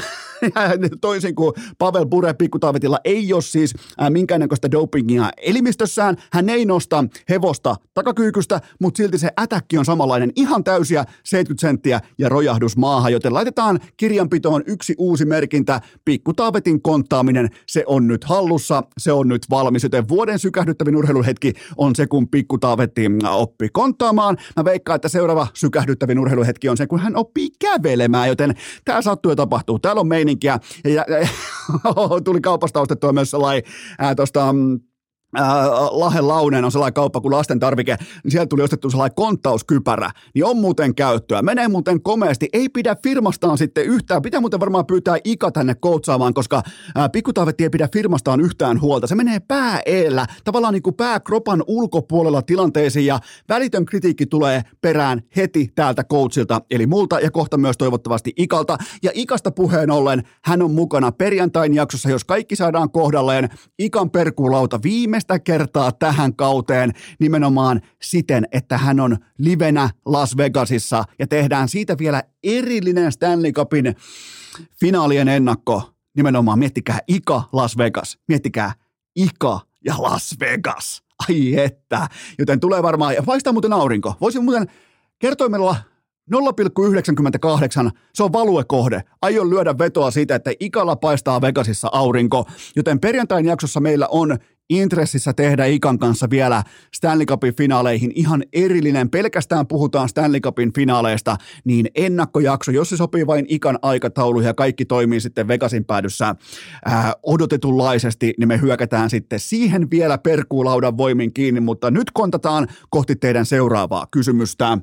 toisin 1.01 1.35
kuin 1.35 1.53
Pavel 1.79 2.07
Bure 2.07 2.35
pikkutaavetilla 2.35 2.99
ei 3.05 3.33
ole 3.33 3.43
siis 3.43 3.75
äh, 4.03 4.11
minkäännäköistä 4.11 4.71
dopingia 4.71 5.31
elimistössään. 5.37 6.17
Hän 6.33 6.49
ei 6.49 6.65
nosta 6.65 7.05
hevosta 7.29 7.77
takakyykystä, 7.95 8.61
mutta 8.81 8.99
silti 8.99 9.19
se 9.19 9.31
ätäkki 9.41 9.79
on 9.79 9.85
samanlainen 9.85 10.33
ihan 10.37 10.65
täysiä 10.65 11.05
70 11.25 11.61
senttiä 11.61 12.01
ja 12.19 12.29
rojahdus 12.29 12.77
maahan, 12.77 13.13
joten 13.13 13.35
laitetaan 13.35 13.81
kirjanpitoon 13.97 14.63
yksi 14.67 14.95
uusi 14.99 15.25
merkintä. 15.25 15.81
Pikkutaavetin 16.05 16.83
konttaaminen, 16.83 17.49
se 17.67 17.85
on 17.87 18.07
nyt 18.07 18.25
hallussa, 18.25 18.83
se 18.99 19.13
on 19.13 19.29
nyt 19.29 19.43
valmis, 19.51 19.83
joten 19.83 20.09
vuoden 20.09 20.39
sykähdyttävin 20.39 20.97
urheiluhetki 20.97 21.53
on 21.77 21.97
se, 21.97 22.07
kun 22.07 22.29
pikkutaavetti 22.29 23.11
oppi 23.31 23.69
konttaamaan. 23.73 24.37
Mä 24.57 24.65
veikkaan, 24.65 24.97
että 24.97 25.09
seuraava 25.09 25.47
sykähdyttävin 25.55 26.19
urheiluhetki 26.19 26.69
on 26.69 26.77
se, 26.77 26.87
kun 26.87 27.01
hän 27.01 27.17
oppii 27.17 27.49
kävelemään, 27.59 28.29
joten 28.29 28.55
tämä 28.85 29.03
sattuu 29.03 29.33
ja 29.33 29.37
tapahtuu. 29.37 29.79
Täällä 29.79 30.01
on 30.01 30.09
meini 30.09 30.32
meininkiä. 30.33 30.59
Ja, 30.85 31.05
ja, 31.09 31.29
tuli 32.25 32.41
kaupasta 32.41 32.81
ostettua 32.81 33.13
myös 33.13 33.31
sellainen 33.31 33.63
tuosta 34.17 34.55
mm, 35.33 35.41
Lahen 35.91 36.29
Launeen 36.29 36.65
on 36.65 36.73
sellainen 36.73 36.95
kauppa 36.95 37.21
kuin 37.21 37.33
lasten 37.33 37.59
tarvike, 37.61 37.97
niin 38.25 38.33
sieltä 38.33 38.49
tuli 38.49 38.63
ostettu 38.63 38.91
sellainen 38.91 39.15
konttauskypärä, 39.15 40.11
niin 40.35 40.45
on 40.45 40.57
muuten 40.57 40.95
käyttöä. 40.95 41.43
Menee 41.43 41.69
muuten 41.69 42.03
komeasti, 42.03 42.49
ei 42.53 42.69
pidä 42.69 42.97
firmastaan 43.03 43.59
sitten 43.59 43.85
yhtään, 43.85 44.23
pitää 44.23 44.41
muuten 44.41 44.61
varmaan 44.61 44.87
pyytää 44.87 45.17
Ika 45.25 45.51
tänne 45.51 45.75
koutsaamaan, 45.75 46.35
koska 46.35 46.63
pikkutaavetti 47.13 47.65
ei 47.65 47.71
pidä 47.71 47.89
firmastaan 47.93 48.41
yhtään 48.41 48.81
huolta. 48.81 49.07
Se 49.07 49.15
menee 49.15 49.41
pää 49.41 49.81
eellä, 49.87 50.27
tavallaan 50.45 50.75
niin 50.75 50.83
kuin 50.83 50.97
pää 50.97 51.21
kropan 51.21 51.65
ulkopuolella 51.67 52.43
tilanteisiin 52.43 53.07
ja 53.07 53.21
välitön 53.49 53.85
kritiikki 53.85 54.27
tulee 54.27 54.63
perään 54.81 55.23
heti 55.37 55.73
täältä 55.75 56.05
coachilta, 56.05 56.61
eli 56.71 56.87
multa 56.87 57.21
ja 57.21 57.31
kohta 57.31 57.57
myös 57.57 57.79
toivottavasti 57.79 58.33
Ikalta. 58.37 58.77
Ja 59.03 59.11
Ikasta 59.15 59.51
puheen 59.51 59.91
ollen, 59.91 60.23
hän 60.45 60.63
on 60.63 60.71
mukana 60.71 61.13
perjantain 61.13 61.75
jaksossa, 61.75 62.11
jos 62.11 62.25
kaikki 62.25 62.57
saadaan 62.57 62.91
kohdalleen, 62.91 63.49
Ikan 63.79 64.11
perkuulauta 64.11 64.81
viime 64.83 65.22
ensimmäistä 65.23 65.39
kertaa 65.39 65.93
tähän 65.93 66.37
kauteen 66.37 66.93
nimenomaan 67.21 67.81
siten, 68.03 68.47
että 68.53 68.79
hän 68.79 69.01
on 69.01 69.17
livenä 69.39 69.91
Las 70.07 70.37
Vegasissa 70.37 71.05
ja 71.19 71.27
tehdään 71.27 71.69
siitä 71.69 71.99
vielä 71.99 72.23
erillinen 72.43 73.13
Stanley 73.13 73.53
Cupin 73.53 73.97
finaalien 74.81 75.29
ennakko. 75.29 75.93
Nimenomaan 76.17 76.59
miettikää 76.59 76.99
Ika 77.09 77.43
Las 77.53 77.79
Vegas, 77.79 78.19
miettikää 78.29 78.73
Ika 79.17 79.61
ja 79.85 79.95
Las 79.99 80.37
Vegas. 80.41 81.03
Ai 81.29 81.59
että, 81.59 82.09
joten 82.39 82.61
tulee 82.61 82.83
varmaan, 82.83 83.15
ja 83.15 83.23
paistaa 83.23 83.53
muuten 83.53 83.73
aurinko. 83.73 84.15
Voisin 84.21 84.45
muuten 84.45 84.67
kertoimella 85.19 85.77
0,98, 86.31 87.91
se 88.15 88.23
on 88.23 88.33
valuekohde. 88.33 89.03
Aion 89.23 89.51
lyödä 89.51 89.79
vetoa 89.79 90.11
siitä, 90.11 90.35
että 90.35 90.51
ikalla 90.61 90.97
paistaa 90.97 91.41
Vegasissa 91.41 91.89
aurinko, 91.93 92.47
joten 92.77 93.01
perjantain 93.01 93.47
jaksossa 93.47 93.81
meillä 93.81 94.09
on 94.11 94.39
intressissä 94.71 95.33
tehdä 95.33 95.65
Ikan 95.65 95.99
kanssa 95.99 96.31
vielä 96.31 96.63
Stanley 96.95 97.27
Cupin 97.27 97.57
finaaleihin 97.57 98.13
ihan 98.15 98.43
erillinen, 98.53 99.11
pelkästään 99.11 99.67
puhutaan 99.67 100.09
Stanley 100.09 100.41
Cupin 100.41 100.73
finaaleista, 100.73 101.37
niin 101.65 101.87
ennakkojakso, 101.95 102.71
jos 102.71 102.89
se 102.89 102.97
sopii 102.97 103.27
vain 103.27 103.47
Ikan 103.49 103.79
aikataulu 103.83 104.41
ja 104.41 104.55
kaikki 104.55 104.85
toimii 104.85 105.21
sitten 105.21 105.49
Vegasin 105.49 105.85
päädyssä 105.85 106.35
ää, 106.85 107.15
odotetunlaisesti, 107.23 108.35
niin 108.39 108.49
me 108.49 108.61
hyökätään 108.61 109.11
sitten 109.11 109.41
siihen 109.41 109.91
vielä 109.91 110.19
perkuulaudan 110.19 110.97
voimin 110.97 111.33
kiinni, 111.35 111.61
mutta 111.61 111.91
nyt 111.91 112.11
kontataan 112.11 112.69
kohti 112.91 113.17
teidän 113.17 113.47
seuraavaa 113.47 114.07
kysymystä. 114.11 114.79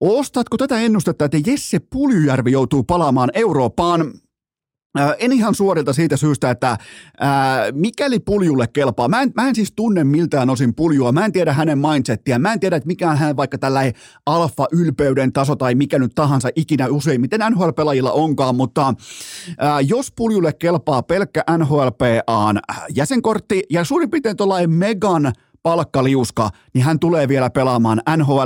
Ostatko 0.00 0.56
tätä 0.56 0.80
ennustetta, 0.80 1.24
että 1.24 1.38
Jesse 1.46 1.78
Puljujärvi 1.78 2.52
joutuu 2.52 2.82
palaamaan 2.82 3.30
Eurooppaan? 3.34 4.12
En 5.18 5.32
ihan 5.32 5.54
suorilta 5.54 5.92
siitä 5.92 6.16
syystä, 6.16 6.50
että 6.50 6.76
ää, 7.20 7.72
mikäli 7.72 8.18
puljulle 8.18 8.66
kelpaa, 8.66 9.08
mä 9.08 9.22
en, 9.22 9.32
mä 9.36 9.48
en 9.48 9.54
siis 9.54 9.72
tunne 9.76 10.04
miltään 10.04 10.50
osin 10.50 10.74
puljua, 10.74 11.12
mä 11.12 11.24
en 11.24 11.32
tiedä 11.32 11.52
hänen 11.52 11.78
mindsettiä, 11.78 12.38
mä 12.38 12.52
en 12.52 12.60
tiedä, 12.60 12.76
että 12.76 12.86
mikä 12.86 13.10
on 13.10 13.16
hän 13.16 13.36
vaikka 13.36 13.58
tällainen 13.58 13.92
alfa-ylpeyden 14.26 15.32
taso 15.32 15.56
tai 15.56 15.74
mikä 15.74 15.98
nyt 15.98 16.12
tahansa 16.14 16.48
ikinä 16.56 16.88
useimmiten 16.88 17.40
NHL-pelaajilla 17.40 18.12
onkaan, 18.12 18.56
mutta 18.56 18.94
ää, 19.58 19.80
jos 19.80 20.12
puljulle 20.16 20.52
kelpaa 20.52 21.02
pelkkä 21.02 21.44
NHLPAn 21.58 22.60
jäsenkortti 22.94 23.62
ja 23.70 23.84
suurin 23.84 24.10
piirtein 24.10 24.36
tuollainen 24.36 24.70
megan– 24.70 25.32
palkkaliuska, 25.68 26.50
niin 26.74 26.84
hän 26.84 26.98
tulee 26.98 27.28
vielä 27.28 27.50
pelaamaan 27.50 28.02
nhl 28.16 28.38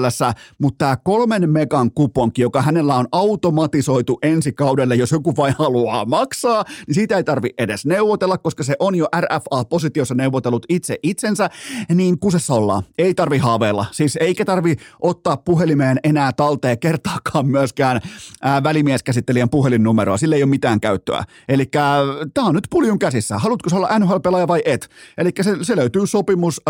mutta 0.59 0.79
tämä 0.79 0.97
kolmen 0.97 1.51
megan 1.51 1.91
kuponki, 1.95 2.43
joka 2.43 2.63
hänellä 2.63 2.95
on 2.95 3.07
automatisoitu 3.13 4.19
ensi 4.23 4.53
kaudelle, 4.53 4.95
jos 4.95 5.13
joku 5.13 5.37
vain 5.37 5.55
haluaa 5.59 6.05
maksaa, 6.05 6.65
niin 6.87 6.95
siitä 6.95 7.17
ei 7.17 7.25
tarvi 7.25 7.49
edes 7.59 7.87
neuvotella, 7.87 8.39
koska 8.39 8.63
se 8.63 8.77
on 8.79 8.95
jo 8.95 9.07
RFA-positiossa 9.21 10.15
neuvotellut 10.15 10.67
itse 10.69 10.99
itsensä, 11.03 11.51
niin 11.95 12.19
kusessa 12.19 12.55
ollaan. 12.55 12.83
Ei 12.99 13.15
tarvi 13.15 13.39
haaveilla. 13.39 13.87
Siis 13.93 14.17
eikä 14.17 14.45
tarvi 14.45 14.77
ottaa 15.01 15.37
puhelimeen 15.37 16.01
enää 16.05 16.33
talteen 16.33 16.79
kertaakaan 16.79 17.47
myöskään 17.47 18.01
ää, 18.43 18.63
välimieskäsittelijän 18.63 19.51
puhelinnumeroa. 19.51 20.17
Sille 20.17 20.37
ei 20.37 20.43
ole 20.43 20.51
mitään 20.51 20.81
käyttöä. 20.81 21.25
Eli 21.49 21.67
tämä 22.35 22.47
on 22.47 22.55
nyt 22.55 22.67
puljun 22.71 22.99
käsissä. 22.99 23.39
Haluatko 23.39 23.77
olla 23.77 23.99
NHL-pelaaja 23.99 24.49
vai 24.49 24.63
et? 24.65 24.89
Eli 25.19 25.31
se, 25.41 25.57
se 25.63 25.77
löytyy 25.77 26.07
sopimus, 26.07 26.61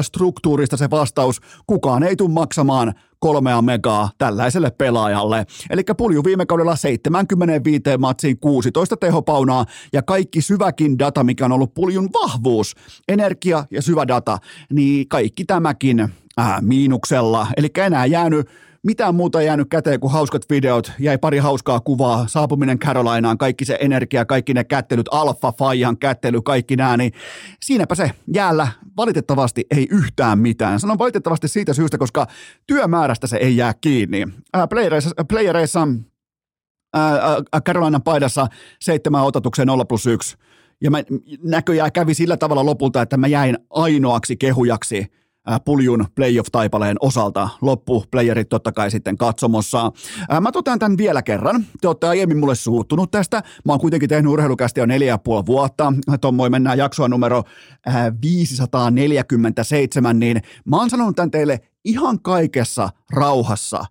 struktuurista 0.43 0.77
se 0.77 0.91
vastaus, 0.91 1.41
kukaan 1.67 2.03
ei 2.03 2.17
tule 2.17 2.31
maksamaan 2.31 2.95
kolmea 3.19 3.63
megaa 3.63 4.11
tällaiselle 4.19 4.71
pelaajalle. 4.71 5.47
Eli 5.71 5.83
pulju 5.97 6.25
viime 6.25 6.47
kaudella 6.47 6.77
75 6.77 7.83
matsiin 7.99 8.39
16 8.39 8.97
tehopaunaa 8.97 9.67
ja 9.93 10.03
kaikki 10.03 10.43
syväkin 10.43 10.99
data, 10.99 11.25
mikä 11.25 11.45
on 11.45 11.53
ollut 11.53 11.75
puljun 11.75 12.09
vahvuus, 12.23 12.75
energia 13.09 13.65
ja 13.71 13.83
syvä 13.83 14.09
data, 14.09 14.39
niin 14.73 15.09
kaikki 15.09 15.45
tämäkin 15.45 16.01
äh, 16.01 16.63
miinuksella. 16.63 17.47
Eli 17.57 17.69
enää 17.77 18.07
jäänyt 18.07 18.49
mitään 18.83 19.15
muuta 19.15 19.41
ei 19.41 19.47
jäänyt 19.47 19.69
käteen 19.71 20.01
kuin 20.01 20.13
hauskat 20.13 20.43
videot, 20.51 20.93
jäi 20.99 21.19
pari 21.19 21.39
hauskaa 21.39 21.81
kuvaa, 21.81 22.27
saapuminen 22.27 22.79
Carolinaan, 22.79 23.39
kaikki 23.39 23.65
se 23.65 23.79
energia, 23.81 24.25
kaikki 24.25 24.55
ne 24.55 24.65
kättelyt, 24.65 25.09
Alfa 25.11 25.53
Fajan 25.53 25.99
kättely, 25.99 26.43
kaikki 26.43 26.77
nämä, 26.77 26.97
niin 26.97 27.13
siinäpä 27.61 27.95
se 27.95 28.11
jäällä 28.35 28.69
valitettavasti 28.97 29.65
ei 29.71 29.87
yhtään 29.91 30.39
mitään. 30.39 30.81
Sanon 30.81 30.99
valitettavasti 30.99 31.49
siitä 31.49 31.75
syystä, 31.75 31.99
koska 31.99 32.27
työmäärästä 32.67 33.27
se 33.27 33.37
ei 33.37 33.57
jää 33.57 33.75
kiinni. 33.81 34.25
Ää, 34.53 34.67
playereissa, 34.67 35.11
playereissa 35.29 35.89
ää, 36.95 37.61
Carolinan 37.67 38.03
paidassa 38.03 38.47
seitsemän 38.81 39.25
ototukseen 39.25 39.67
0 39.67 39.85
plus 39.85 40.07
1. 40.07 40.37
Ja 40.81 40.91
mä 40.91 40.99
näköjään 41.43 41.93
kävi 41.93 42.15
sillä 42.15 42.37
tavalla 42.37 42.67
lopulta, 42.67 43.03
että 43.03 43.17
mä 43.17 43.27
jäin 43.27 43.59
ainoaksi 43.71 44.37
kehujaksi– 44.37 45.07
puljun 45.65 46.07
playoff-taipaleen 46.15 46.97
osalta. 47.01 47.49
Loppuplayerit 47.61 48.49
totta 48.49 48.73
kai 48.73 48.91
sitten 48.91 49.17
katsomossa. 49.17 49.93
Mä 50.41 50.53
totean 50.53 50.79
tämän 50.79 50.99
vielä 50.99 51.23
kerran. 51.23 51.65
Te 51.81 51.89
olette 51.89 52.07
aiemmin 52.07 52.39
mulle 52.39 52.55
suuttunut 52.55 53.11
tästä. 53.11 53.43
Mä 53.65 53.73
oon 53.73 53.81
kuitenkin 53.81 54.09
tehnyt 54.09 54.33
urheilukästi 54.33 54.81
jo 54.81 54.87
neljä 54.87 55.09
ja 55.09 55.19
puoli 55.19 55.47
vuotta. 55.47 55.93
Tommoi 56.21 56.51
mennään 56.51 56.79
jaksoa 56.79 57.09
numero 57.09 57.43
547, 58.23 60.19
niin 60.19 60.43
mä 60.65 60.77
oon 60.77 60.91
sanonut 60.91 61.17
tämän 61.17 61.31
teille 61.31 61.61
ihan 61.85 62.21
kaikessa 62.23 62.89
rauhassa. 63.13 63.85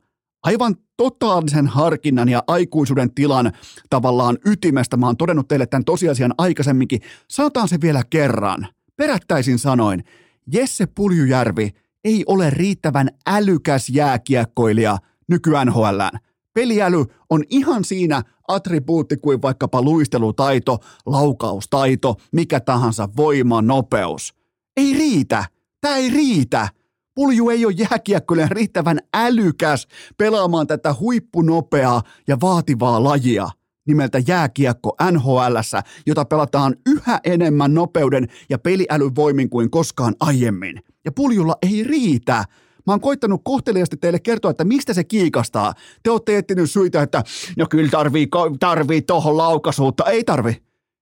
Aivan 0.43 0.75
totaalisen 0.97 1.67
harkinnan 1.67 2.29
ja 2.29 2.43
aikuisuuden 2.47 3.13
tilan 3.13 3.51
tavallaan 3.89 4.37
ytimestä. 4.45 4.97
Mä 4.97 5.05
oon 5.05 5.17
todennut 5.17 5.47
teille 5.47 5.65
tämän 5.65 5.85
tosiasian 5.85 6.33
aikaisemminkin. 6.37 7.01
Sanotaan 7.27 7.67
se 7.67 7.81
vielä 7.81 8.01
kerran. 8.09 8.67
Perättäisin 8.97 9.59
sanoin. 9.59 10.03
Jesse 10.47 10.85
Puljujärvi 10.85 11.69
ei 12.03 12.23
ole 12.27 12.49
riittävän 12.49 13.09
älykäs 13.27 13.89
jääkiekkoilija 13.89 14.97
nyky 15.27 15.51
NHLään. 15.65 16.19
Peliäly 16.53 17.05
on 17.29 17.43
ihan 17.49 17.83
siinä 17.83 18.23
attribuutti 18.47 19.17
kuin 19.17 19.41
vaikkapa 19.41 19.81
luistelutaito, 19.81 20.79
laukaustaito, 21.05 22.15
mikä 22.31 22.59
tahansa 22.59 23.09
voima, 23.17 23.61
nopeus. 23.61 24.33
Ei 24.77 24.93
riitä. 24.93 25.45
Tämä 25.81 25.95
ei 25.95 26.09
riitä. 26.09 26.69
Pulju 27.15 27.49
ei 27.49 27.65
ole 27.65 27.73
jääkiekkoilijan 27.77 28.51
riittävän 28.51 28.99
älykäs 29.13 29.87
pelaamaan 30.17 30.67
tätä 30.67 30.95
huippunopeaa 30.99 32.01
ja 32.27 32.37
vaativaa 32.41 33.03
lajia– 33.03 33.49
nimeltä 33.91 34.21
jääkiekko 34.27 34.95
nhl 35.11 35.55
jota 36.05 36.25
pelataan 36.25 36.75
yhä 36.85 37.19
enemmän 37.23 37.73
nopeuden 37.73 38.27
ja 38.49 38.59
peliälyvoimin 38.59 39.49
kuin 39.49 39.71
koskaan 39.71 40.15
aiemmin. 40.19 40.81
Ja 41.05 41.11
puljulla 41.11 41.55
ei 41.61 41.83
riitä. 41.83 42.45
Mä 42.87 42.93
oon 42.93 43.01
koittanut 43.01 43.41
kohteliasti 43.43 43.97
teille 43.97 44.19
kertoa, 44.19 44.51
että 44.51 44.63
mistä 44.63 44.93
se 44.93 45.03
kiikastaa. 45.03 45.73
Te 46.03 46.11
olette 46.11 46.37
etsinyt 46.37 46.71
syitä, 46.71 47.01
että 47.01 47.23
no 47.57 47.65
kyllä 47.69 47.89
tarvii, 47.89 48.27
tarvii 48.59 49.01
tohon 49.01 49.37
laukasuutta. 49.37 50.05
Ei 50.05 50.23
tarvi. 50.23 50.61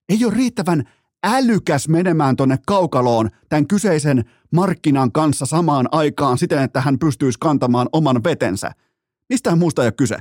Ei 0.10 0.26
ole 0.26 0.34
riittävän 0.34 0.84
älykäs 1.24 1.88
menemään 1.88 2.36
tonne 2.36 2.58
kaukaloon 2.68 3.30
tämän 3.50 3.68
kyseisen 3.68 4.26
markkinan 4.52 5.12
kanssa 5.12 5.46
samaan 5.46 5.88
aikaan 5.92 6.38
siten, 6.38 6.64
että 6.64 6.82
hän 6.82 7.00
pystyisi 7.00 7.40
kantamaan 7.40 7.90
oman 7.94 8.24
vetensä. 8.24 8.72
Mistään 9.30 9.60
muusta 9.60 9.82
ei 9.82 9.86
ole 9.86 9.92
kyse. 9.92 10.18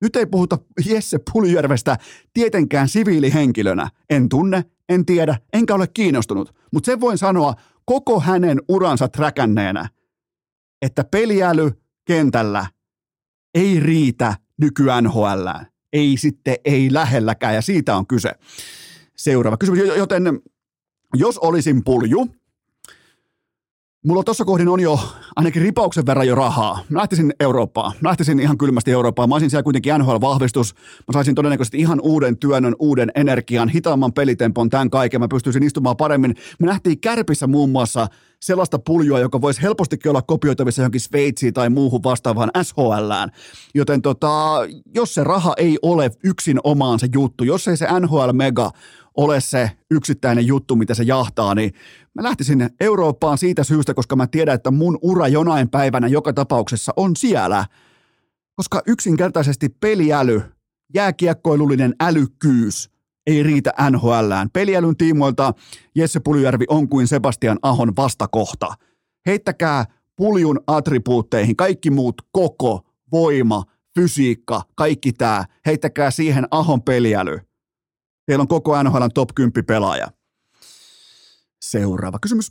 Nyt 0.00 0.16
ei 0.16 0.26
puhuta 0.26 0.58
Jesse 0.86 1.18
Puljärvestä 1.32 1.96
tietenkään 2.32 2.88
siviilihenkilönä. 2.88 3.88
En 4.10 4.28
tunne, 4.28 4.64
en 4.88 5.06
tiedä, 5.06 5.38
enkä 5.52 5.74
ole 5.74 5.86
kiinnostunut. 5.86 6.54
Mutta 6.72 6.86
sen 6.86 7.00
voin 7.00 7.18
sanoa 7.18 7.54
koko 7.84 8.20
hänen 8.20 8.60
uransa 8.68 9.08
träkänneenä, 9.08 9.88
että 10.82 11.04
peliäly 11.04 11.70
kentällä 12.04 12.66
ei 13.54 13.80
riitä 13.80 14.34
nykyään 14.60 15.04
NHL. 15.04 15.48
Ei 15.92 16.16
sitten, 16.16 16.56
ei 16.64 16.92
lähelläkään, 16.92 17.54
ja 17.54 17.62
siitä 17.62 17.96
on 17.96 18.06
kyse. 18.06 18.32
Seuraava 19.16 19.56
kysymys, 19.56 19.96
joten 19.96 20.40
jos 21.14 21.38
olisin 21.38 21.84
pulju, 21.84 22.28
Mulla 24.06 24.24
tuossa 24.24 24.44
kohdin 24.44 24.68
on 24.68 24.80
jo 24.80 25.00
ainakin 25.36 25.62
ripauksen 25.62 26.06
verran 26.06 26.26
jo 26.26 26.34
rahaa. 26.34 26.78
Mä 26.88 26.98
lähtisin 26.98 27.32
Eurooppaan. 27.40 27.92
Mä 28.00 28.08
lähtisin 28.08 28.40
ihan 28.40 28.58
kylmästi 28.58 28.92
Eurooppaan. 28.92 29.28
Mä 29.28 29.34
olisin 29.34 29.50
siellä 29.50 29.62
kuitenkin 29.62 29.94
NHL-vahvistus. 29.94 30.74
Mä 30.74 31.12
saisin 31.12 31.34
todennäköisesti 31.34 31.78
ihan 31.78 32.00
uuden 32.02 32.38
työnnön, 32.38 32.74
uuden 32.78 33.10
energian, 33.14 33.68
hitaamman 33.68 34.12
pelitempon, 34.12 34.70
tämän 34.70 34.90
kaiken. 34.90 35.20
Mä 35.20 35.28
pystyisin 35.28 35.62
istumaan 35.62 35.96
paremmin. 35.96 36.34
Me 36.58 36.66
nähtiin 36.66 37.00
Kärpissä 37.00 37.46
muun 37.46 37.70
muassa 37.70 38.06
sellaista 38.42 38.78
puljua, 38.78 39.20
joka 39.20 39.40
voisi 39.40 39.62
helpostikin 39.62 40.10
olla 40.10 40.22
kopioitavissa 40.22 40.82
johonkin 40.82 41.00
Sveitsiin 41.00 41.54
tai 41.54 41.70
muuhun 41.70 42.02
vastaavaan 42.02 42.50
SHLään. 42.62 43.30
Joten 43.74 44.02
tota, 44.02 44.60
jos 44.94 45.14
se 45.14 45.24
raha 45.24 45.54
ei 45.56 45.78
ole 45.82 46.10
yksin 46.24 46.58
omaan 46.64 46.98
se 46.98 47.08
juttu, 47.14 47.44
jos 47.44 47.68
ei 47.68 47.76
se 47.76 47.86
NHL 48.00 48.32
Mega 48.32 48.70
ole 49.16 49.40
se 49.40 49.70
yksittäinen 49.90 50.46
juttu, 50.46 50.76
mitä 50.76 50.94
se 50.94 51.02
jahtaa, 51.02 51.54
niin 51.54 51.72
mä 52.14 52.22
lähtisin 52.22 52.70
Eurooppaan 52.80 53.38
siitä 53.38 53.64
syystä, 53.64 53.94
koska 53.94 54.16
mä 54.16 54.26
tiedän, 54.26 54.54
että 54.54 54.70
mun 54.70 54.98
ura 55.02 55.28
jonain 55.28 55.68
päivänä 55.68 56.06
joka 56.06 56.32
tapauksessa 56.32 56.92
on 56.96 57.16
siellä. 57.16 57.64
Koska 58.54 58.82
yksinkertaisesti 58.86 59.68
peliäly, 59.68 60.42
jääkiekkoilullinen 60.94 61.94
älykkyys 62.00 62.90
ei 63.26 63.42
riitä 63.42 63.72
NHLään. 63.90 64.50
Peliälyn 64.52 64.96
tiimoilta 64.96 65.54
Jesse 65.94 66.20
Puljujärvi 66.20 66.64
on 66.68 66.88
kuin 66.88 67.08
Sebastian 67.08 67.58
Ahon 67.62 67.96
vastakohta. 67.96 68.74
Heittäkää 69.26 69.84
puljun 70.16 70.60
attribuutteihin 70.66 71.56
kaikki 71.56 71.90
muut 71.90 72.22
koko, 72.32 72.80
voima, 73.12 73.64
fysiikka, 73.94 74.62
kaikki 74.74 75.12
tämä. 75.12 75.44
Heittäkää 75.66 76.10
siihen 76.10 76.46
Ahon 76.50 76.82
peliäly 76.82 77.49
Teillä 78.26 78.42
on 78.42 78.48
koko 78.48 78.82
NHL 78.82 79.06
top 79.14 79.28
10 79.34 79.64
pelaaja. 79.66 80.08
Seuraava 81.62 82.18
kysymys. 82.18 82.50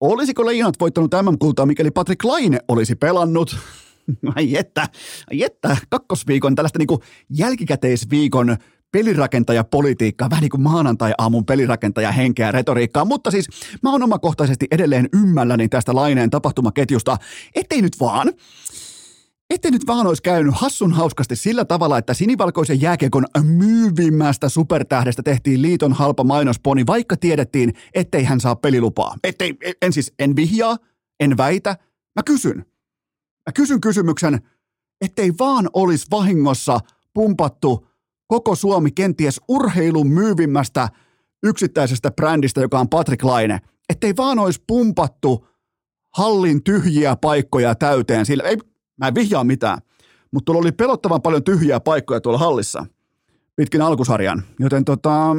Olisiko 0.00 0.46
Leijonat 0.46 0.80
voittanut 0.80 1.10
MM-kultaa, 1.22 1.66
mikäli 1.66 1.90
Patrick 1.90 2.24
Laine 2.24 2.58
olisi 2.68 2.94
pelannut? 2.94 3.56
Ai 4.36 4.56
että, 4.56 4.88
ai 5.30 5.42
että, 5.42 5.76
kakkosviikon 5.88 6.54
tällaista 6.54 6.78
niin 6.78 6.86
kuin 6.86 7.00
jälkikäteisviikon 7.30 8.56
pelirakentajapolitiikkaa, 8.92 10.30
vähän 10.30 10.40
niin 10.40 10.50
kuin 10.50 10.60
maanantai-aamun 10.60 11.46
pelirakentaja 11.46 12.12
henkeä 12.12 12.46
ja 12.46 12.52
retoriikkaa, 12.52 13.04
mutta 13.04 13.30
siis 13.30 13.48
mä 13.82 13.92
oon 13.92 14.02
omakohtaisesti 14.02 14.66
edelleen 14.70 15.08
ymmälläni 15.14 15.68
tästä 15.68 15.94
Laineen 15.94 16.30
tapahtumaketjusta, 16.30 17.16
ettei 17.54 17.82
nyt 17.82 18.00
vaan 18.00 18.32
ette 19.50 19.70
nyt 19.70 19.86
vaan 19.86 20.06
olisi 20.06 20.22
käynyt 20.22 20.54
hassun 20.56 20.92
hauskasti 20.92 21.36
sillä 21.36 21.64
tavalla, 21.64 21.98
että 21.98 22.14
sinivalkoisen 22.14 22.80
jääkiekon 22.80 23.26
myyvimmästä 23.42 24.48
supertähdestä 24.48 25.22
tehtiin 25.22 25.62
liiton 25.62 25.92
halpa 25.92 26.24
mainosponi, 26.24 26.86
vaikka 26.86 27.16
tiedettiin, 27.16 27.74
ettei 27.94 28.24
hän 28.24 28.40
saa 28.40 28.56
pelilupaa. 28.56 29.14
Ettei, 29.24 29.56
en 29.82 29.92
siis, 29.92 30.12
en 30.18 30.36
vihjaa, 30.36 30.76
en 31.20 31.36
väitä, 31.36 31.76
mä 32.16 32.22
kysyn. 32.26 32.56
Mä 33.46 33.52
kysyn 33.54 33.80
kysymyksen, 33.80 34.40
ettei 35.00 35.32
vaan 35.38 35.68
olisi 35.72 36.06
vahingossa 36.10 36.80
pumpattu 37.14 37.86
koko 38.26 38.54
Suomi 38.54 38.90
kenties 38.90 39.40
urheilun 39.48 40.08
myyvimmästä 40.08 40.88
yksittäisestä 41.42 42.10
brändistä, 42.10 42.60
joka 42.60 42.80
on 42.80 42.88
Patrick 42.88 43.24
Laine. 43.24 43.60
Ettei 43.88 44.16
vaan 44.16 44.38
olisi 44.38 44.64
pumpattu 44.66 45.46
hallin 46.16 46.64
tyhjiä 46.64 47.16
paikkoja 47.16 47.74
täyteen 47.74 48.26
sillä, 48.26 48.42
ei, 48.42 48.56
Mä 49.00 49.08
en 49.08 49.14
vihjaa 49.14 49.44
mitään, 49.44 49.78
mutta 50.30 50.44
tuolla 50.44 50.60
oli 50.60 50.72
pelottavan 50.72 51.22
paljon 51.22 51.44
tyhjiä 51.44 51.80
paikkoja 51.80 52.20
tuolla 52.20 52.38
hallissa 52.38 52.86
pitkin 53.56 53.82
alkusarjan, 53.82 54.42
joten 54.58 54.84
tota, 54.84 55.36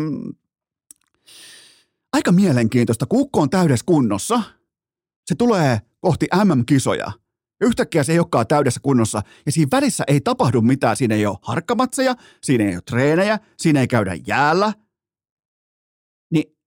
aika 2.14 2.32
mielenkiintoista. 2.32 3.05
Kukko 3.05 3.41
on 3.41 3.49
täydessä 3.49 3.86
kunnossa. 3.86 4.43
Se 5.26 5.36
tulee 5.36 5.80
kohti 5.99 6.28
MM-kisoja. 6.43 7.12
Yhtäkkiä 7.62 8.03
se 8.03 8.12
ei 8.12 8.20
olekaan 8.20 8.47
täydessä 8.47 8.80
kunnossa, 8.84 9.22
ja 9.45 9.51
siinä 9.51 9.70
välissä 9.72 10.03
ei 10.07 10.22
tapahdu 10.22 10.62
mitään. 10.62 10.95
Siinä 10.95 11.16
ei 11.16 11.26
ole 11.26 11.38
harkkamatseja, 11.41 12.16
siinä 12.41 12.64
ei 12.64 12.76
ole 12.76 12.82
treenejä, 12.82 13.39
siinä 13.57 13.80
ei 13.80 13.88
käydä 13.88 14.18
jäällä. 14.28 14.74
Niin 16.32 16.57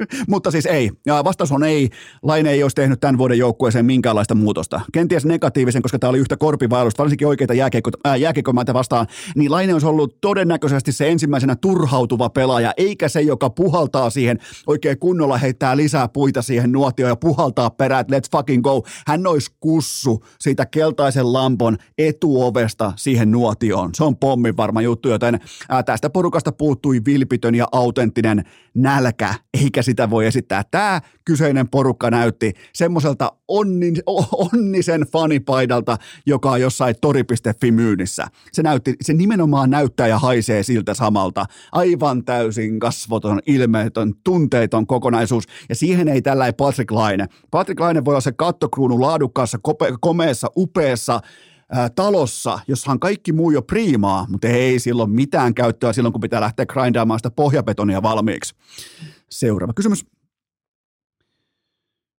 Mutta 0.30 0.50
siis 0.50 0.66
ei. 0.66 0.90
Ja 1.06 1.24
vastaus 1.24 1.52
on 1.52 1.64
ei. 1.64 1.88
Laine 2.22 2.50
ei 2.50 2.62
olisi 2.62 2.74
tehnyt 2.74 3.00
tämän 3.00 3.18
vuoden 3.18 3.38
joukkueeseen 3.38 3.86
minkäänlaista 3.86 4.34
muutosta. 4.34 4.80
Kenties 4.92 5.26
negatiivisen, 5.26 5.82
koska 5.82 5.98
tämä 5.98 6.08
oli 6.08 6.18
yhtä 6.18 6.36
korpivailusta, 6.36 7.02
varsinkin 7.02 7.28
oikeita 7.28 7.54
jääkiekko, 7.54 7.90
jääkiekkomaita 8.18 8.74
vastaan. 8.74 9.06
Niin 9.36 9.50
Laine 9.50 9.72
olisi 9.72 9.86
ollut 9.86 10.20
todennäköisesti 10.20 10.92
se 10.92 11.08
ensimmäisenä 11.08 11.56
turhautuva 11.56 12.30
pelaaja, 12.30 12.72
eikä 12.76 13.08
se, 13.08 13.20
joka 13.20 13.50
puhaltaa 13.50 14.10
siihen 14.10 14.38
oikein 14.66 14.98
kunnolla, 14.98 15.38
heittää 15.38 15.76
lisää 15.76 16.08
puita 16.08 16.42
siihen 16.42 16.72
nuotioon 16.72 17.10
ja 17.10 17.16
puhaltaa 17.16 17.70
perään, 17.70 18.04
let's 18.04 18.30
fucking 18.32 18.62
go. 18.62 18.82
Hän 19.06 19.26
olisi 19.26 19.50
kussu 19.60 20.24
siitä 20.40 20.66
keltaisen 20.66 21.32
lampon 21.32 21.76
etuovesta 21.98 22.92
siihen 22.96 23.30
nuotioon. 23.30 23.90
Se 23.94 24.04
on 24.04 24.16
pommin 24.16 24.56
varma 24.56 24.82
juttu, 24.82 25.08
joten 25.08 25.40
tästä 25.86 26.10
porukasta 26.10 26.52
puuttui 26.52 27.00
vilpitön 27.06 27.54
ja 27.54 27.66
autenttinen 27.72 28.44
nälkä, 28.74 29.34
eikä 29.62 29.81
sitä 29.82 30.10
voi 30.10 30.26
esittää. 30.26 30.62
Tämä 30.70 31.00
kyseinen 31.24 31.68
porukka 31.68 32.10
näytti 32.10 32.52
semmoiselta 32.72 33.32
onni, 33.48 33.92
onnisen 34.32 35.00
fanipaidalta, 35.12 35.96
joka 36.26 36.50
on 36.50 36.60
jossain 36.60 36.94
tori.fi 37.00 37.72
myynnissä. 37.72 38.26
Se, 38.52 38.62
näytti, 38.62 38.94
se 39.00 39.12
nimenomaan 39.12 39.70
näyttää 39.70 40.06
ja 40.06 40.18
haisee 40.18 40.62
siltä 40.62 40.94
samalta. 40.94 41.44
Aivan 41.72 42.24
täysin 42.24 42.78
kasvoton, 42.78 43.40
ilmeetön, 43.46 44.12
tunteeton 44.24 44.86
kokonaisuus. 44.86 45.44
Ja 45.68 45.74
siihen 45.74 46.08
ei 46.08 46.22
tällä 46.22 46.52
Patrick 46.52 46.90
Laine. 46.90 47.26
Patrick 47.50 47.80
Laine 47.80 48.04
voi 48.04 48.12
olla 48.12 48.20
se 48.20 48.32
kattokruunu 48.32 49.00
laadukkaassa, 49.00 49.58
komeessa, 50.00 50.48
upeassa, 50.56 51.20
talossa, 51.94 52.58
jossa 52.68 52.92
on 52.92 53.00
kaikki 53.00 53.32
muu 53.32 53.50
jo 53.50 53.62
priimaa, 53.62 54.26
mutta 54.28 54.48
ei 54.48 54.78
silloin 54.78 55.10
mitään 55.10 55.54
käyttöä 55.54 55.92
silloin, 55.92 56.12
kun 56.12 56.20
pitää 56.20 56.40
lähteä 56.40 56.66
grindaamaan 56.66 57.18
sitä 57.18 57.30
pohjabetonia 57.30 58.02
valmiiksi. 58.02 58.54
Seuraava 59.32 59.72
kysymys. 59.76 60.04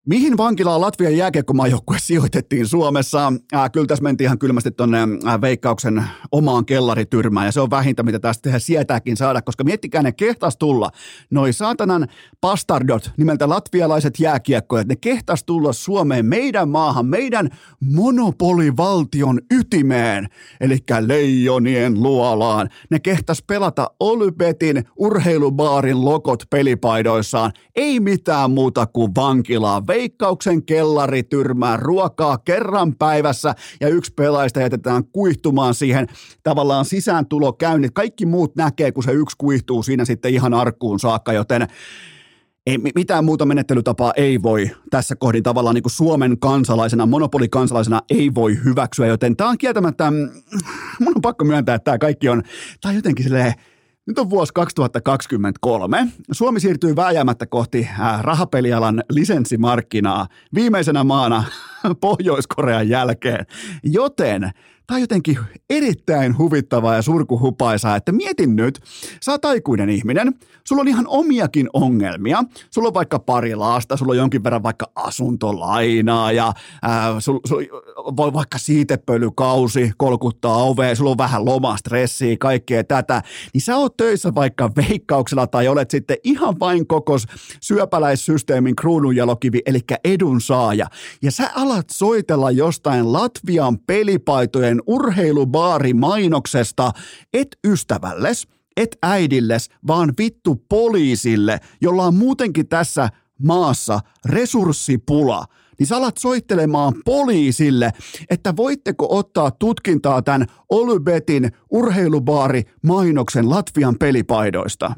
Mihin 0.10 0.38
vankilaan 0.38 0.82
Latvian 0.82 1.18
jääkiekkomaajoukkue 1.18 1.98
sijoitettiin 2.00 2.68
Suomessa? 2.68 3.34
Äh, 3.56 3.72
kyllä 3.72 3.88
tässä 3.88 4.04
mentiin 4.04 4.26
ihan 4.26 4.40
kylmästi 4.40 4.72
tuonne 4.72 4.98
Veikkauksen 5.42 6.04
omaan 6.32 6.66
kellarityrmään, 6.66 7.46
ja 7.46 7.52
se 7.52 7.62
on 7.62 7.70
vähintä, 7.70 8.04
mitä 8.04 8.20
tästä 8.20 8.60
sietääkin 8.60 9.18
saada, 9.18 9.42
koska 9.42 9.64
miettikää, 9.64 10.04
ne 10.04 10.12
kehtas 10.12 10.58
tulla. 10.58 10.90
Noi 11.32 11.54
saatanan 11.54 12.08
pastardot, 12.42 13.12
nimeltä 13.18 13.50
latvialaiset 13.50 14.20
jääkiekkoja, 14.20 14.84
ne 14.84 14.96
kehtas 14.96 15.44
tulla 15.44 15.74
Suomeen, 15.74 16.26
meidän 16.26 16.70
maahan, 16.70 17.06
meidän 17.06 17.50
monopolivaltion 17.80 19.40
ytimeen, 19.52 20.28
eli 20.62 20.78
leijonien 21.00 22.04
luolaan. 22.04 22.70
Ne 22.90 23.00
kehtas 23.00 23.44
pelata 23.48 23.92
Olybetin 24.00 24.84
urheilubaarin 24.96 26.06
lokot 26.06 26.44
pelipaidoissaan, 26.50 27.52
ei 27.76 28.00
mitään 28.00 28.52
muuta 28.52 28.86
kuin 28.86 29.16
vankilaa 29.16 29.88
veikkauksen 29.94 30.66
kellari 30.66 31.24
tyrmää 31.24 31.78
ruokaa 31.78 32.38
kerran 32.38 32.96
päivässä 32.96 33.56
ja 33.82 33.88
yksi 33.88 34.14
pelaajista 34.14 34.62
jätetään 34.62 35.04
kuihtumaan 35.06 35.74
siihen 35.74 36.08
tavallaan 36.44 36.86
sisääntulokäynnit. 36.86 37.92
Kaikki 37.94 38.26
muut 38.26 38.56
näkee, 38.56 38.92
kun 38.92 39.04
se 39.04 39.12
yksi 39.12 39.38
kuihtuu 39.38 39.84
siinä 39.84 40.06
sitten 40.06 40.34
ihan 40.34 40.54
arkkuun 40.54 41.00
saakka, 41.00 41.34
joten 41.34 41.68
ei, 42.68 42.78
mitään 42.78 43.26
muuta 43.26 43.46
menettelytapaa 43.46 44.14
ei 44.16 44.44
voi 44.44 44.72
tässä 44.90 45.16
kohdin 45.16 45.44
tavallaan 45.44 45.76
niin 45.76 45.84
kuin 45.84 45.92
Suomen 45.92 46.40
kansalaisena, 46.40 47.06
monopolikansalaisena 47.06 48.02
ei 48.10 48.32
voi 48.36 48.58
hyväksyä, 48.66 49.08
joten 49.08 49.36
tämä 49.36 49.50
on 49.50 49.58
kieltämättä, 49.58 50.12
mm, 50.12 50.30
mun 51.00 51.14
on 51.16 51.22
pakko 51.22 51.46
myöntää, 51.46 51.76
että 51.76 51.84
tämä 51.84 51.98
kaikki 51.98 52.30
on, 52.30 52.44
tämä 52.82 52.90
on 52.90 52.96
jotenkin 52.96 53.26
silleen, 53.26 53.54
nyt 54.08 54.20
on 54.20 54.30
vuosi 54.30 54.54
2023. 54.54 56.08
Suomi 56.32 56.60
siirtyy 56.60 56.96
vääjäämättä 56.96 57.46
kohti 57.46 57.90
äh, 58.00 58.22
rahapelialan 58.22 59.04
lisenssimarkkinaa 59.10 60.28
viimeisenä 60.56 61.04
maana 61.04 61.44
Pohjois-Korean 62.02 62.90
jälkeen. 62.90 63.46
Joten 63.84 64.52
Tämä 64.88 64.96
on 64.96 65.02
jotenkin 65.02 65.40
erittäin 65.70 66.38
huvittavaa 66.38 66.96
ja 66.96 67.02
surkuhupaisaa, 67.02 67.96
että 67.96 68.12
mietin 68.12 68.56
nyt, 68.56 68.80
sä 69.22 69.32
oot 69.32 69.46
aikuinen 69.46 69.90
ihminen, 69.90 70.34
sulla 70.68 70.82
on 70.82 70.88
ihan 70.88 71.06
omiakin 71.08 71.70
ongelmia, 71.74 72.44
sulla 72.72 72.88
on 72.88 72.94
vaikka 72.94 73.20
pari 73.20 73.56
lasta, 73.56 73.98
sulla 73.98 74.12
on 74.12 74.18
jonkin 74.18 74.44
verran 74.44 74.64
vaikka 74.64 74.86
asuntolainaa 74.96 76.32
ja 76.32 76.54
ää, 76.82 77.20
sul, 77.20 77.40
sul, 77.46 77.64
voi 77.98 78.34
vaikka 78.34 78.58
siitepölykausi 78.58 79.92
kolkuttaa 79.98 80.64
ovea, 80.64 80.96
sulla 80.96 81.12
on 81.12 81.18
vähän 81.18 81.46
lomastressiä, 81.46 82.36
kaikkea 82.40 82.84
tätä, 82.84 83.22
niin 83.54 83.62
sä 83.62 83.78
oot 83.78 83.98
töissä 83.98 84.36
vaikka 84.36 84.72
veikkauksella 84.76 85.48
tai 85.48 85.68
olet 85.68 85.92
sitten 85.92 86.18
ihan 86.24 86.60
vain 86.60 86.88
kokos 86.88 87.26
syöpäläissysteemin 87.62 88.76
kruununjalokivi, 88.76 89.62
eli 89.66 89.80
edunsaaja, 90.04 90.88
ja 91.22 91.32
sä 91.32 91.52
alat 91.56 91.73
soitella 91.90 92.52
jostain 92.52 93.14
Latvian 93.14 93.80
pelipaitojen 93.80 94.82
urheilubaarimainoksesta. 94.88 96.92
Et 97.34 97.48
ystävälles, 97.68 98.48
et 98.78 98.98
äidilles, 99.04 99.70
vaan 99.88 100.14
vittu 100.18 100.64
poliisille, 100.70 101.60
jolla 101.82 102.06
on 102.06 102.16
muutenkin 102.16 102.68
tässä 102.68 103.10
maassa 103.44 104.00
resurssipula, 104.26 105.46
niin 105.80 105.88
sä 105.88 105.98
alat 105.98 106.18
soittelemaan 106.18 106.94
poliisille, 107.06 107.92
että 108.30 108.56
voitteko 108.56 109.08
ottaa 109.10 109.52
tutkintaa 109.52 110.22
tämän 110.22 110.48
Olybetin 110.70 111.52
urheilubaari 111.72 112.64
mainoksen 112.84 113.50
Latvian 113.50 113.96
pelipaidoista 114.00 114.96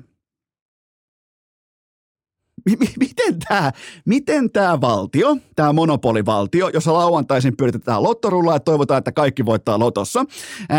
miten 3.00 3.40
tämä 3.48 3.72
miten 4.06 4.52
tää 4.52 4.82
valtio, 4.82 5.38
tämä 5.56 5.74
monopolivaltio, 5.74 6.70
jossa 6.70 6.94
lauantaisin 6.94 7.58
pyritetään 7.58 8.04
lottorullaa 8.04 8.56
ja 8.56 8.60
toivotaan, 8.60 8.98
että 8.98 9.12
kaikki 9.12 9.46
voittaa 9.46 9.80
lotossa, 9.80 10.26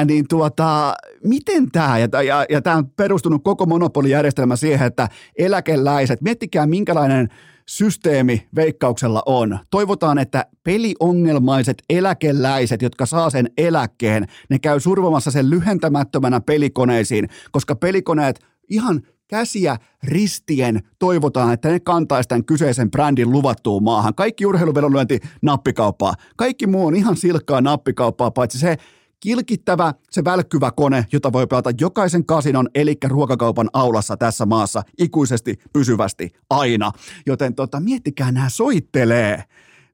niin 0.04 0.28
tuota, 0.28 0.94
miten 1.24 1.70
tämä, 1.70 1.98
ja, 1.98 2.22
ja, 2.22 2.46
ja 2.50 2.62
tämä 2.62 2.76
on 2.76 2.90
perustunut 2.90 3.44
koko 3.44 3.66
monopolijärjestelmä 3.66 4.56
siihen, 4.56 4.86
että 4.86 5.08
eläkeläiset, 5.38 6.20
miettikää 6.20 6.66
minkälainen 6.66 7.28
systeemi 7.68 8.46
veikkauksella 8.54 9.22
on. 9.26 9.58
Toivotaan, 9.70 10.18
että 10.18 10.46
peliongelmaiset 10.64 11.82
eläkeläiset, 11.90 12.82
jotka 12.82 13.06
saa 13.06 13.30
sen 13.30 13.50
eläkkeen, 13.58 14.26
ne 14.50 14.58
käy 14.58 14.80
survomassa 14.80 15.30
sen 15.30 15.50
lyhentämättömänä 15.50 16.40
pelikoneisiin, 16.40 17.28
koska 17.50 17.74
pelikoneet 17.74 18.40
ihan 18.70 19.02
käsiä 19.28 19.76
ristien 20.02 20.82
toivotaan, 20.98 21.52
että 21.52 21.68
ne 21.68 21.80
kantaisi 21.80 22.28
tämän 22.28 22.44
kyseisen 22.44 22.90
brändin 22.90 23.30
luvattuun 23.30 23.82
maahan. 23.82 24.14
Kaikki 24.14 24.46
urheiluvedonlyönti 24.46 25.20
nappikauppaa. 25.42 26.14
Kaikki 26.36 26.66
muu 26.66 26.86
on 26.86 26.96
ihan 26.96 27.16
silkkaa 27.16 27.60
nappikauppaa, 27.60 28.30
paitsi 28.30 28.58
se 28.58 28.76
kilkittävä, 29.20 29.94
se 30.10 30.24
välkkyvä 30.24 30.70
kone, 30.70 31.06
jota 31.12 31.32
voi 31.32 31.46
pelata 31.46 31.70
jokaisen 31.80 32.26
kasinon, 32.26 32.68
eli 32.74 32.96
ruokakaupan 33.04 33.70
aulassa 33.72 34.16
tässä 34.16 34.46
maassa 34.46 34.82
ikuisesti, 34.98 35.58
pysyvästi, 35.72 36.32
aina. 36.50 36.92
Joten 37.26 37.54
tota, 37.54 37.80
miettikää, 37.80 38.32
nämä 38.32 38.48
soittelee, 38.48 39.44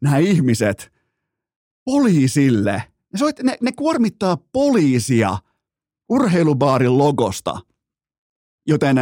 nämä 0.00 0.18
ihmiset, 0.18 0.92
poliisille. 1.84 2.72
Ne, 3.12 3.18
soit, 3.18 3.42
ne, 3.42 3.56
ne 3.60 3.72
kuormittaa 3.72 4.36
poliisia 4.52 5.38
urheilubaarin 6.08 6.98
logosta– 6.98 7.58
Joten 8.66 8.96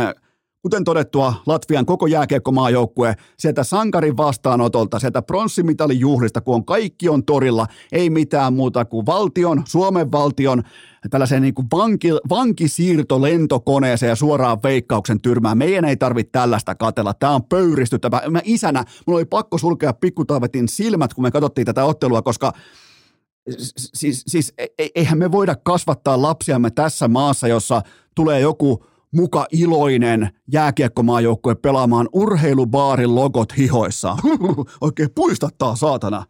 kuten 0.62 0.84
todettua, 0.84 1.34
Latvian 1.46 1.86
koko 1.86 2.06
jääkiekkomaajoukkue 2.06 3.14
sieltä 3.38 3.64
sankarin 3.64 4.16
vastaanotolta, 4.16 4.98
sieltä 4.98 5.22
pronssimitalin 5.22 6.00
juhlista, 6.00 6.40
kun 6.40 6.54
on 6.54 6.64
kaikki 6.64 7.08
on 7.08 7.24
torilla, 7.24 7.66
ei 7.92 8.10
mitään 8.10 8.54
muuta 8.54 8.84
kuin 8.84 9.06
valtion, 9.06 9.62
Suomen 9.66 10.12
valtion, 10.12 10.62
tällaiseen 11.10 11.42
niin 11.42 11.54
kuin 11.54 11.66
vanki, 11.72 12.08
vankisiirto 12.28 13.22
lentokoneeseen 13.22 14.10
ja 14.10 14.16
suoraan 14.16 14.58
veikkauksen 14.62 15.20
tyrmään. 15.20 15.58
Meidän 15.58 15.84
ei 15.84 15.96
tarvitse 15.96 16.30
tällaista 16.30 16.74
katella. 16.74 17.14
Tämä 17.14 17.34
on 17.34 17.44
pöyristyttävä. 17.44 18.22
Mä 18.30 18.40
isänä, 18.44 18.84
mulla 19.06 19.18
oli 19.18 19.24
pakko 19.24 19.58
sulkea 19.58 19.92
pikkutaavetin 19.92 20.68
silmät, 20.68 21.14
kun 21.14 21.24
me 21.24 21.30
katsottiin 21.30 21.64
tätä 21.64 21.84
ottelua, 21.84 22.22
koska 22.22 22.52
siis, 23.76 24.24
siis 24.26 24.52
e, 24.58 24.86
eihän 24.94 25.18
me 25.18 25.32
voida 25.32 25.56
kasvattaa 25.62 26.22
lapsiamme 26.22 26.70
tässä 26.70 27.08
maassa, 27.08 27.48
jossa 27.48 27.82
tulee 28.14 28.40
joku 28.40 28.84
muka 29.14 29.46
iloinen 29.52 30.28
jääkiekkomaajoukkue 30.52 31.54
pelaamaan 31.54 32.08
urheilubaarin 32.12 33.14
logot 33.14 33.56
hihoissa. 33.56 34.16
Oikein 34.80 35.08
puistattaa 35.14 35.76
saatana. 35.76 36.24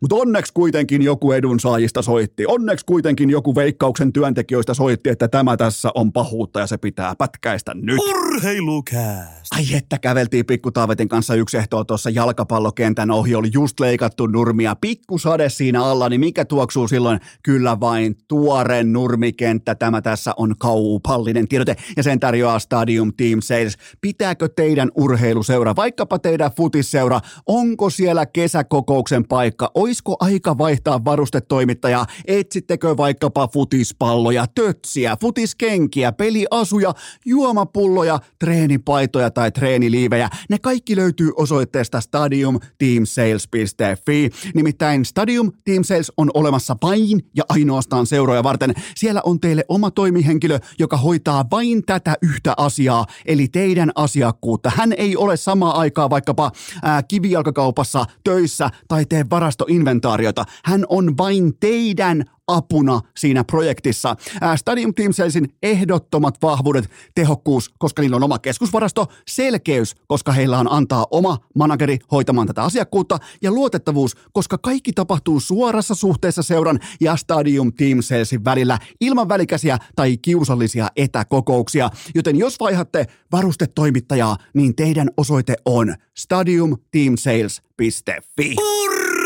Mutta 0.00 0.16
onneksi 0.16 0.52
kuitenkin 0.54 1.02
joku 1.02 1.32
edunsaajista 1.32 2.02
soitti. 2.02 2.44
Onneksi 2.46 2.86
kuitenkin 2.86 3.30
joku 3.30 3.54
veikkauksen 3.54 4.12
työntekijöistä 4.12 4.74
soitti, 4.74 5.10
että 5.10 5.28
tämä 5.28 5.56
tässä 5.56 5.90
on 5.94 6.12
pahuutta 6.12 6.60
ja 6.60 6.66
se 6.66 6.78
pitää 6.78 7.14
pätkäistä 7.18 7.74
nyt. 7.74 7.98
Urheilukääst! 8.36 9.46
Ai 9.54 9.64
että 9.74 9.98
käveltiin 9.98 10.46
pikku 10.46 10.70
Taavetin 10.70 11.08
kanssa 11.08 11.34
yksi 11.34 11.56
ehtoa 11.56 11.84
tuossa 11.84 12.10
jalkapallokentän 12.10 13.10
ohi. 13.10 13.34
Oli 13.34 13.48
just 13.52 13.80
leikattu 13.80 14.26
nurmia. 14.26 14.76
Pikku 14.80 15.18
sade 15.18 15.48
siinä 15.48 15.84
alla, 15.84 16.08
niin 16.08 16.20
mikä 16.20 16.44
tuoksuu 16.44 16.88
silloin? 16.88 17.20
Kyllä 17.42 17.80
vain 17.80 18.16
tuore 18.28 18.82
nurmikenttä. 18.82 19.74
Tämä 19.74 20.02
tässä 20.02 20.34
on 20.36 20.54
kaupallinen 20.58 21.48
tiedote 21.48 21.76
ja 21.96 22.02
sen 22.02 22.20
tarjoaa 22.20 22.58
Stadium 22.58 23.12
Team 23.16 23.40
Sales. 23.40 23.76
Pitääkö 24.00 24.48
teidän 24.48 24.90
urheiluseura, 24.94 25.76
vaikkapa 25.76 26.18
teidän 26.18 26.50
futisseura, 26.56 27.20
onko 27.46 27.90
siellä 27.90 28.26
kesäkokouksen 28.26 29.24
paikka? 29.28 29.70
oisko 29.74 30.16
aika 30.20 30.58
vaihtaa 30.58 31.04
varustetoimittajaa? 31.04 32.06
Etsittekö 32.26 32.96
vaikkapa 32.96 33.48
futispalloja, 33.48 34.46
tötsiä, 34.54 35.16
futiskenkiä, 35.20 36.12
peliasuja, 36.12 36.94
juomapulloja, 37.24 38.18
treenipaitoja 38.38 39.30
tai 39.30 39.52
treeniliivejä? 39.52 40.28
Ne 40.50 40.58
kaikki 40.58 40.96
löytyy 40.96 41.32
osoitteesta 41.36 42.00
stadiumteamsales.fi. 42.00 44.30
Nimittäin 44.54 45.04
Stadium 45.04 45.52
Team 45.64 45.84
Sales 45.84 46.12
on 46.16 46.30
olemassa 46.34 46.76
vain 46.82 47.20
ja 47.36 47.44
ainoastaan 47.48 48.06
seuroja 48.06 48.42
varten. 48.42 48.74
Siellä 48.96 49.20
on 49.24 49.40
teille 49.40 49.64
oma 49.68 49.90
toimihenkilö, 49.90 50.58
joka 50.78 50.96
hoitaa 50.96 51.44
vain 51.50 51.86
tätä 51.86 52.14
yhtä 52.22 52.54
asiaa, 52.56 53.06
eli 53.24 53.48
teidän 53.48 53.92
asiakkuutta. 53.94 54.72
Hän 54.76 54.92
ei 54.92 55.16
ole 55.16 55.36
samaa 55.36 55.78
aikaa 55.78 56.10
vaikkapa 56.10 56.52
ää, 56.82 57.02
kivijalkakaupassa 57.02 58.04
töissä 58.24 58.70
tai 58.88 59.04
tee 59.04 59.24
varasto 59.30 59.64
inventaariota. 59.68 60.44
Hän 60.64 60.84
on 60.88 61.16
vain 61.16 61.56
teidän 61.60 62.24
apuna 62.46 63.00
siinä 63.16 63.44
projektissa. 63.44 64.16
Stadium 64.56 64.94
Team 64.94 65.12
Salesin 65.12 65.48
ehdottomat 65.62 66.34
vahvuudet, 66.42 66.90
tehokkuus, 67.14 67.70
koska 67.78 68.02
niillä 68.02 68.16
on 68.16 68.22
oma 68.22 68.38
keskusvarasto, 68.38 69.06
selkeys, 69.28 69.94
koska 70.06 70.32
heillä 70.32 70.58
on 70.58 70.72
antaa 70.72 71.06
oma 71.10 71.38
manageri 71.54 71.98
hoitamaan 72.12 72.46
tätä 72.46 72.62
asiakkuutta 72.62 73.18
ja 73.42 73.50
luotettavuus, 73.50 74.16
koska 74.32 74.58
kaikki 74.58 74.92
tapahtuu 74.92 75.40
suorassa 75.40 75.94
suhteessa 75.94 76.42
seuran 76.42 76.80
ja 77.00 77.16
Stadium 77.16 77.72
Team 77.72 78.02
Salesin 78.02 78.44
välillä 78.44 78.78
ilman 79.00 79.28
välikäsiä 79.28 79.78
tai 79.96 80.16
kiusallisia 80.16 80.88
etäkokouksia. 80.96 81.90
Joten 82.14 82.36
jos 82.36 82.60
vaihatte 82.60 83.06
varustetoimittajaa, 83.32 84.36
niin 84.54 84.76
teidän 84.76 85.08
osoite 85.16 85.54
on 85.64 85.94
stadiumteamsales.fi. 86.16 88.56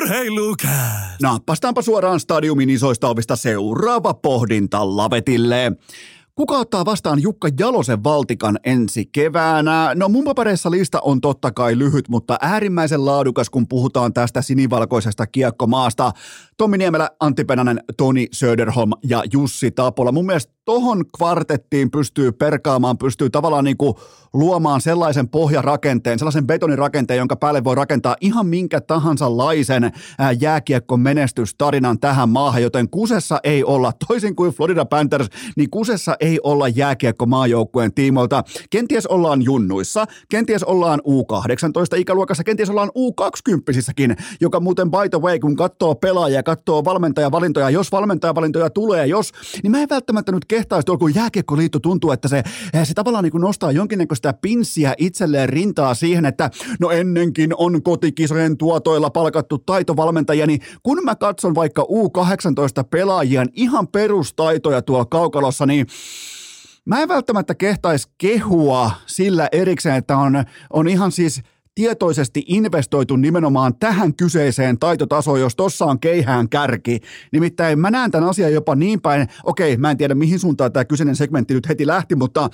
Urheilukääst! 0.00 1.20
Nappastaanpa 1.22 1.82
suoraan 1.82 2.20
stadiumin 2.20 2.70
isoista 2.70 3.08
ovista 3.08 3.36
seuraava 3.36 4.14
pohdinta 4.14 4.96
lavetille. 4.96 5.72
Kuka 6.34 6.58
ottaa 6.58 6.84
vastaan 6.84 7.22
Jukka 7.22 7.48
Jalosen 7.58 8.04
valtikan 8.04 8.58
ensi 8.64 9.06
keväänä? 9.06 9.92
No 9.94 10.08
mun 10.08 10.24
papereissa 10.24 10.70
lista 10.70 11.00
on 11.00 11.20
totta 11.20 11.52
kai 11.52 11.78
lyhyt, 11.78 12.08
mutta 12.08 12.36
äärimmäisen 12.42 13.04
laadukas, 13.04 13.50
kun 13.50 13.68
puhutaan 13.68 14.12
tästä 14.12 14.42
sinivalkoisesta 14.42 15.26
kiekkomaasta. 15.26 16.12
Tommi 16.60 16.78
Niemelä, 16.78 17.10
Antti 17.20 17.44
Penänen, 17.44 17.80
Toni 17.96 18.26
Söderholm 18.32 18.90
ja 19.04 19.22
Jussi 19.32 19.70
Tapola. 19.70 20.12
Mun 20.12 20.26
mielestä 20.26 20.52
tohon 20.64 21.04
kvartettiin 21.16 21.90
pystyy 21.90 22.32
perkaamaan, 22.32 22.98
pystyy 22.98 23.30
tavallaan 23.30 23.64
niin 23.64 23.76
kuin 23.76 23.94
luomaan 24.32 24.80
sellaisen 24.80 25.28
pohjarakenteen, 25.28 26.18
sellaisen 26.18 26.46
betonirakenteen, 26.46 27.18
jonka 27.18 27.36
päälle 27.36 27.64
voi 27.64 27.74
rakentaa 27.74 28.16
ihan 28.20 28.46
minkä 28.46 28.80
tahansa 28.80 29.36
laisen 29.36 29.92
jääkiekkon 30.40 31.00
menestystarinan 31.00 32.00
tähän 32.00 32.28
maahan, 32.28 32.62
joten 32.62 32.90
kusessa 32.90 33.40
ei 33.44 33.64
olla, 33.64 33.92
toisin 34.08 34.36
kuin 34.36 34.52
Florida 34.52 34.84
Panthers, 34.84 35.28
niin 35.56 35.70
kusessa 35.70 36.16
ei 36.20 36.40
olla 36.42 36.68
jääkiekko 36.68 37.26
maajoukkueen 37.26 37.94
tiimoilta. 37.94 38.44
Kenties 38.70 39.06
ollaan 39.06 39.42
junnuissa, 39.42 40.04
kenties 40.28 40.64
ollaan 40.64 41.00
U18-ikäluokassa, 41.00 42.44
kenties 42.44 42.70
ollaan 42.70 42.88
U20-sissäkin, 42.88 44.16
joka 44.40 44.60
muuten 44.60 44.90
by 44.90 45.08
the 45.10 45.20
way, 45.20 45.38
kun 45.38 45.56
katsoo 45.56 45.94
pelaajia, 45.94 46.42
katsoo 46.56 46.84
valmentajavalintoja, 46.84 47.70
jos 47.70 47.92
valmentajavalintoja 47.92 48.70
tulee, 48.70 49.06
jos, 49.06 49.32
niin 49.62 49.70
mä 49.70 49.82
en 49.82 49.88
välttämättä 49.88 50.32
nyt 50.32 50.44
kehtaisi 50.44 50.86
kun 50.98 51.14
jääkiekkoliitto 51.14 51.78
tuntuu, 51.78 52.12
että 52.12 52.28
se, 52.28 52.42
se 52.84 52.94
tavallaan 52.94 53.24
niin 53.24 53.40
nostaa 53.40 53.72
jonkinnäköistä 53.72 54.32
pinssiä 54.32 54.94
itselleen 54.98 55.48
rintaa 55.48 55.94
siihen, 55.94 56.26
että 56.26 56.50
no 56.80 56.90
ennenkin 56.90 57.54
on 57.56 57.82
kotikisojen 57.82 58.56
tuotoilla 58.56 59.10
palkattu 59.10 59.58
taitovalmentajia, 59.58 60.46
niin 60.46 60.60
kun 60.82 60.98
mä 61.04 61.16
katson 61.16 61.54
vaikka 61.54 61.82
U18 61.82 62.84
pelaajien 62.90 63.48
ihan 63.52 63.88
perustaitoja 63.88 64.82
tuolla 64.82 65.04
kaukalossa, 65.04 65.66
niin 65.66 65.86
Mä 66.84 67.02
en 67.02 67.08
välttämättä 67.08 67.54
kehtaisi 67.54 68.08
kehua 68.18 68.90
sillä 69.06 69.48
erikseen, 69.52 69.96
että 69.96 70.16
on, 70.16 70.44
on 70.70 70.88
ihan 70.88 71.12
siis 71.12 71.42
tietoisesti 71.74 72.44
investoitu 72.46 73.16
nimenomaan 73.16 73.74
tähän 73.74 74.14
kyseiseen 74.14 74.78
taitotasoon, 74.78 75.40
jos 75.40 75.56
tossa 75.56 75.84
on 75.84 76.00
keihään 76.00 76.48
kärki. 76.48 77.00
Nimittäin 77.32 77.78
mä 77.78 77.90
näen 77.90 78.10
tämän 78.10 78.28
asian 78.28 78.52
jopa 78.52 78.74
niin 78.74 79.00
päin, 79.00 79.28
okei, 79.44 79.76
mä 79.76 79.90
en 79.90 79.96
tiedä 79.96 80.14
mihin 80.14 80.38
suuntaan 80.38 80.72
tämä 80.72 80.84
kyseinen 80.84 81.16
segmentti 81.16 81.54
nyt 81.54 81.68
heti 81.68 81.86
lähti, 81.86 82.14
mutta 82.14 82.50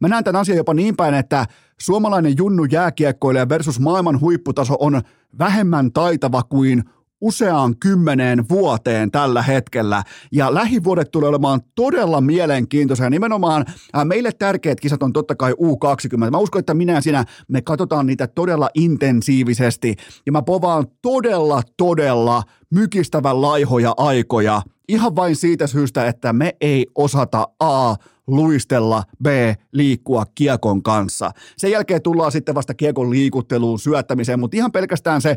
mä 0.00 0.08
näen 0.08 0.24
tämän 0.24 0.40
asian 0.40 0.56
jopa 0.56 0.74
niin 0.74 0.96
päin, 0.96 1.14
että 1.14 1.46
suomalainen 1.80 2.34
junnu 2.36 2.64
jääkiekkoilija 2.64 3.48
versus 3.48 3.80
maailman 3.80 4.20
huipputaso 4.20 4.76
on 4.80 5.02
vähemmän 5.38 5.92
taitava 5.92 6.42
kuin 6.42 6.84
useaan 7.20 7.76
kymmeneen 7.76 8.48
vuoteen 8.48 9.10
tällä 9.10 9.42
hetkellä. 9.42 10.02
Ja 10.32 10.54
lähivuodet 10.54 11.10
tulee 11.10 11.28
olemaan 11.28 11.60
todella 11.74 12.20
mielenkiintoisia. 12.20 13.10
Nimenomaan 13.10 13.64
ää, 13.92 14.04
meille 14.04 14.32
tärkeät 14.32 14.80
kisat 14.80 15.02
on 15.02 15.12
totta 15.12 15.34
kai 15.34 15.52
U20. 15.52 16.30
Mä 16.30 16.38
uskon, 16.38 16.60
että 16.60 16.74
minä 16.74 16.92
ja 16.92 17.00
sinä, 17.00 17.24
me 17.48 17.62
katsotaan 17.62 18.06
niitä 18.06 18.26
todella 18.26 18.70
intensiivisesti. 18.74 19.96
Ja 20.26 20.32
mä 20.32 20.42
povaan 20.42 20.86
todella, 21.02 21.62
todella 21.76 22.42
mykistävän 22.70 23.42
laihoja 23.42 23.94
aikoja. 23.96 24.62
Ihan 24.88 25.16
vain 25.16 25.36
siitä 25.36 25.66
syystä, 25.66 26.06
että 26.06 26.32
me 26.32 26.56
ei 26.60 26.86
osata 26.94 27.48
A 27.60 27.94
luistella, 28.26 29.02
B, 29.22 29.26
liikkua 29.72 30.24
kiekon 30.34 30.82
kanssa. 30.82 31.30
Sen 31.56 31.70
jälkeen 31.70 32.02
tullaan 32.02 32.32
sitten 32.32 32.54
vasta 32.54 32.74
kiekon 32.74 33.10
liikutteluun, 33.10 33.78
syöttämiseen, 33.78 34.40
mutta 34.40 34.56
ihan 34.56 34.72
pelkästään 34.72 35.22
se 35.22 35.36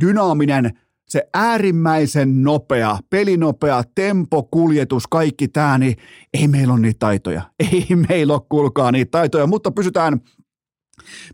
dynaaminen 0.00 0.78
se 1.08 1.28
äärimmäisen 1.34 2.42
nopea, 2.42 2.98
pelinopea, 3.10 3.82
tempo, 3.94 4.42
kuljetus, 4.42 5.06
kaikki 5.06 5.48
tämä, 5.48 5.78
niin 5.78 5.96
ei 6.34 6.48
meillä 6.48 6.72
ole 6.72 6.80
niitä 6.80 6.98
taitoja. 6.98 7.42
Ei 7.72 7.96
meillä 8.08 8.32
ole, 8.32 8.42
kuulkaa, 8.48 8.92
niitä 8.92 9.10
taitoja, 9.10 9.46
mutta 9.46 9.70
pysytään 9.70 10.20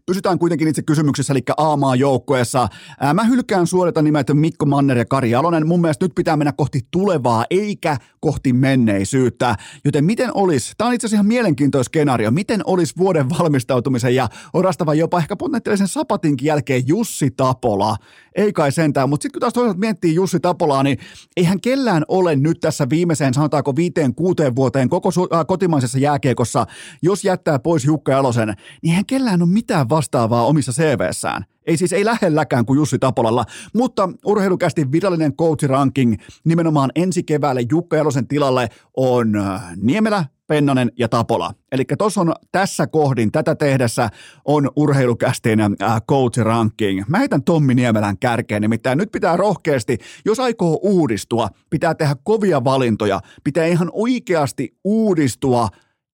Pysytään 0.06 0.38
kuitenkin 0.38 0.68
itse 0.68 0.82
kysymyksessä, 0.82 1.32
eli 1.32 1.40
A-maa 1.56 1.96
joukkueessa. 1.96 2.68
Mä 3.14 3.24
hylkään 3.24 3.66
suorita 3.66 4.02
nimet 4.02 4.26
Mikko 4.32 4.66
Manner 4.66 4.98
ja 4.98 5.04
Kari 5.04 5.34
Alonen. 5.34 5.66
Mun 5.66 5.80
mielestä 5.80 6.04
nyt 6.04 6.14
pitää 6.14 6.36
mennä 6.36 6.52
kohti 6.52 6.80
tulevaa, 6.90 7.44
eikä 7.50 7.96
kohti 8.20 8.52
menneisyyttä. 8.52 9.56
Joten 9.84 10.04
miten 10.04 10.30
olisi, 10.34 10.72
tämä 10.76 10.88
on 10.88 10.94
itse 10.94 11.06
asiassa 11.06 11.16
ihan 11.16 11.26
mielenkiintoinen 11.26 11.84
skenaario, 11.84 12.30
miten 12.30 12.60
olisi 12.64 12.94
vuoden 12.98 13.30
valmistautumisen 13.30 14.14
ja 14.14 14.28
orastava 14.52 14.94
jopa 14.94 15.18
ehkä 15.18 15.36
potentiaalisen 15.36 15.88
sapatinkin 15.88 16.46
jälkeen 16.46 16.88
Jussi 16.88 17.30
Tapola. 17.30 17.96
Ei 18.34 18.52
kai 18.52 18.72
sentään, 18.72 19.08
mutta 19.08 19.22
sitten 19.22 19.32
kun 19.32 19.40
taas 19.40 19.52
toisaalta 19.52 19.78
miettii 19.78 20.14
Jussi 20.14 20.40
Tapolaa, 20.40 20.82
niin 20.82 20.98
eihän 21.36 21.60
kellään 21.60 22.04
ole 22.08 22.36
nyt 22.36 22.60
tässä 22.60 22.86
viimeiseen, 22.90 23.34
sanotaanko 23.34 23.76
viiteen, 23.76 24.14
kuuteen 24.14 24.56
vuoteen 24.56 24.88
koko 24.88 25.10
su- 25.10 25.36
äh, 25.36 25.46
kotimaisessa 25.46 25.98
jääkiekossa, 25.98 26.66
jos 27.02 27.24
jättää 27.24 27.58
pois 27.58 27.84
Jukka 27.84 28.12
Jalosen, 28.12 28.48
niin 28.82 28.90
eihän 28.90 29.06
kellään 29.06 29.42
ole 29.42 29.50
mitään 29.50 29.88
vastaavaa 29.88 30.46
omissa 30.46 30.72
CVssään. 30.72 31.44
Ei 31.66 31.76
siis 31.76 31.92
ei 31.92 32.04
lähelläkään 32.04 32.66
kuin 32.66 32.76
Jussi 32.76 32.98
Tapolalla, 32.98 33.44
mutta 33.74 34.08
urheilukästi 34.24 34.92
virallinen 34.92 35.36
coach 35.36 35.64
ranking 35.64 36.14
nimenomaan 36.44 36.90
ensi 36.94 37.22
keväälle 37.22 37.62
Jukka 37.70 37.96
Jalosen 37.96 38.28
tilalle 38.28 38.68
on 38.96 39.36
äh, 39.36 39.62
Niemelä, 39.76 40.24
Pennanen 40.46 40.92
ja 40.98 41.08
Tapola. 41.08 41.54
Eli 41.72 41.84
tuossa 41.98 42.20
on 42.20 42.34
tässä 42.52 42.86
kohdin, 42.86 43.32
tätä 43.32 43.54
tehdessä 43.54 44.10
on 44.44 44.70
urheilukästin 44.76 45.60
äh, 45.60 46.02
coach 46.08 46.38
ranking. 46.38 47.02
Mä 47.08 47.18
heitän 47.18 47.42
Tommi 47.42 47.74
Niemelän 47.74 48.18
kärkeen, 48.18 48.62
nimittäin 48.62 48.98
nyt 48.98 49.12
pitää 49.12 49.36
rohkeasti, 49.36 49.98
jos 50.24 50.40
aikoo 50.40 50.78
uudistua, 50.82 51.48
pitää 51.70 51.94
tehdä 51.94 52.16
kovia 52.24 52.64
valintoja, 52.64 53.20
pitää 53.44 53.66
ihan 53.66 53.90
oikeasti 53.92 54.76
uudistua 54.84 55.68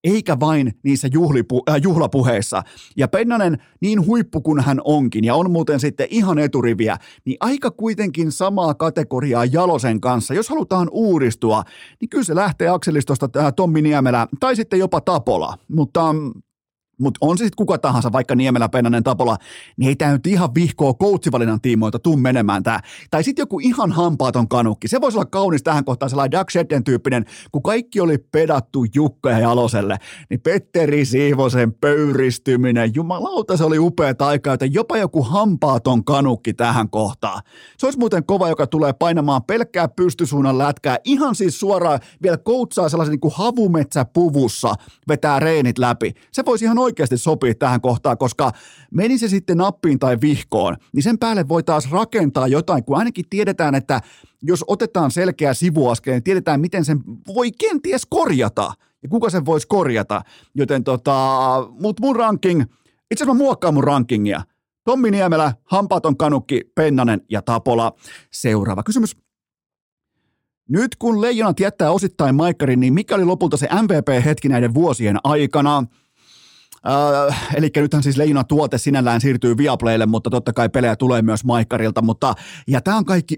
eikä 0.04 0.40
vain 0.40 0.72
niissä 0.82 1.08
juhlipu, 1.12 1.62
äh, 1.70 1.76
juhlapuheissa. 1.82 2.62
Ja 2.96 3.08
Pennanen, 3.08 3.58
niin 3.80 4.06
huippu 4.06 4.40
kuin 4.40 4.60
hän 4.60 4.80
onkin, 4.84 5.24
ja 5.24 5.34
on 5.34 5.50
muuten 5.50 5.80
sitten 5.80 6.06
ihan 6.10 6.38
eturiviä, 6.38 6.96
niin 7.24 7.36
aika 7.40 7.70
kuitenkin 7.70 8.32
samaa 8.32 8.74
kategoriaa 8.74 9.44
Jalosen 9.44 10.00
kanssa. 10.00 10.34
Jos 10.34 10.48
halutaan 10.48 10.88
uudistua, 10.90 11.62
niin 12.00 12.08
kyllä 12.08 12.24
se 12.24 12.34
lähtee 12.34 12.68
Akselistosta 12.68 13.28
äh, 13.36 13.52
Tommi 13.56 13.82
Niemelä, 13.82 14.26
tai 14.40 14.56
sitten 14.56 14.78
jopa 14.78 15.00
Tapola. 15.00 15.54
Mutta 15.68 16.12
mm, 16.12 16.32
mutta 17.00 17.18
on 17.20 17.38
se 17.38 17.44
sitten 17.44 17.56
kuka 17.56 17.78
tahansa, 17.78 18.12
vaikka 18.12 18.34
Niemelä, 18.34 18.68
Pennanen, 18.68 19.02
Tapola, 19.02 19.36
niin 19.76 19.88
ei 19.88 19.96
tämä 19.96 20.12
nyt 20.12 20.26
ihan 20.26 20.54
vihkoa 20.54 20.94
coachivalinnan 20.94 21.60
tiimoilta 21.60 21.98
tuu 21.98 22.16
menemään 22.16 22.62
tämä. 22.62 22.80
Tai 23.10 23.24
sitten 23.24 23.42
joku 23.42 23.60
ihan 23.60 23.92
hampaaton 23.92 24.48
kanukki. 24.48 24.88
Se 24.88 25.00
voisi 25.00 25.18
olla 25.18 25.26
kaunis 25.26 25.62
tähän 25.62 25.84
kohtaan 25.84 26.10
sellainen 26.10 26.32
Doug 26.32 26.50
Shedden 26.50 26.84
tyyppinen, 26.84 27.24
kun 27.52 27.62
kaikki 27.62 28.00
oli 28.00 28.18
pedattu 28.18 28.86
Jukka 28.94 29.30
ja 29.30 29.38
Jaloselle, 29.38 29.96
niin 30.30 30.40
Petteri 30.40 31.04
Siivosen 31.04 31.72
pöyristyminen, 31.72 32.94
jumalauta 32.94 33.56
se 33.56 33.64
oli 33.64 33.78
upea 33.78 34.14
taika, 34.14 34.52
että 34.52 34.66
jopa 34.66 34.98
joku 34.98 35.22
hampaaton 35.22 36.04
kanukki 36.04 36.54
tähän 36.54 36.90
kohtaan. 36.90 37.42
Se 37.78 37.86
olisi 37.86 37.98
muuten 37.98 38.24
kova, 38.24 38.48
joka 38.48 38.66
tulee 38.66 38.92
painamaan 38.92 39.44
pelkkää 39.44 39.88
pystysuunnan 39.88 40.58
lätkää, 40.58 40.98
ihan 41.04 41.34
siis 41.34 41.60
suoraan 41.60 42.00
vielä 42.22 42.36
koutsaa 42.36 42.88
sellaisen 42.88 43.10
niin 43.10 43.20
kuin 43.20 43.34
havumetsäpuvussa, 43.36 44.74
vetää 45.08 45.40
reenit 45.40 45.78
läpi. 45.78 46.14
Se 46.32 46.44
voisi 46.44 46.64
ihan 46.64 46.78
oikeasti 46.90 47.18
sopii 47.18 47.54
tähän 47.54 47.80
kohtaan, 47.80 48.18
koska 48.18 48.52
meni 48.90 49.18
se 49.18 49.28
sitten 49.28 49.56
nappiin 49.56 49.98
tai 49.98 50.18
vihkoon, 50.20 50.76
niin 50.92 51.02
sen 51.02 51.18
päälle 51.18 51.48
voi 51.48 51.62
taas 51.62 51.90
rakentaa 51.90 52.48
jotain, 52.48 52.84
kun 52.84 52.98
ainakin 52.98 53.24
tiedetään, 53.30 53.74
että 53.74 54.00
jos 54.42 54.64
otetaan 54.66 55.10
selkeä 55.10 55.54
sivuaskel, 55.54 56.12
niin 56.12 56.22
tiedetään, 56.22 56.60
miten 56.60 56.84
sen 56.84 57.00
voi 57.34 57.52
kenties 57.52 58.06
korjata 58.06 58.72
ja 59.02 59.08
kuka 59.08 59.30
sen 59.30 59.46
voisi 59.46 59.68
korjata. 59.68 60.22
Joten 60.54 60.84
tota, 60.84 61.16
mut 61.80 62.00
mun 62.00 62.16
ranking, 62.16 62.60
itse 63.10 63.24
asiassa 63.24 63.34
mä 63.34 63.38
muokkaan 63.38 63.74
mun 63.74 63.84
rankingia. 63.84 64.42
Tommi 64.84 65.10
Niemelä, 65.10 65.52
Hampaton 65.64 66.16
Kanukki, 66.16 66.60
Pennanen 66.74 67.20
ja 67.30 67.42
Tapola. 67.42 67.92
Seuraava 68.32 68.82
kysymys. 68.82 69.16
Nyt 70.68 70.96
kun 70.96 71.20
Leijonat 71.20 71.60
jättää 71.60 71.90
osittain 71.90 72.34
Maikkarin, 72.34 72.80
niin 72.80 72.94
mikä 72.94 73.14
oli 73.14 73.24
lopulta 73.24 73.56
se 73.56 73.68
MVP-hetki 73.82 74.48
näiden 74.48 74.74
vuosien 74.74 75.16
aikana? 75.24 75.84
Äh, 76.86 77.48
eli 77.54 77.70
nythän 77.76 78.02
siis 78.02 78.16
Leijona 78.16 78.44
tuote 78.44 78.78
sinällään 78.78 79.20
siirtyy 79.20 79.56
Viaplaylle, 79.56 80.06
mutta 80.06 80.30
totta 80.30 80.52
kai 80.52 80.68
pelejä 80.68 80.96
tulee 80.96 81.22
myös 81.22 81.44
Maikkarilta, 81.44 82.02
mutta 82.02 82.34
ja 82.68 82.80
tämä 82.80 82.96
on 82.96 83.04
kaikki, 83.04 83.36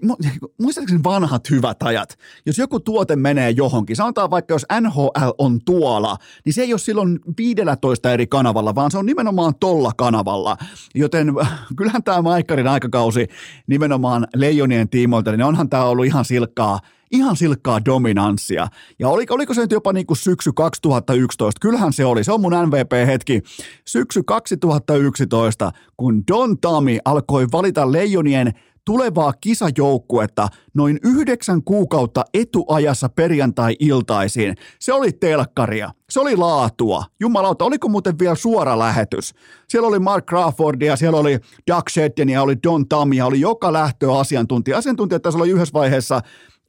muistaakseni 0.61 1.03
vanhat 1.03 1.49
hyvät 1.49 1.83
ajat. 1.83 2.17
Jos 2.45 2.57
joku 2.57 2.79
tuote 2.79 3.15
menee 3.15 3.49
johonkin, 3.49 3.95
sanotaan 3.95 4.29
vaikka 4.29 4.53
jos 4.53 4.65
NHL 4.81 5.29
on 5.37 5.59
tuolla, 5.65 6.17
niin 6.45 6.53
se 6.53 6.61
ei 6.61 6.73
ole 6.73 6.79
silloin 6.79 7.19
15 7.37 8.13
eri 8.13 8.27
kanavalla, 8.27 8.75
vaan 8.75 8.91
se 8.91 8.97
on 8.97 9.05
nimenomaan 9.05 9.53
tolla 9.59 9.91
kanavalla. 9.97 10.57
Joten 10.95 11.33
kyllähän 11.77 12.03
tämä 12.03 12.21
Maikkarin 12.21 12.67
aikakausi 12.67 13.27
nimenomaan 13.67 14.27
Leijonien 14.35 14.89
tiimoilta, 14.89 15.31
niin 15.31 15.43
onhan 15.43 15.69
tämä 15.69 15.83
ollut 15.83 16.05
ihan 16.05 16.25
silkkaa 16.25 16.79
ihan 17.13 17.35
silkkaa 17.35 17.85
dominanssia. 17.85 18.67
Ja 18.99 19.09
oliko, 19.09 19.33
oliko 19.33 19.53
se 19.53 19.61
nyt 19.61 19.71
jopa 19.71 19.93
niin 19.93 20.05
kuin 20.05 20.17
syksy 20.17 20.51
2011? 20.55 21.59
Kyllähän 21.61 21.93
se 21.93 22.05
oli. 22.05 22.23
Se 22.23 22.31
on 22.31 22.41
mun 22.41 22.53
MVP-hetki. 22.53 23.41
Syksy 23.87 24.23
2011, 24.23 25.71
kun 25.97 26.23
Don 26.31 26.59
Tami 26.59 26.99
alkoi 27.05 27.47
valita 27.51 27.91
leijonien 27.91 28.53
tulevaa 28.85 29.33
kisajoukkuetta 29.33 30.47
noin 30.73 30.99
yhdeksän 31.03 31.63
kuukautta 31.63 32.25
etuajassa 32.33 33.09
perjantai-iltaisin. 33.09 34.55
Se 34.79 34.93
oli 34.93 35.11
telkkaria, 35.11 35.91
se 36.09 36.19
oli 36.19 36.35
laatua. 36.35 37.03
Jumalauta, 37.19 37.65
oliko 37.65 37.89
muuten 37.89 38.19
vielä 38.19 38.35
suora 38.35 38.79
lähetys? 38.79 39.33
Siellä 39.69 39.87
oli 39.87 39.99
Mark 39.99 40.25
Crawfordia, 40.25 40.95
siellä 40.95 41.19
oli 41.19 41.39
Doug 41.71 41.89
Sheddenia, 41.89 42.41
oli 42.41 42.55
Don 42.63 42.89
Tamia, 42.89 43.25
oli 43.25 43.39
joka 43.39 43.73
lähtö 43.73 44.13
asiantuntija. 44.13 44.77
Asiantuntijat 44.77 45.21
tässä 45.21 45.39
oli 45.39 45.49
yhdessä 45.49 45.73
vaiheessa 45.73 46.21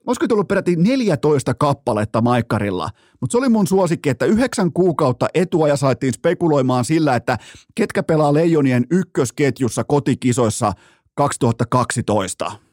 olisiko 0.06 0.28
tullut 0.28 0.48
peräti 0.48 0.76
14 0.76 1.54
kappaletta 1.54 2.20
Maikkarilla, 2.20 2.90
mutta 3.20 3.32
se 3.32 3.38
oli 3.38 3.48
mun 3.48 3.66
suosikki, 3.66 4.08
että 4.10 4.24
yhdeksän 4.24 4.72
kuukautta 4.72 5.28
etuaja 5.34 5.76
saatiin 5.76 6.12
spekuloimaan 6.12 6.84
sillä, 6.84 7.16
että 7.16 7.38
ketkä 7.74 8.02
pelaa 8.02 8.34
Leijonien 8.34 8.84
ykkösketjussa 8.90 9.84
kotikisoissa 9.84 10.72
2012. 11.14 12.63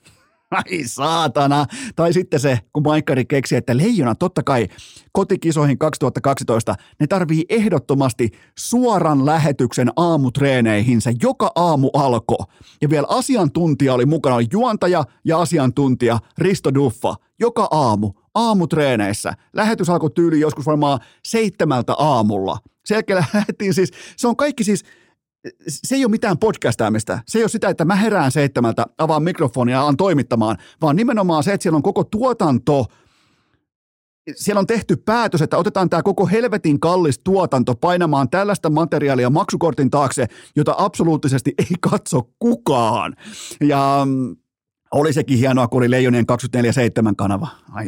Ai 0.51 0.83
saatana. 0.85 1.65
Tai 1.95 2.13
sitten 2.13 2.39
se, 2.39 2.59
kun 2.73 2.83
Maikkari 2.83 3.25
keksi, 3.25 3.55
että 3.55 3.77
leijona 3.77 4.15
totta 4.15 4.43
kai 4.43 4.67
kotikisoihin 5.11 5.77
2012, 5.77 6.75
ne 6.99 7.07
tarvii 7.07 7.45
ehdottomasti 7.49 8.29
suoran 8.57 9.25
lähetyksen 9.25 9.91
aamutreeneihinsä 9.95 11.13
joka 11.21 11.51
aamu 11.55 11.89
alko. 11.93 12.45
Ja 12.81 12.89
vielä 12.89 13.07
asiantuntija 13.09 13.93
oli 13.93 14.05
mukana, 14.05 14.35
oli 14.35 14.47
juontaja 14.51 15.03
ja 15.25 15.39
asiantuntija 15.41 16.19
Risto 16.37 16.73
Duffa. 16.73 17.15
Joka 17.39 17.67
aamu, 17.71 18.11
aamutreeneissä. 18.35 19.33
Lähetys 19.53 19.89
alkoi 19.89 20.09
tyyli 20.09 20.39
joskus 20.39 20.65
varmaan 20.65 20.99
seitsemältä 21.25 21.93
aamulla. 21.93 22.57
Sen 22.85 23.03
lähdettiin 23.33 23.73
siis, 23.73 23.91
se 24.17 24.27
on 24.27 24.35
kaikki 24.35 24.63
siis 24.63 24.83
se 25.67 25.95
ei 25.95 26.05
ole 26.05 26.11
mitään 26.11 26.37
podcastaamista. 26.37 27.19
Se 27.27 27.39
ei 27.39 27.43
ole 27.43 27.49
sitä, 27.49 27.69
että 27.69 27.85
mä 27.85 27.95
herään 27.95 28.31
seitsemältä, 28.31 28.85
avaan 28.97 29.23
mikrofonia 29.23 29.75
ja 29.75 29.81
alan 29.81 29.97
toimittamaan, 29.97 30.57
vaan 30.81 30.95
nimenomaan 30.95 31.43
se, 31.43 31.53
että 31.53 31.63
siellä 31.63 31.75
on 31.75 31.83
koko 31.83 32.03
tuotanto, 32.03 32.85
siellä 34.35 34.59
on 34.59 34.67
tehty 34.67 34.95
päätös, 34.95 35.41
että 35.41 35.57
otetaan 35.57 35.89
tämä 35.89 36.03
koko 36.03 36.25
helvetin 36.25 36.79
kallis 36.79 37.19
tuotanto 37.19 37.75
painamaan 37.75 38.29
tällaista 38.29 38.69
materiaalia 38.69 39.29
maksukortin 39.29 39.89
taakse, 39.89 40.27
jota 40.55 40.75
absoluuttisesti 40.77 41.53
ei 41.57 41.75
katso 41.81 42.29
kukaan. 42.39 43.15
Ja 43.61 44.07
Oli 44.91 45.13
sekin 45.13 45.37
hienoa, 45.37 45.67
kun 45.67 45.77
oli 45.77 45.91
Leijonien 45.91 46.25
24-7 47.09 47.13
kanava. 47.17 47.47
Ai, 47.71 47.87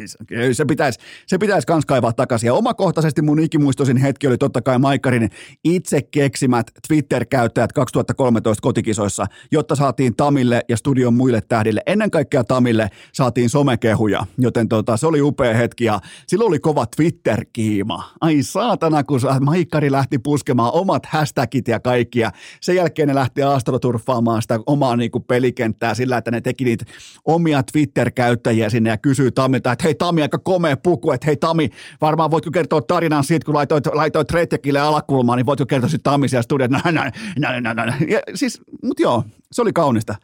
se 0.54 0.66
pitäisi, 0.66 1.00
se 1.28 1.38
pitäisi 1.38 1.68
kans 1.68 1.86
kaivaa 1.86 2.14
takaisin. 2.14 2.48
Ja 2.48 2.54
omakohtaisesti 2.54 3.22
mun 3.22 3.40
ikimuistoisin 3.40 3.98
hetki 3.98 4.28
oli 4.28 4.38
totta 4.38 4.62
kai 4.62 4.80
Maikkarin 4.80 5.30
itse 5.64 6.02
keksimät 6.02 6.72
Twitter-käyttäjät 6.88 7.72
2013 7.72 8.62
kotikisoissa, 8.62 9.26
jotta 9.52 9.76
saatiin 9.76 10.16
Tamille 10.16 10.62
ja 10.70 10.78
studion 10.78 11.14
muille 11.14 11.42
tähdille, 11.42 11.82
ennen 11.86 12.12
kaikkea 12.12 12.44
Tamille, 12.44 12.90
saatiin 13.14 13.50
somekehuja. 13.50 14.26
Joten 14.38 14.70
tota, 14.70 14.98
se 14.98 15.08
oli 15.08 15.22
upea 15.22 15.54
hetki 15.54 15.86
ja 15.86 16.00
silloin 16.28 16.48
oli 16.48 16.60
kova 16.60 16.86
Twitter-kiima. 16.96 18.10
Ai 18.22 18.44
saatana, 18.44 19.04
kun 19.04 19.20
Maikkari 19.42 19.92
lähti 19.92 20.20
puskemaan 20.20 20.74
omat 20.74 21.06
hashtagit 21.06 21.68
ja 21.68 21.80
kaikkia. 21.80 22.32
Sen 22.62 22.76
jälkeen 22.76 23.08
ne 23.08 23.16
lähti 23.16 23.44
astroturfaamaan 23.44 24.42
sitä 24.42 24.60
omaa 24.66 24.96
niinku 24.96 25.20
pelikenttää 25.20 25.94
sillä, 25.94 26.18
että 26.18 26.32
ne 26.32 26.42
teki 26.42 26.64
niitä 26.64 26.93
omia 27.26 27.64
Twitter-käyttäjiä 27.64 28.70
sinne 28.70 28.90
ja 28.90 28.98
kysyy 28.98 29.32
Tamilta, 29.32 29.72
että 29.72 29.84
hei 29.84 29.96
Tami, 29.96 30.22
aika 30.22 30.38
komea 30.38 30.78
puku, 30.78 31.12
että 31.12 31.28
hei 31.28 31.38
Tami, 31.38 31.70
varmaan 32.02 32.32
voitko 32.32 32.52
kertoa 32.52 32.82
tarinan 32.82 33.24
siitä, 33.24 33.46
kun 33.46 33.56
laitoit, 33.56 33.86
laitoit 33.86 34.32
Rettekille 34.32 34.80
alakulmaan, 34.80 35.38
niin 35.38 35.46
voitko 35.46 35.66
kertoa 35.66 35.90
sitten 35.90 36.12
Tami 36.12 36.30
siellä 36.30 36.44
studiossa, 36.44 36.78
näin, 36.84 36.96
näin, 36.96 37.12
näin, 37.40 37.64
näin, 37.64 37.76
näin. 37.76 38.10
Ja, 38.10 38.20
siis, 38.36 38.62
mutta 38.84 39.04
joo, 39.04 39.24
se 39.52 39.62
oli 39.62 39.74
kaunista. 39.74 40.16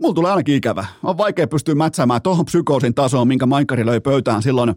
Mulla 0.00 0.14
tulee 0.14 0.30
ainakin 0.30 0.54
ikävä. 0.54 0.86
On 1.02 1.18
vaikea 1.18 1.48
pystyä 1.48 1.74
mätsäämään 1.74 2.22
tuohon 2.22 2.44
psykoosin 2.44 2.94
tasoon, 2.94 3.28
minkä 3.28 3.46
Maikkari 3.46 3.86
löi 3.86 4.00
pöytään 4.00 4.42
silloin, 4.42 4.74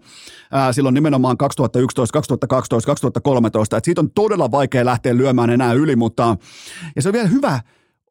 ää, 0.52 0.74
silloin 0.74 0.94
nimenomaan 0.94 1.38
2011, 1.38 2.14
2012, 2.14 2.88
2013. 2.88 3.78
Et 3.78 3.86
siitä 3.86 4.02
on 4.02 4.12
todella 4.12 4.52
vaikea 4.52 4.86
lähteä 4.86 5.18
lyömään 5.18 5.50
enää 5.50 5.74
yli, 5.74 5.96
mutta 5.96 6.38
ja 6.96 7.02
se 7.02 7.10
on 7.10 7.14
vielä 7.14 7.28
hyvä, 7.28 7.60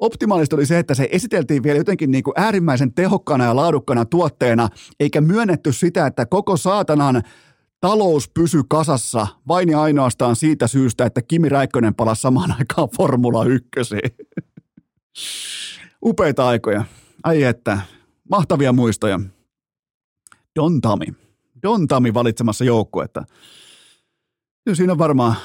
optimaalista 0.00 0.56
oli 0.56 0.66
se, 0.66 0.78
että 0.78 0.94
se 0.94 1.08
esiteltiin 1.12 1.62
vielä 1.62 1.78
jotenkin 1.78 2.10
niin 2.10 2.24
kuin 2.24 2.34
äärimmäisen 2.36 2.94
tehokkaana 2.94 3.44
ja 3.44 3.56
laadukkana 3.56 4.04
tuotteena, 4.04 4.68
eikä 5.00 5.20
myönnetty 5.20 5.72
sitä, 5.72 6.06
että 6.06 6.26
koko 6.26 6.56
saatanan 6.56 7.22
talous 7.80 8.28
pysy 8.28 8.62
kasassa 8.68 9.26
vain 9.48 9.68
ja 9.68 9.82
ainoastaan 9.82 10.36
siitä 10.36 10.66
syystä, 10.66 11.06
että 11.06 11.22
Kimi 11.22 11.48
Räikkönen 11.48 11.94
palasi 11.94 12.22
samaan 12.22 12.54
aikaan 12.58 12.88
Formula 12.96 13.44
1. 13.44 13.68
Upeita 16.04 16.48
aikoja. 16.48 16.84
Ai 17.24 17.42
että, 17.42 17.78
mahtavia 18.30 18.72
muistoja. 18.72 19.20
Don 20.56 20.80
Tami. 20.80 21.06
Don 21.62 21.86
Tami 21.86 22.14
valitsemassa 22.14 22.64
joukkuetta. 22.64 23.24
Kyllä 24.64 24.76
siinä 24.76 24.92
on 24.92 24.98
varmaan 24.98 25.36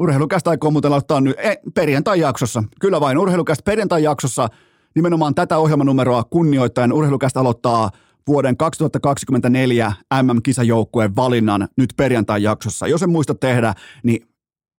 Urheilukästä 0.00 0.50
aikoo 0.50 0.70
muuten 0.70 0.88
aloittaa 0.88 1.20
nyt 1.20 1.36
eh, 1.38 1.58
perjantai-jaksossa. 1.74 2.64
Kyllä 2.80 3.00
vain, 3.00 3.18
urheilukästä 3.18 3.62
perjantai-jaksossa 3.64 4.48
nimenomaan 4.94 5.34
tätä 5.34 5.58
ohjelmanumeroa 5.58 6.24
kunnioittaen 6.24 6.92
urheilukästä 6.92 7.40
aloittaa 7.40 7.90
vuoden 8.28 8.56
2024 8.56 9.92
MM-kisajoukkueen 10.22 11.16
valinnan 11.16 11.68
nyt 11.76 11.90
perjantai-jaksossa. 11.96 12.86
Jos 12.86 13.02
en 13.02 13.10
muista 13.10 13.34
tehdä, 13.34 13.74
niin 14.02 14.28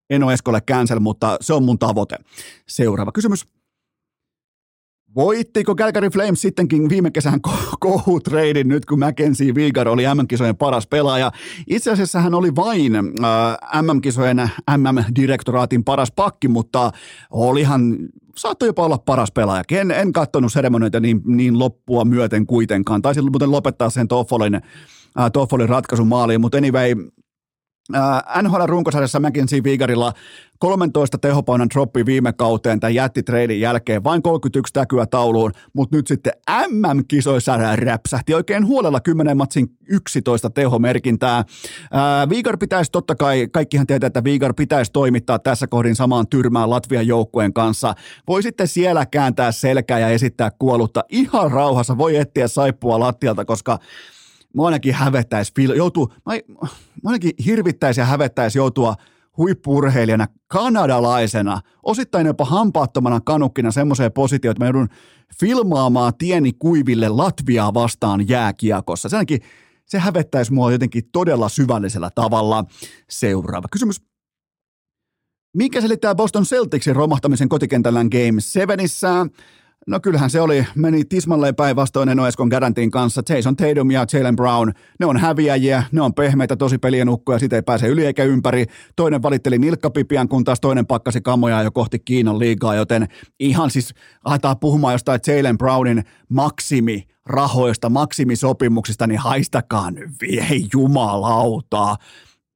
en 0.09 0.23
ole 0.23 0.33
Eskolle 0.33 0.61
cancel, 0.61 0.99
mutta 0.99 1.37
se 1.41 1.53
on 1.53 1.63
mun 1.63 1.79
tavoite. 1.79 2.15
Seuraava 2.67 3.11
kysymys. 3.11 3.47
Voittiko 5.15 5.75
Calgary 5.75 6.09
Flames 6.09 6.41
sittenkin 6.41 6.89
viime 6.89 7.11
kesän 7.11 7.39
kohutreidin 7.79 8.67
nyt, 8.67 8.85
kun 8.85 8.99
Mackenzie 8.99 9.55
Vigar 9.55 9.87
oli 9.87 10.03
MM-kisojen 10.15 10.57
paras 10.57 10.87
pelaaja? 10.87 11.31
Itse 11.67 11.91
asiassa 11.91 12.19
hän 12.19 12.33
oli 12.33 12.55
vain 12.55 12.95
äh, 12.95 13.81
MM-kisojen 13.81 14.49
MM-direktoraatin 14.77 15.83
paras 15.83 16.11
pakki, 16.11 16.47
mutta 16.47 16.91
olihan 17.29 17.97
saattoi 18.37 18.69
jopa 18.69 18.85
olla 18.85 18.97
paras 18.97 19.31
pelaaja. 19.31 19.63
En, 19.71 19.91
en 19.91 20.13
katsonut 20.13 20.51
seremonioita 20.51 20.99
niin, 20.99 21.21
niin 21.25 21.59
loppua 21.59 22.05
myöten 22.05 22.45
kuitenkaan. 22.45 23.01
Taisin 23.01 23.23
muuten 23.31 23.51
lopettaa 23.51 23.89
sen 23.89 24.07
Toffolin, 24.07 24.55
äh, 24.55 25.31
Toffolin 25.33 25.69
ratkaisun 25.69 26.07
maaliin, 26.07 26.41
mutta 26.41 26.57
anyway, 26.57 26.95
NHL-runkosarjassa 28.41 29.19
McKenzie 29.19 29.63
Vigarilla 29.63 30.13
13 30.59 31.17
tehopainan 31.17 31.69
droppi 31.73 32.05
viime 32.05 32.33
kauteen 32.33 32.79
tämän 32.79 32.95
jättitreidin 32.95 33.59
jälkeen, 33.59 34.03
vain 34.03 34.21
31 34.21 34.73
täkyä 34.73 35.05
tauluun, 35.05 35.51
mutta 35.73 35.95
nyt 35.95 36.07
sitten 36.07 36.33
MM-kisoissa 36.67 37.75
räpsähti 37.75 38.33
oikein 38.33 38.65
huolella 38.67 38.99
10 38.99 39.37
matsin 39.37 39.67
11 39.89 40.49
tehomerkintää. 40.49 41.43
Vigar 42.29 42.57
pitäisi 42.57 42.91
totta 42.91 43.15
kai, 43.15 43.47
kaikkihan 43.51 43.87
tietää, 43.87 44.07
että 44.07 44.23
Vigar 44.23 44.53
pitäisi 44.53 44.91
toimittaa 44.91 45.39
tässä 45.39 45.67
kohdin 45.67 45.95
samaan 45.95 46.27
tyrmään 46.27 46.69
Latvian 46.69 47.07
joukkueen 47.07 47.53
kanssa. 47.53 47.93
Voi 48.27 48.43
sitten 48.43 48.67
siellä 48.67 49.05
kääntää 49.05 49.51
selkää 49.51 49.99
ja 49.99 50.09
esittää 50.09 50.51
kuollutta 50.59 51.03
ihan 51.09 51.51
rauhassa, 51.51 51.97
voi 51.97 52.15
etsiä 52.15 52.47
saippua 52.47 52.99
lattialta, 52.99 53.45
koska 53.45 53.79
Mua 54.55 54.65
ainakin 54.65 54.93
hävettäisi, 54.93 55.51
joutuu, 55.75 56.13
mä, 56.25 56.33
mä 57.03 57.09
ainakin 57.09 57.31
hirvittäisi 57.45 58.01
ja 58.01 58.05
hävettäisi 58.05 58.57
joutua 58.57 58.95
huippurheilijana, 59.37 60.27
kanadalaisena, 60.47 61.61
osittain 61.83 62.27
jopa 62.27 62.45
hampaattomana 62.45 63.21
kanukkina 63.21 63.71
semmoiseen 63.71 64.11
positioon, 64.11 64.51
että 64.51 64.63
mä 64.63 64.67
joudun 64.67 64.89
filmaamaan 65.39 66.13
tieni 66.17 66.53
kuiville 66.53 67.09
Latviaa 67.09 67.73
vastaan 67.73 68.29
jääkiekossa. 68.29 69.09
Se 69.09 69.15
ainakin, 69.15 69.39
se 69.85 69.99
hävettäisi 69.99 70.53
mua 70.53 70.71
jotenkin 70.71 71.03
todella 71.11 71.49
syvällisellä 71.49 72.09
tavalla. 72.15 72.65
Seuraava 73.09 73.67
kysymys. 73.71 74.01
Mikä 75.57 75.81
selittää 75.81 76.15
Boston 76.15 76.43
Celticsin 76.43 76.95
romahtamisen 76.95 77.49
kotikentällään 77.49 78.07
Game 78.11 78.41
7? 78.41 79.29
No 79.87 79.99
kyllähän 79.99 80.29
se 80.29 80.41
oli, 80.41 80.65
meni 80.75 81.05
tismalleen 81.05 81.55
päinvastoin 81.55 82.09
Eno 82.09 82.27
Eskon 82.27 82.47
Garantin 82.47 82.91
kanssa. 82.91 83.21
Jason 83.29 83.55
Tatum 83.55 83.91
ja 83.91 84.05
Jalen 84.13 84.35
Brown, 84.35 84.71
ne 84.99 85.05
on 85.05 85.17
häviäjiä, 85.17 85.83
ne 85.91 86.01
on 86.01 86.13
pehmeitä 86.13 86.55
tosi 86.55 86.77
pelien 86.77 87.09
ukkoja, 87.09 87.39
siitä 87.39 87.55
ei 87.55 87.61
pääse 87.61 87.87
yli 87.87 88.05
eikä 88.05 88.23
ympäri. 88.23 88.65
Toinen 88.95 89.23
valitteli 89.23 89.57
nilkkapipian, 89.57 90.27
kun 90.27 90.43
taas 90.43 90.59
toinen 90.61 90.87
pakkasi 90.87 91.21
kamoja 91.21 91.63
jo 91.63 91.71
kohti 91.71 91.99
Kiinan 91.99 92.39
liigaa, 92.39 92.75
joten 92.75 93.07
ihan 93.39 93.71
siis 93.71 93.93
aletaan 94.23 94.59
puhumaan 94.59 94.93
jostain 94.93 95.19
Jalen 95.27 95.57
Brownin 95.57 96.03
maksimi 96.29 97.07
rahoista, 97.25 97.89
maksimisopimuksista, 97.89 99.07
niin 99.07 99.19
haistakaa 99.19 99.91
nyt 99.91 100.09
vie 100.21 100.47
jumalautaa 100.73 101.97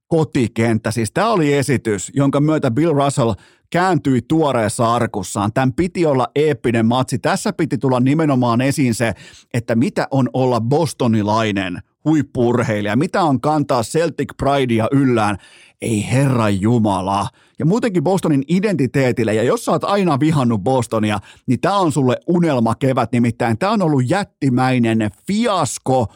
kotikenttä. 0.07 0.91
Siis 0.91 1.11
tämä 1.11 1.29
oli 1.29 1.53
esitys, 1.53 2.11
jonka 2.13 2.39
myötä 2.39 2.71
Bill 2.71 2.93
Russell 2.93 3.33
kääntyi 3.69 4.21
tuoreessa 4.21 4.95
arkussaan. 4.95 5.53
Tämän 5.53 5.73
piti 5.73 6.05
olla 6.05 6.27
eeppinen 6.35 6.85
matsi. 6.85 7.19
Tässä 7.19 7.53
piti 7.53 7.77
tulla 7.77 7.99
nimenomaan 7.99 8.61
esiin 8.61 8.95
se, 8.95 9.13
että 9.53 9.75
mitä 9.75 10.07
on 10.11 10.29
olla 10.33 10.61
bostonilainen 10.61 11.79
huippurheilija, 12.05 12.95
mitä 12.95 13.23
on 13.23 13.41
kantaa 13.41 13.83
Celtic 13.83 14.29
Pridea 14.37 14.87
yllään. 14.91 15.37
Ei 15.81 16.11
herra 16.11 16.49
Jumala. 16.49 17.27
Ja 17.59 17.65
muutenkin 17.65 18.03
Bostonin 18.03 18.43
identiteetille, 18.47 19.33
ja 19.33 19.43
jos 19.43 19.65
sä 19.65 19.71
oot 19.71 19.83
aina 19.83 20.19
vihannut 20.19 20.63
Bostonia, 20.63 21.19
niin 21.47 21.59
tää 21.59 21.75
on 21.75 21.91
sulle 21.91 22.17
unelma 22.27 22.75
kevät, 22.75 23.11
nimittäin 23.11 23.57
tää 23.57 23.71
on 23.71 23.81
ollut 23.81 24.09
jättimäinen 24.09 25.09
fiasko 25.27 26.07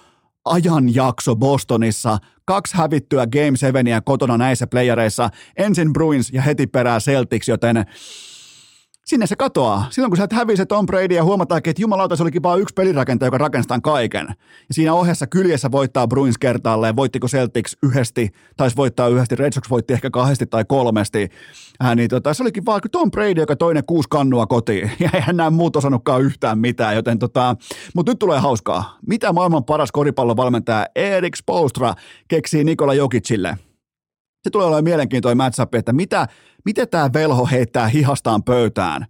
ajanjakso 0.45 1.35
Bostonissa– 1.35 2.17
kaksi 2.45 2.77
hävittyä 2.77 3.27
Game 3.27 3.57
7 3.57 3.85
kotona 4.03 4.37
näissä 4.37 4.67
playereissa, 4.67 5.29
ensin 5.57 5.93
Bruins 5.93 6.29
ja 6.33 6.41
heti 6.41 6.67
perään 6.67 7.01
Celtics, 7.01 7.47
joten 7.47 7.85
sinne 9.05 9.27
se 9.27 9.35
katoaa. 9.35 9.87
Silloin 9.89 10.11
kun 10.11 10.17
sä 10.17 10.23
et 10.23 10.33
hävise 10.33 10.65
Tom 10.65 10.85
Brady 10.85 11.15
ja 11.15 11.23
huomataan, 11.23 11.61
että 11.65 11.81
jumalauta 11.81 12.15
se 12.15 12.23
olikin 12.23 12.43
vain 12.43 12.61
yksi 12.61 12.73
pelirakentaja, 12.73 13.27
joka 13.27 13.37
rakentaa 13.37 13.79
kaiken. 13.79 14.27
Ja 14.67 14.73
siinä 14.73 14.93
ohessa 14.93 15.27
kyljessä 15.27 15.71
voittaa 15.71 16.07
Bruins 16.07 16.37
kertaalleen. 16.37 16.95
Voittiko 16.95 17.27
Celtics 17.27 17.77
yhdesti, 17.83 18.29
taisi 18.57 18.75
voittaa 18.75 19.07
yhdesti, 19.07 19.35
Red 19.35 19.53
Sox 19.53 19.69
voitti 19.69 19.93
ehkä 19.93 20.09
kahdesti 20.09 20.45
tai 20.45 20.65
kolmesti. 20.67 21.29
Äh, 21.83 21.95
niin 21.95 22.09
tota, 22.09 22.33
se 22.33 22.43
olikin 22.43 22.65
vaan 22.65 22.81
Tom 22.91 23.11
Brady, 23.11 23.41
joka 23.41 23.55
toinen 23.55 23.85
kuusi 23.85 24.09
kannua 24.09 24.47
kotiin. 24.47 24.91
Ja 24.99 25.09
eihän 25.13 25.37
nämä 25.37 25.49
muut 25.49 25.75
osannutkaan 25.75 26.21
yhtään 26.21 26.59
mitään. 26.59 26.95
Joten 26.95 27.19
tota, 27.19 27.55
mutta 27.95 28.11
nyt 28.11 28.19
tulee 28.19 28.39
hauskaa. 28.39 28.97
Mitä 29.07 29.33
maailman 29.33 29.65
paras 29.65 29.91
koripallon 29.91 30.37
valmentaja 30.37 30.85
Erik 30.95 31.35
Spolstra 31.35 31.93
keksii 32.27 32.63
Nikola 32.63 32.93
Jokicille? 32.93 33.57
Se 34.43 34.49
tulee 34.49 34.67
olemaan 34.67 34.83
mielenkiintoinen 34.83 35.37
matchup, 35.37 35.75
että 35.75 35.93
mitä, 35.93 36.27
miten 36.65 36.89
tämä 36.89 37.09
velho 37.13 37.45
heittää 37.45 37.87
hihastaan 37.87 38.43
pöytään. 38.43 39.05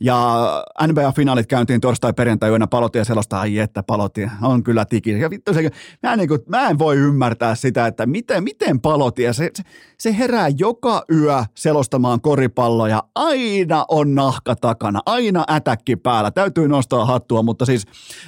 Ja 0.00 0.46
NBA-finaalit 0.86 1.46
käyntiin 1.46 1.80
torstai 1.80 2.12
perjantai 2.12 2.50
yönä 2.50 2.66
palotia 2.66 3.04
selosta, 3.04 3.40
ai 3.40 3.58
että 3.58 3.82
palotia, 3.82 4.30
on 4.42 4.62
kyllä 4.62 4.84
tiki. 4.84 5.20
Ja 5.20 5.30
vittu 5.30 5.54
se, 5.54 5.70
mä, 6.02 6.12
en, 6.12 6.18
niin 6.18 6.28
kuin, 6.28 6.40
mä 6.48 6.68
en 6.68 6.78
voi 6.78 6.96
ymmärtää 6.96 7.54
sitä, 7.54 7.86
että 7.86 8.06
miten, 8.06 8.44
miten 8.44 8.80
palotia, 8.80 9.32
se, 9.32 9.50
se, 9.54 9.62
se 9.98 10.18
herää 10.18 10.48
joka 10.58 11.04
yö 11.12 11.44
selostamaan 11.54 12.20
koripalloja, 12.20 13.02
aina 13.14 13.84
on 13.88 14.14
nahka 14.14 14.56
takana, 14.56 15.00
aina 15.06 15.44
ätäkki 15.50 15.96
päällä, 15.96 16.30
täytyy 16.30 16.68
nostaa 16.68 17.04
hattua, 17.04 17.42
mutta 17.42 17.66
siis 17.66 17.84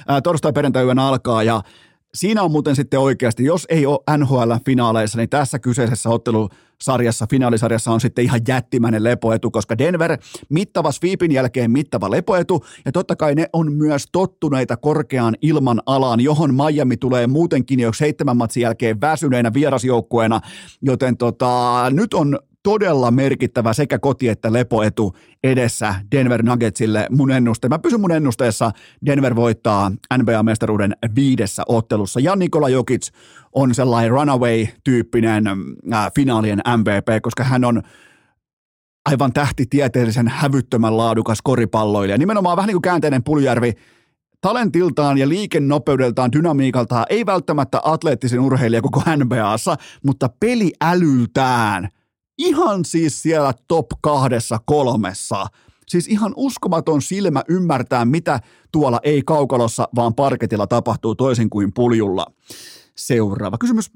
ää, 0.07 0.21
torstai 0.21 0.53
perjantai 0.53 0.85
yönä 0.85 1.07
alkaa 1.07 1.43
ja 1.43 1.61
siinä 2.13 2.43
on 2.43 2.51
muuten 2.51 2.75
sitten 2.75 2.99
oikeasti, 2.99 3.43
jos 3.43 3.65
ei 3.69 3.85
ole 3.85 4.17
NHL-finaaleissa, 4.17 5.17
niin 5.17 5.29
tässä 5.29 5.59
kyseisessä 5.59 6.09
ottelusarjassa, 6.09 7.27
finaalisarjassa 7.29 7.91
on 7.91 8.01
sitten 8.01 8.25
ihan 8.25 8.41
jättimäinen 8.47 9.03
lepoetu, 9.03 9.51
koska 9.51 9.77
Denver 9.77 10.17
mittava 10.49 10.91
sweepin 10.91 11.31
jälkeen 11.31 11.71
mittava 11.71 12.11
lepoetu, 12.11 12.65
ja 12.85 12.91
totta 12.91 13.15
kai 13.15 13.35
ne 13.35 13.49
on 13.53 13.73
myös 13.73 14.05
tottuneita 14.11 14.77
korkeaan 14.77 15.35
ilman 15.41 15.81
alaan, 15.85 16.19
johon 16.19 16.53
Miami 16.53 16.97
tulee 16.97 17.27
muutenkin 17.27 17.79
jo 17.79 17.93
seitsemän 17.93 18.37
matsin 18.37 18.61
jälkeen 18.61 19.01
väsyneenä 19.01 19.53
vierasjoukkueena, 19.53 20.41
joten 20.81 21.17
tota, 21.17 21.83
nyt 21.89 22.13
on 22.13 22.39
todella 22.63 23.11
merkittävä 23.11 23.73
sekä 23.73 23.99
koti- 23.99 24.29
että 24.29 24.53
lepoetu 24.53 25.15
edessä 25.43 25.95
Denver 26.11 26.43
Nuggetsille 26.43 27.07
mun 27.09 27.31
ennuste. 27.31 27.69
Mä 27.69 27.79
pysyn 27.79 28.01
mun 28.01 28.11
ennusteessa, 28.11 28.71
Denver 29.05 29.35
voittaa 29.35 29.91
NBA-mestaruuden 30.17 30.93
viidessä 31.15 31.63
ottelussa. 31.67 32.19
Ja 32.19 32.35
Nikola 32.35 32.69
Jokic 32.69 33.07
on 33.53 33.75
sellainen 33.75 34.11
runaway-tyyppinen 34.11 35.47
äh, 35.93 36.11
finaalien 36.15 36.61
MVP, 36.77 37.21
koska 37.21 37.43
hän 37.43 37.65
on 37.65 37.81
aivan 39.05 39.33
tähtitieteellisen 39.33 40.27
hävyttömän 40.27 40.97
laadukas 40.97 41.41
koripalloilija. 41.43 42.17
Nimenomaan 42.17 42.57
vähän 42.57 42.67
niin 42.67 42.75
kuin 42.75 42.81
käänteinen 42.81 43.23
Puljärvi, 43.23 43.73
talentiltaan 44.41 45.17
ja 45.17 45.29
liikennopeudeltaan, 45.29 46.31
dynamiikaltaan, 46.31 47.05
ei 47.09 47.25
välttämättä 47.25 47.81
atleettisin 47.83 48.39
urheilija 48.39 48.81
koko 48.81 49.01
NBAssa, 49.17 49.75
mutta 50.03 50.29
peliälyltään– 50.39 51.89
ihan 52.39 52.85
siis 52.85 53.21
siellä 53.21 53.53
top 53.67 53.87
kahdessa 54.01 54.59
kolmessa. 54.65 55.45
Siis 55.87 56.07
ihan 56.07 56.33
uskomaton 56.35 57.01
silmä 57.01 57.43
ymmärtää, 57.47 58.05
mitä 58.05 58.39
tuolla 58.71 58.99
ei 59.03 59.21
kaukalossa, 59.21 59.89
vaan 59.95 60.15
parketilla 60.15 60.67
tapahtuu 60.67 61.15
toisin 61.15 61.49
kuin 61.49 61.73
puljulla. 61.73 62.25
Seuraava 62.95 63.57
kysymys. 63.57 63.91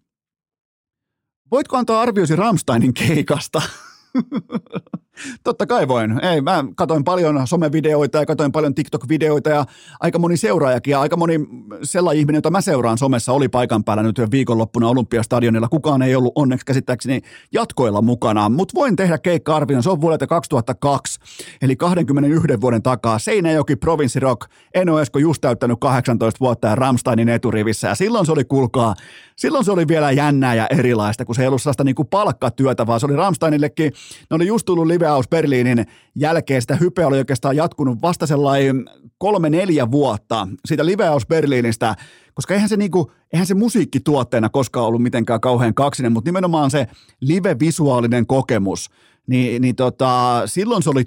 Voitko 1.52 1.78
antaa 1.78 2.02
arvioisi 2.02 2.36
Ramsteinin 2.36 2.94
keikasta? 2.94 3.62
Totta 5.44 5.66
kai 5.66 5.88
voin. 5.88 6.26
Ei, 6.26 6.42
mä 6.42 6.64
katoin 6.76 7.04
paljon 7.04 7.48
somevideoita 7.48 8.18
ja 8.18 8.26
katoin 8.26 8.52
paljon 8.52 8.74
TikTok-videoita 8.76 9.50
ja 9.50 9.66
aika 10.00 10.20
moni 10.20 10.38
seuraajakin 10.38 10.92
ja 10.92 11.02
aika 11.02 11.18
moni 11.18 11.40
sellainen 11.84 12.20
ihminen, 12.20 12.38
jota 12.38 12.52
mä 12.52 12.62
seuraan 12.62 12.98
somessa, 12.98 13.34
oli 13.34 13.50
paikan 13.50 13.84
päällä 13.84 14.04
nyt 14.04 14.22
viikonloppuna 14.32 14.88
Olympiastadionilla. 14.88 15.68
Kukaan 15.68 16.02
ei 16.02 16.16
ollut 16.16 16.32
onneksi 16.36 16.66
käsittääkseni 16.66 17.22
jatkoilla 17.52 18.02
mukana, 18.02 18.50
mutta 18.50 18.74
voin 18.76 18.96
tehdä 18.96 19.18
keikka-arvion. 19.18 19.84
Se 19.84 19.90
on 19.90 20.02
vuodelta 20.02 20.28
2002, 20.28 21.20
eli 21.62 21.76
21 21.76 22.62
vuoden 22.62 22.84
takaa. 22.84 23.20
Seinäjoki 23.20 23.76
Provinsi 23.76 24.20
Rock. 24.20 24.50
Eno 24.74 25.00
Esko 25.00 25.20
just 25.20 25.42
täyttänyt 25.42 25.80
18 25.80 26.40
vuotta 26.40 26.68
ja 26.68 26.76
Ramsteinin 26.76 27.30
eturivissä. 27.30 27.88
Ja 27.88 27.96
silloin 27.96 28.26
se 28.26 28.32
oli, 28.32 28.44
kuulkaa, 28.46 28.96
silloin 29.36 29.66
se 29.66 29.72
oli 29.72 29.88
vielä 29.88 30.12
jännää 30.12 30.56
ja 30.56 30.68
erilaista, 30.70 31.26
kun 31.26 31.36
se 31.36 31.42
ei 31.42 31.48
ollut 31.48 31.62
sellaista 31.62 31.84
niin 31.84 31.96
kuin 31.96 32.08
palkkatyötä, 32.08 32.88
vaan 32.88 33.00
se 33.00 33.06
oli 33.06 33.16
Ramsteinillekin. 33.16 33.94
Ne 34.30 34.36
oli 34.36 34.48
just 34.48 34.66
tullut 34.66 34.88
live 34.88 35.03
House 35.08 35.30
Berliinin 35.30 35.86
jälkeen. 36.16 36.62
Sitä 36.62 36.76
hypeä 36.76 37.08
oli 37.08 37.18
oikeastaan 37.18 37.56
jatkunut 37.56 38.02
vasta 38.02 38.28
sellainen 38.28 38.86
kolme-neljä 39.18 39.92
vuotta 39.92 40.48
siitä 40.66 40.86
live 40.86 41.06
House 41.06 41.28
Berliinistä, 41.28 41.96
koska 42.34 42.54
eihän 42.54 42.70
se, 42.70 42.78
niinku, 42.78 43.12
eihän 43.34 43.48
se 43.48 43.54
musiikkituotteena 43.54 44.50
koskaan 44.50 44.86
ollut 44.86 45.02
mitenkään 45.02 45.42
kauhean 45.42 45.74
kaksinen, 45.74 46.12
mutta 46.12 46.28
nimenomaan 46.28 46.72
se 46.72 46.88
live-visuaalinen 47.22 48.28
kokemus, 48.28 48.90
niin, 49.28 49.62
niin 49.62 49.76
tota, 49.76 50.42
silloin 50.46 50.84
se 50.84 50.90
oli, 50.90 51.04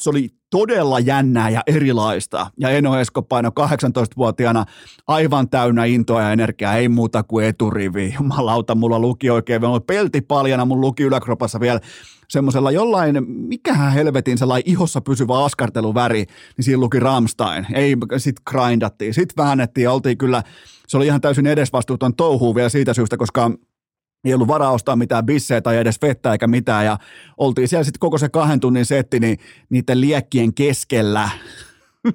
se 0.00 0.10
oli 0.10 0.28
todella 0.50 1.00
jännää 1.00 1.50
ja 1.50 1.62
erilaista. 1.66 2.46
Ja 2.60 2.70
Eno 2.70 2.98
Esko 2.98 3.22
paino 3.22 3.50
18-vuotiaana 3.60 4.64
aivan 5.06 5.48
täynnä 5.48 5.84
intoa 5.84 6.22
ja 6.22 6.32
energiaa, 6.32 6.74
ei 6.74 6.88
muuta 6.88 7.22
kuin 7.22 7.46
eturivi. 7.46 8.14
Jumalauta, 8.20 8.74
mulla 8.74 8.98
luki 8.98 9.30
oikein, 9.30 9.62
mulla 9.62 9.80
pelti 9.80 10.20
paljana, 10.20 10.64
mun 10.64 10.80
luki 10.80 11.02
yläkropassa 11.02 11.60
vielä 11.60 11.80
semmoisella 12.28 12.70
jollain, 12.70 13.24
mikähän 13.28 13.92
helvetin 13.92 14.38
sellainen 14.38 14.72
ihossa 14.72 15.00
pysyvä 15.00 15.44
askarteluväri, 15.44 16.24
niin 16.56 16.64
siinä 16.64 16.80
luki 16.80 17.00
Ramstein. 17.00 17.66
Ei, 17.74 17.96
sit 18.16 18.36
grindattiin, 18.50 19.14
sit 19.14 19.36
väännettiin 19.36 19.88
oltiin 19.88 20.18
kyllä, 20.18 20.42
se 20.88 20.96
oli 20.96 21.06
ihan 21.06 21.20
täysin 21.20 21.46
edesvastuuton 21.46 22.16
touhuu 22.16 22.54
vielä 22.54 22.68
siitä 22.68 22.94
syystä, 22.94 23.16
koska 23.16 23.50
ei 24.24 24.34
ollut 24.34 24.48
varaa 24.48 24.70
ostaa 24.70 24.96
mitään 24.96 25.26
bissejä 25.26 25.60
tai 25.60 25.76
edes 25.76 26.02
vettä 26.02 26.32
eikä 26.32 26.46
mitään, 26.46 26.84
ja 26.84 26.98
oltiin 27.36 27.68
siellä 27.68 27.84
sitten 27.84 28.00
koko 28.00 28.18
se 28.18 28.28
kahden 28.28 28.60
tunnin 28.60 28.86
setti, 28.86 29.20
niin 29.20 29.38
niiden 29.70 30.00
liekkien 30.00 30.54
keskellä 30.54 31.30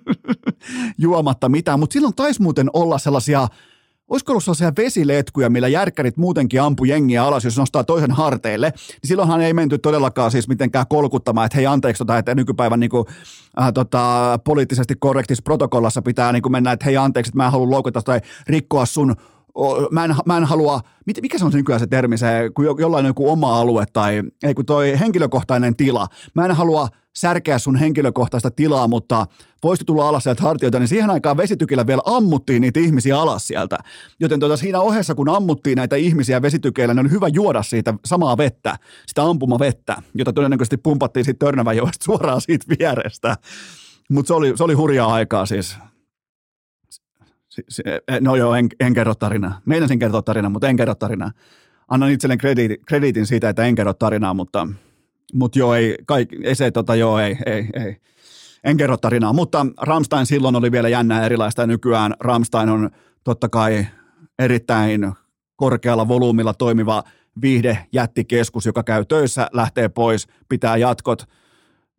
juomatta 0.98 1.50
mitään, 1.50 1.80
mutta 1.80 1.94
silloin 1.94 2.16
taisi 2.16 2.42
muuten 2.42 2.70
olla 2.74 2.98
sellaisia 2.98 3.48
olisiko 4.08 4.32
ollut 4.32 4.44
sellaisia 4.44 4.74
vesiletkuja, 4.78 5.50
millä 5.50 5.68
järkkärit 5.68 6.18
muutenkin 6.18 6.62
ampu 6.62 6.86
jengiä 6.86 7.24
alas, 7.24 7.46
jos 7.46 7.58
nostaa 7.58 7.84
toisen 7.84 8.12
harteille, 8.12 8.70
niin 8.70 9.08
silloinhan 9.08 9.42
ei 9.42 9.54
menty 9.54 9.78
todellakaan 9.78 10.32
siis 10.32 10.48
mitenkään 10.48 10.88
kolkuttamaan, 10.90 11.46
että 11.46 11.56
hei 11.56 11.66
anteeksi, 11.66 11.98
tota, 11.98 12.18
että 12.18 12.36
nykypäivän 12.36 12.80
niin 12.80 12.90
kuin, 12.90 13.06
äh, 13.62 13.74
tota, 13.74 14.40
poliittisesti 14.44 14.96
korrektissa 15.00 15.42
protokollassa 15.44 16.02
pitää 16.02 16.32
niin 16.32 16.44
kuin 16.44 16.52
mennä, 16.52 16.72
että 16.72 16.86
hei 16.86 16.98
anteeksi, 16.98 17.30
että 17.30 17.38
mä 17.38 17.46
en 17.46 17.52
halua 17.52 17.70
loukata 17.70 18.02
tai 18.02 18.22
rikkoa 18.48 18.86
sun 18.86 19.16
mä 19.92 20.06
en, 20.06 20.16
mä 20.26 20.38
en 20.38 20.44
halua, 20.44 20.82
mikä 21.22 21.38
se 21.38 21.46
on 21.46 21.52
nykyään 21.52 21.80
se 21.80 21.88
termi, 21.88 22.18
se, 22.18 22.28
kun 22.54 22.66
jollain 22.66 23.06
on 23.06 23.10
joku 23.10 23.30
oma 23.30 23.60
alue 23.60 23.86
tai 23.94 24.24
ei 24.44 24.54
kun 24.54 24.66
toi 24.66 25.00
henkilökohtainen 25.00 25.76
tila. 25.76 26.08
Mä 26.34 26.46
en 26.46 26.52
halua 26.52 26.88
särkeä 27.16 27.60
sun 27.60 27.76
henkilökohtaista 27.76 28.52
tilaa, 28.52 28.88
mutta 28.88 29.26
voisi 29.64 29.86
tulla 29.86 30.10
alas 30.10 30.24
sieltä 30.24 30.44
hartioita, 30.44 30.80
niin 30.80 30.88
siihen 30.88 31.10
aikaan 31.10 31.38
vesitykillä 31.38 31.88
vielä 31.88 32.02
ammuttiin 32.06 32.62
niitä 32.62 32.80
ihmisiä 32.80 33.20
alas 33.20 33.48
sieltä. 33.48 33.78
Joten 34.20 34.40
tuota, 34.40 34.58
siinä 34.58 34.80
ohessa, 34.80 35.16
kun 35.16 35.30
ammuttiin 35.30 35.76
näitä 35.76 35.96
ihmisiä 35.96 36.42
vesitykeillä, 36.42 36.94
niin 36.94 37.06
oli 37.06 37.12
hyvä 37.12 37.28
juoda 37.28 37.64
siitä 37.64 37.94
samaa 38.06 38.38
vettä, 38.38 38.76
sitä 39.08 39.24
ampumavettä, 39.24 40.02
jota 40.16 40.34
todennäköisesti 40.34 40.78
pumpattiin 40.78 41.26
sitten 41.26 41.48
Törnäväjoesta 41.48 42.06
suoraan 42.06 42.42
siitä 42.42 42.66
vierestä. 42.80 43.38
Mutta 44.10 44.28
se 44.28 44.34
oli, 44.34 44.58
se 44.58 44.64
oli 44.64 44.74
hurjaa 44.74 45.14
aikaa 45.14 45.46
siis. 45.46 45.78
No 48.22 48.36
joo, 48.36 48.56
en, 48.56 48.68
en 48.80 48.94
kerro 48.94 49.16
tarinaa. 49.16 49.62
Meinasin 49.66 50.00
kertoa 50.00 50.22
tarinaa, 50.22 50.50
mutta 50.50 50.70
en 50.70 50.76
kerro 50.76 50.96
tarinaa. 50.96 51.32
Annan 51.88 52.12
itselleen 52.12 52.38
krediitin, 52.38 52.78
krediitin 52.86 53.26
siitä, 53.26 53.50
että 53.50 53.64
en 53.64 53.76
kerro 53.76 53.94
tarinaa, 53.94 54.34
mutta, 54.34 54.68
mutta 55.34 55.60
joo, 55.60 55.74
ei, 55.74 55.96
kaik, 56.06 56.30
ei 56.44 56.56
se, 56.56 56.72
tota, 56.72 56.96
joo, 56.96 57.20
ei, 57.20 57.38
ei, 57.46 57.68
ei. 57.74 57.98
En 58.64 58.78
kerro 58.78 58.98
tarinaa, 58.98 59.34
mutta 59.34 59.66
Ramstein 59.82 60.26
silloin 60.26 60.56
oli 60.56 60.72
vielä 60.72 60.90
jännää 60.90 61.26
erilaista 61.26 61.62
ja 61.62 61.68
nykyään 61.68 62.14
Ramstein 62.20 62.70
on 62.70 62.90
totta 63.24 63.50
kai 63.50 63.88
erittäin 64.40 65.14
korkealla 65.56 66.08
volyymilla 66.08 66.54
toimiva 66.54 67.04
viihde 67.42 67.88
jättikeskus, 67.94 68.66
joka 68.66 68.84
käy 68.84 69.06
töissä, 69.06 69.48
lähtee 69.54 69.90
pois, 69.90 70.28
pitää 70.50 70.78
jatkot– 70.78 71.24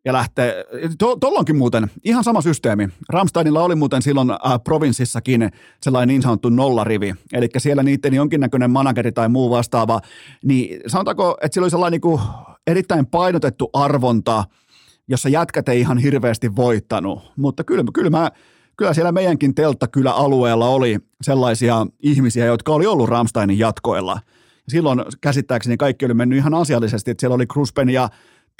ja 0.07 0.13
lähtee, 0.13 0.65
tuolla 0.99 1.45
muuten 1.55 1.91
ihan 2.05 2.25
sama 2.25 2.41
systeemi. 2.41 2.89
Ramsteinilla 3.09 3.63
oli 3.63 3.75
muuten 3.75 4.03
silloin 4.03 4.31
äh, 4.31 4.39
provinssissakin 4.65 5.51
sellainen 5.83 6.09
niin 6.09 6.23
sanottu 6.23 6.49
nollarivi, 6.49 7.15
eli 7.33 7.49
siellä 7.59 7.83
niiden 7.83 8.15
jonkinnäköinen 8.15 8.71
manageri 8.71 9.13
tai 9.13 9.29
muu 9.29 9.51
vastaava, 9.51 10.01
niin 10.45 10.81
sanotaanko, 10.87 11.37
että 11.43 11.55
sillä 11.55 11.65
oli 11.65 11.71
sellainen 11.71 12.01
niin 12.05 12.21
erittäin 12.67 13.07
painotettu 13.07 13.71
arvonta, 13.73 14.45
jossa 15.09 15.29
jätkät 15.29 15.69
ei 15.69 15.81
ihan 15.81 15.99
hirveästi 15.99 16.57
voittanut, 16.57 17.33
mutta 17.37 17.65
kyllä, 17.65 17.85
kyllä 17.95 18.11
mä, 18.11 18.31
kyllä 18.77 18.95
siellä 18.95 19.13
meidänkin 19.13 19.55
telttakylä-alueella 19.55 20.69
oli 20.69 20.99
sellaisia 21.23 21.87
ihmisiä, 22.03 22.45
jotka 22.45 22.73
oli 22.73 22.87
ollut 22.87 23.09
Ramsteinin 23.09 23.59
jatkoilla. 23.59 24.21
Silloin 24.69 25.03
käsittääkseni 25.21 25.77
kaikki 25.77 26.05
oli 26.05 26.15
mennyt 26.15 26.39
ihan 26.39 26.55
asiallisesti, 26.55 27.11
että 27.11 27.21
siellä 27.21 27.35
oli 27.35 27.47
Kruspen 27.47 27.91
ja 27.91 28.09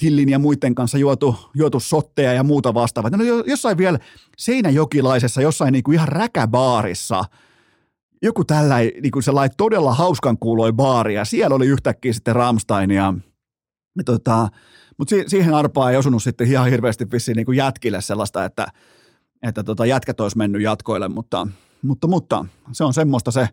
Tillin 0.03 0.29
ja 0.29 0.39
muiden 0.39 0.75
kanssa 0.75 0.99
juotu, 0.99 1.37
juotu 1.55 1.81
sotteja 1.81 2.33
ja 2.33 2.43
muuta 2.43 2.75
vastaavaa. 2.75 3.11
No 3.11 3.25
jossain 3.47 3.79
vielä 3.79 3.99
seinäjokilaisessa, 4.37 5.43
jossain 5.43 5.73
niin 5.73 5.85
kuin 5.85 5.95
ihan 5.95 6.09
räkäbaarissa, 6.09 7.25
joku 8.23 8.45
tällä 8.45 8.79
niin 8.79 9.11
kuin 9.11 9.23
sellainen 9.23 9.57
todella 9.57 9.95
hauskan 9.95 10.39
kuuloi 10.39 10.73
baari, 10.73 11.15
ja 11.15 11.25
siellä 11.25 11.57
oli 11.57 11.67
yhtäkkiä 11.67 12.13
sitten 12.13 12.37
Ramstein, 12.37 12.91
ja, 12.91 13.15
ja 13.97 14.05
tota, 14.05 14.49
mutta 14.99 15.11
si- 15.11 15.25
siihen 15.27 15.55
arpaan 15.55 15.93
ei 15.93 15.99
osunut 15.99 16.23
sitten 16.23 16.47
ihan 16.47 16.71
hirveästi 16.71 17.11
vissiin 17.13 17.37
niin 17.37 17.47
kuin 17.47 17.57
jätkille 17.57 18.01
sellaista, 18.01 18.45
että, 18.45 18.67
että 19.43 19.65
tota, 19.65 19.87
jätkät 19.87 20.21
olisi 20.21 20.39
mennyt 20.39 20.63
jatkoille, 20.63 21.09
mutta, 21.09 21.49
mutta, 21.83 22.07
mutta 22.07 22.45
se 22.73 22.85
on 22.85 22.95
semmoista 22.95 23.31
se, 23.31 23.49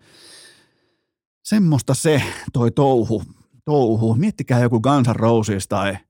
semmoista 1.44 1.94
se 1.94 2.24
toi 2.54 2.72
touhu, 2.72 3.24
touhu. 3.66 4.16
Miettikää 4.16 4.60
joku 4.60 4.80
Guns 4.80 5.08
N' 5.08 5.16
Roses 5.16 5.68
tai– 5.68 5.98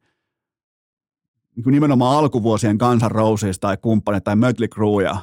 niin 1.56 1.64
kuin 1.64 1.72
nimenomaan 1.72 2.18
alkuvuosien 2.18 2.78
Guns 2.78 3.04
N' 3.04 3.12
Roses 3.12 3.60
tai 3.60 3.78
kumppanit 3.78 4.24
tai 4.24 4.36
Mötley 4.36 4.68
Crue 4.68 5.04
ja 5.04 5.18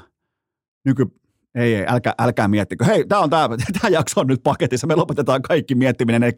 nyky, 0.84 1.06
Ei, 1.54 1.74
ei, 1.74 1.84
älkää, 1.88 2.14
älkää 2.18 2.48
miettikö. 2.48 2.84
Hei, 2.84 3.04
tämä 3.06 3.20
on 3.20 3.30
tämä, 3.30 3.48
tämä 3.80 3.90
jakso 3.90 4.20
on 4.20 4.26
nyt 4.26 4.42
paketissa, 4.42 4.86
me 4.86 4.94
lopetetaan 4.94 5.42
kaikki 5.42 5.74
miettiminen. 5.74 6.22
Eli 6.22 6.32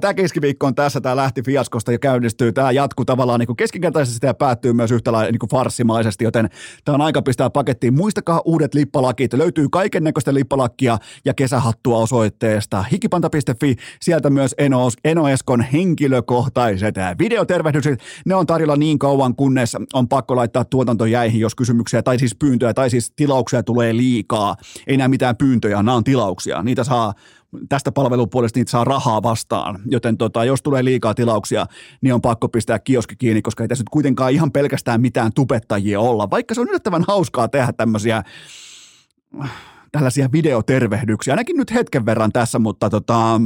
tämä 0.00 0.14
keskiviikko 0.14 0.66
on 0.66 0.74
tässä, 0.74 1.00
tämä 1.00 1.16
lähti 1.16 1.42
fiaskosta 1.42 1.92
ja 1.92 1.98
käynnistyy, 1.98 2.52
tämä 2.52 2.72
jatkuu 2.72 3.04
tavallaan 3.04 3.40
niin 3.40 3.56
keskinkertaisesti 3.56 4.26
ja 4.26 4.34
päättyy 4.34 4.72
myös 4.72 4.90
yhtä 4.90 5.12
lailla 5.12 5.32
niin 5.32 5.50
farssimaisesti, 5.50 6.24
joten 6.24 6.48
tämä 6.84 6.94
on 6.94 7.00
aika 7.00 7.22
pistää 7.22 7.50
pakettiin. 7.50 7.94
Muistakaa 7.94 8.42
uudet 8.44 8.74
lippalakit, 8.74 9.32
löytyy 9.32 9.68
kaiken 9.68 10.04
näköistä 10.04 10.34
lippalakkia 10.34 10.98
ja 11.24 11.34
kesähattua 11.34 11.98
osoitteesta 11.98 12.82
hikipanta.fi, 12.82 13.76
sieltä 14.00 14.30
myös 14.30 14.54
Eno, 15.04 15.28
Eskon 15.28 15.60
henkilökohtaiset 15.60 16.94
videotervehdykset, 17.18 18.02
ne 18.26 18.34
on 18.34 18.46
tarjolla 18.46 18.76
niin 18.76 18.98
kauan, 18.98 19.36
kunnes 19.36 19.76
on 19.92 20.08
pakko 20.08 20.36
laittaa 20.36 20.64
tuotanto 20.64 21.06
jäihin, 21.06 21.40
jos 21.40 21.54
kysymyksiä 21.54 22.02
tai 22.02 22.18
siis 22.18 22.34
pyyntöjä 22.34 22.74
tai 22.74 22.90
siis 22.90 23.12
tilauksia 23.16 23.62
tulee 23.62 23.96
liikaa. 23.96 24.25
Ei 24.86 24.96
nämä 24.96 25.08
mitään 25.08 25.36
pyyntöjä, 25.36 25.76
nämä 25.76 25.94
on 25.94 26.04
tilauksia. 26.04 26.62
Niitä 26.62 26.84
saa 26.84 27.14
tästä 27.68 27.92
palvelupuolesta 27.92 28.58
niitä 28.58 28.70
saa 28.70 28.84
rahaa 28.84 29.22
vastaan, 29.22 29.78
joten 29.86 30.16
tota, 30.16 30.44
jos 30.44 30.62
tulee 30.62 30.84
liikaa 30.84 31.14
tilauksia, 31.14 31.66
niin 32.00 32.14
on 32.14 32.20
pakko 32.20 32.48
pistää 32.48 32.78
kioski 32.78 33.16
kiinni, 33.16 33.42
koska 33.42 33.64
ei 33.64 33.68
tässä 33.68 33.82
nyt 33.82 33.88
kuitenkaan 33.88 34.32
ihan 34.32 34.52
pelkästään 34.52 35.00
mitään 35.00 35.32
tubettajia 35.32 36.00
olla, 36.00 36.30
vaikka 36.30 36.54
se 36.54 36.60
on 36.60 36.68
yllättävän 36.68 37.04
hauskaa 37.08 37.48
tehdä 37.48 37.72
tämmöisiä 37.72 38.22
tällaisia 39.92 40.32
videotervehdyksiä, 40.32 41.34
ainakin 41.34 41.56
nyt 41.56 41.74
hetken 41.74 42.06
verran 42.06 42.32
tässä, 42.32 42.58
mutta 42.58 42.90
tota, 42.90 43.40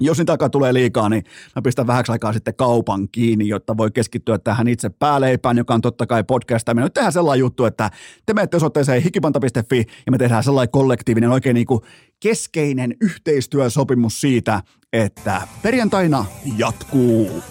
jos 0.00 0.18
niitä 0.18 0.32
takaa 0.32 0.48
tulee 0.48 0.74
liikaa, 0.74 1.08
niin 1.08 1.24
mä 1.56 1.62
pistän 1.62 1.86
vähäksi 1.86 2.12
aikaa 2.12 2.32
sitten 2.32 2.54
kaupan 2.54 3.08
kiinni, 3.12 3.48
jotta 3.48 3.76
voi 3.76 3.90
keskittyä 3.90 4.38
tähän 4.38 4.68
itse 4.68 4.88
pääleipään, 4.88 5.56
joka 5.56 5.74
on 5.74 5.80
totta 5.80 6.06
kai 6.06 6.24
podcast. 6.24 6.66
Me 6.74 6.80
nyt 6.80 6.94
tehdään 6.94 7.12
sellainen 7.12 7.40
juttu, 7.40 7.64
että 7.64 7.90
te 8.26 8.34
menette 8.34 8.56
osoitteeseen 8.56 9.02
hikipanta.fi 9.02 9.84
ja 10.06 10.12
me 10.12 10.18
tehdään 10.18 10.44
sellainen 10.44 10.70
kollektiivinen, 10.70 11.30
oikein 11.30 11.54
niin 11.54 11.66
kuin 11.66 11.80
keskeinen 12.20 12.96
yhteistyösopimus 13.00 14.20
siitä, 14.20 14.62
että 14.92 15.42
perjantaina 15.62 16.24
jatkuu. 16.56 17.42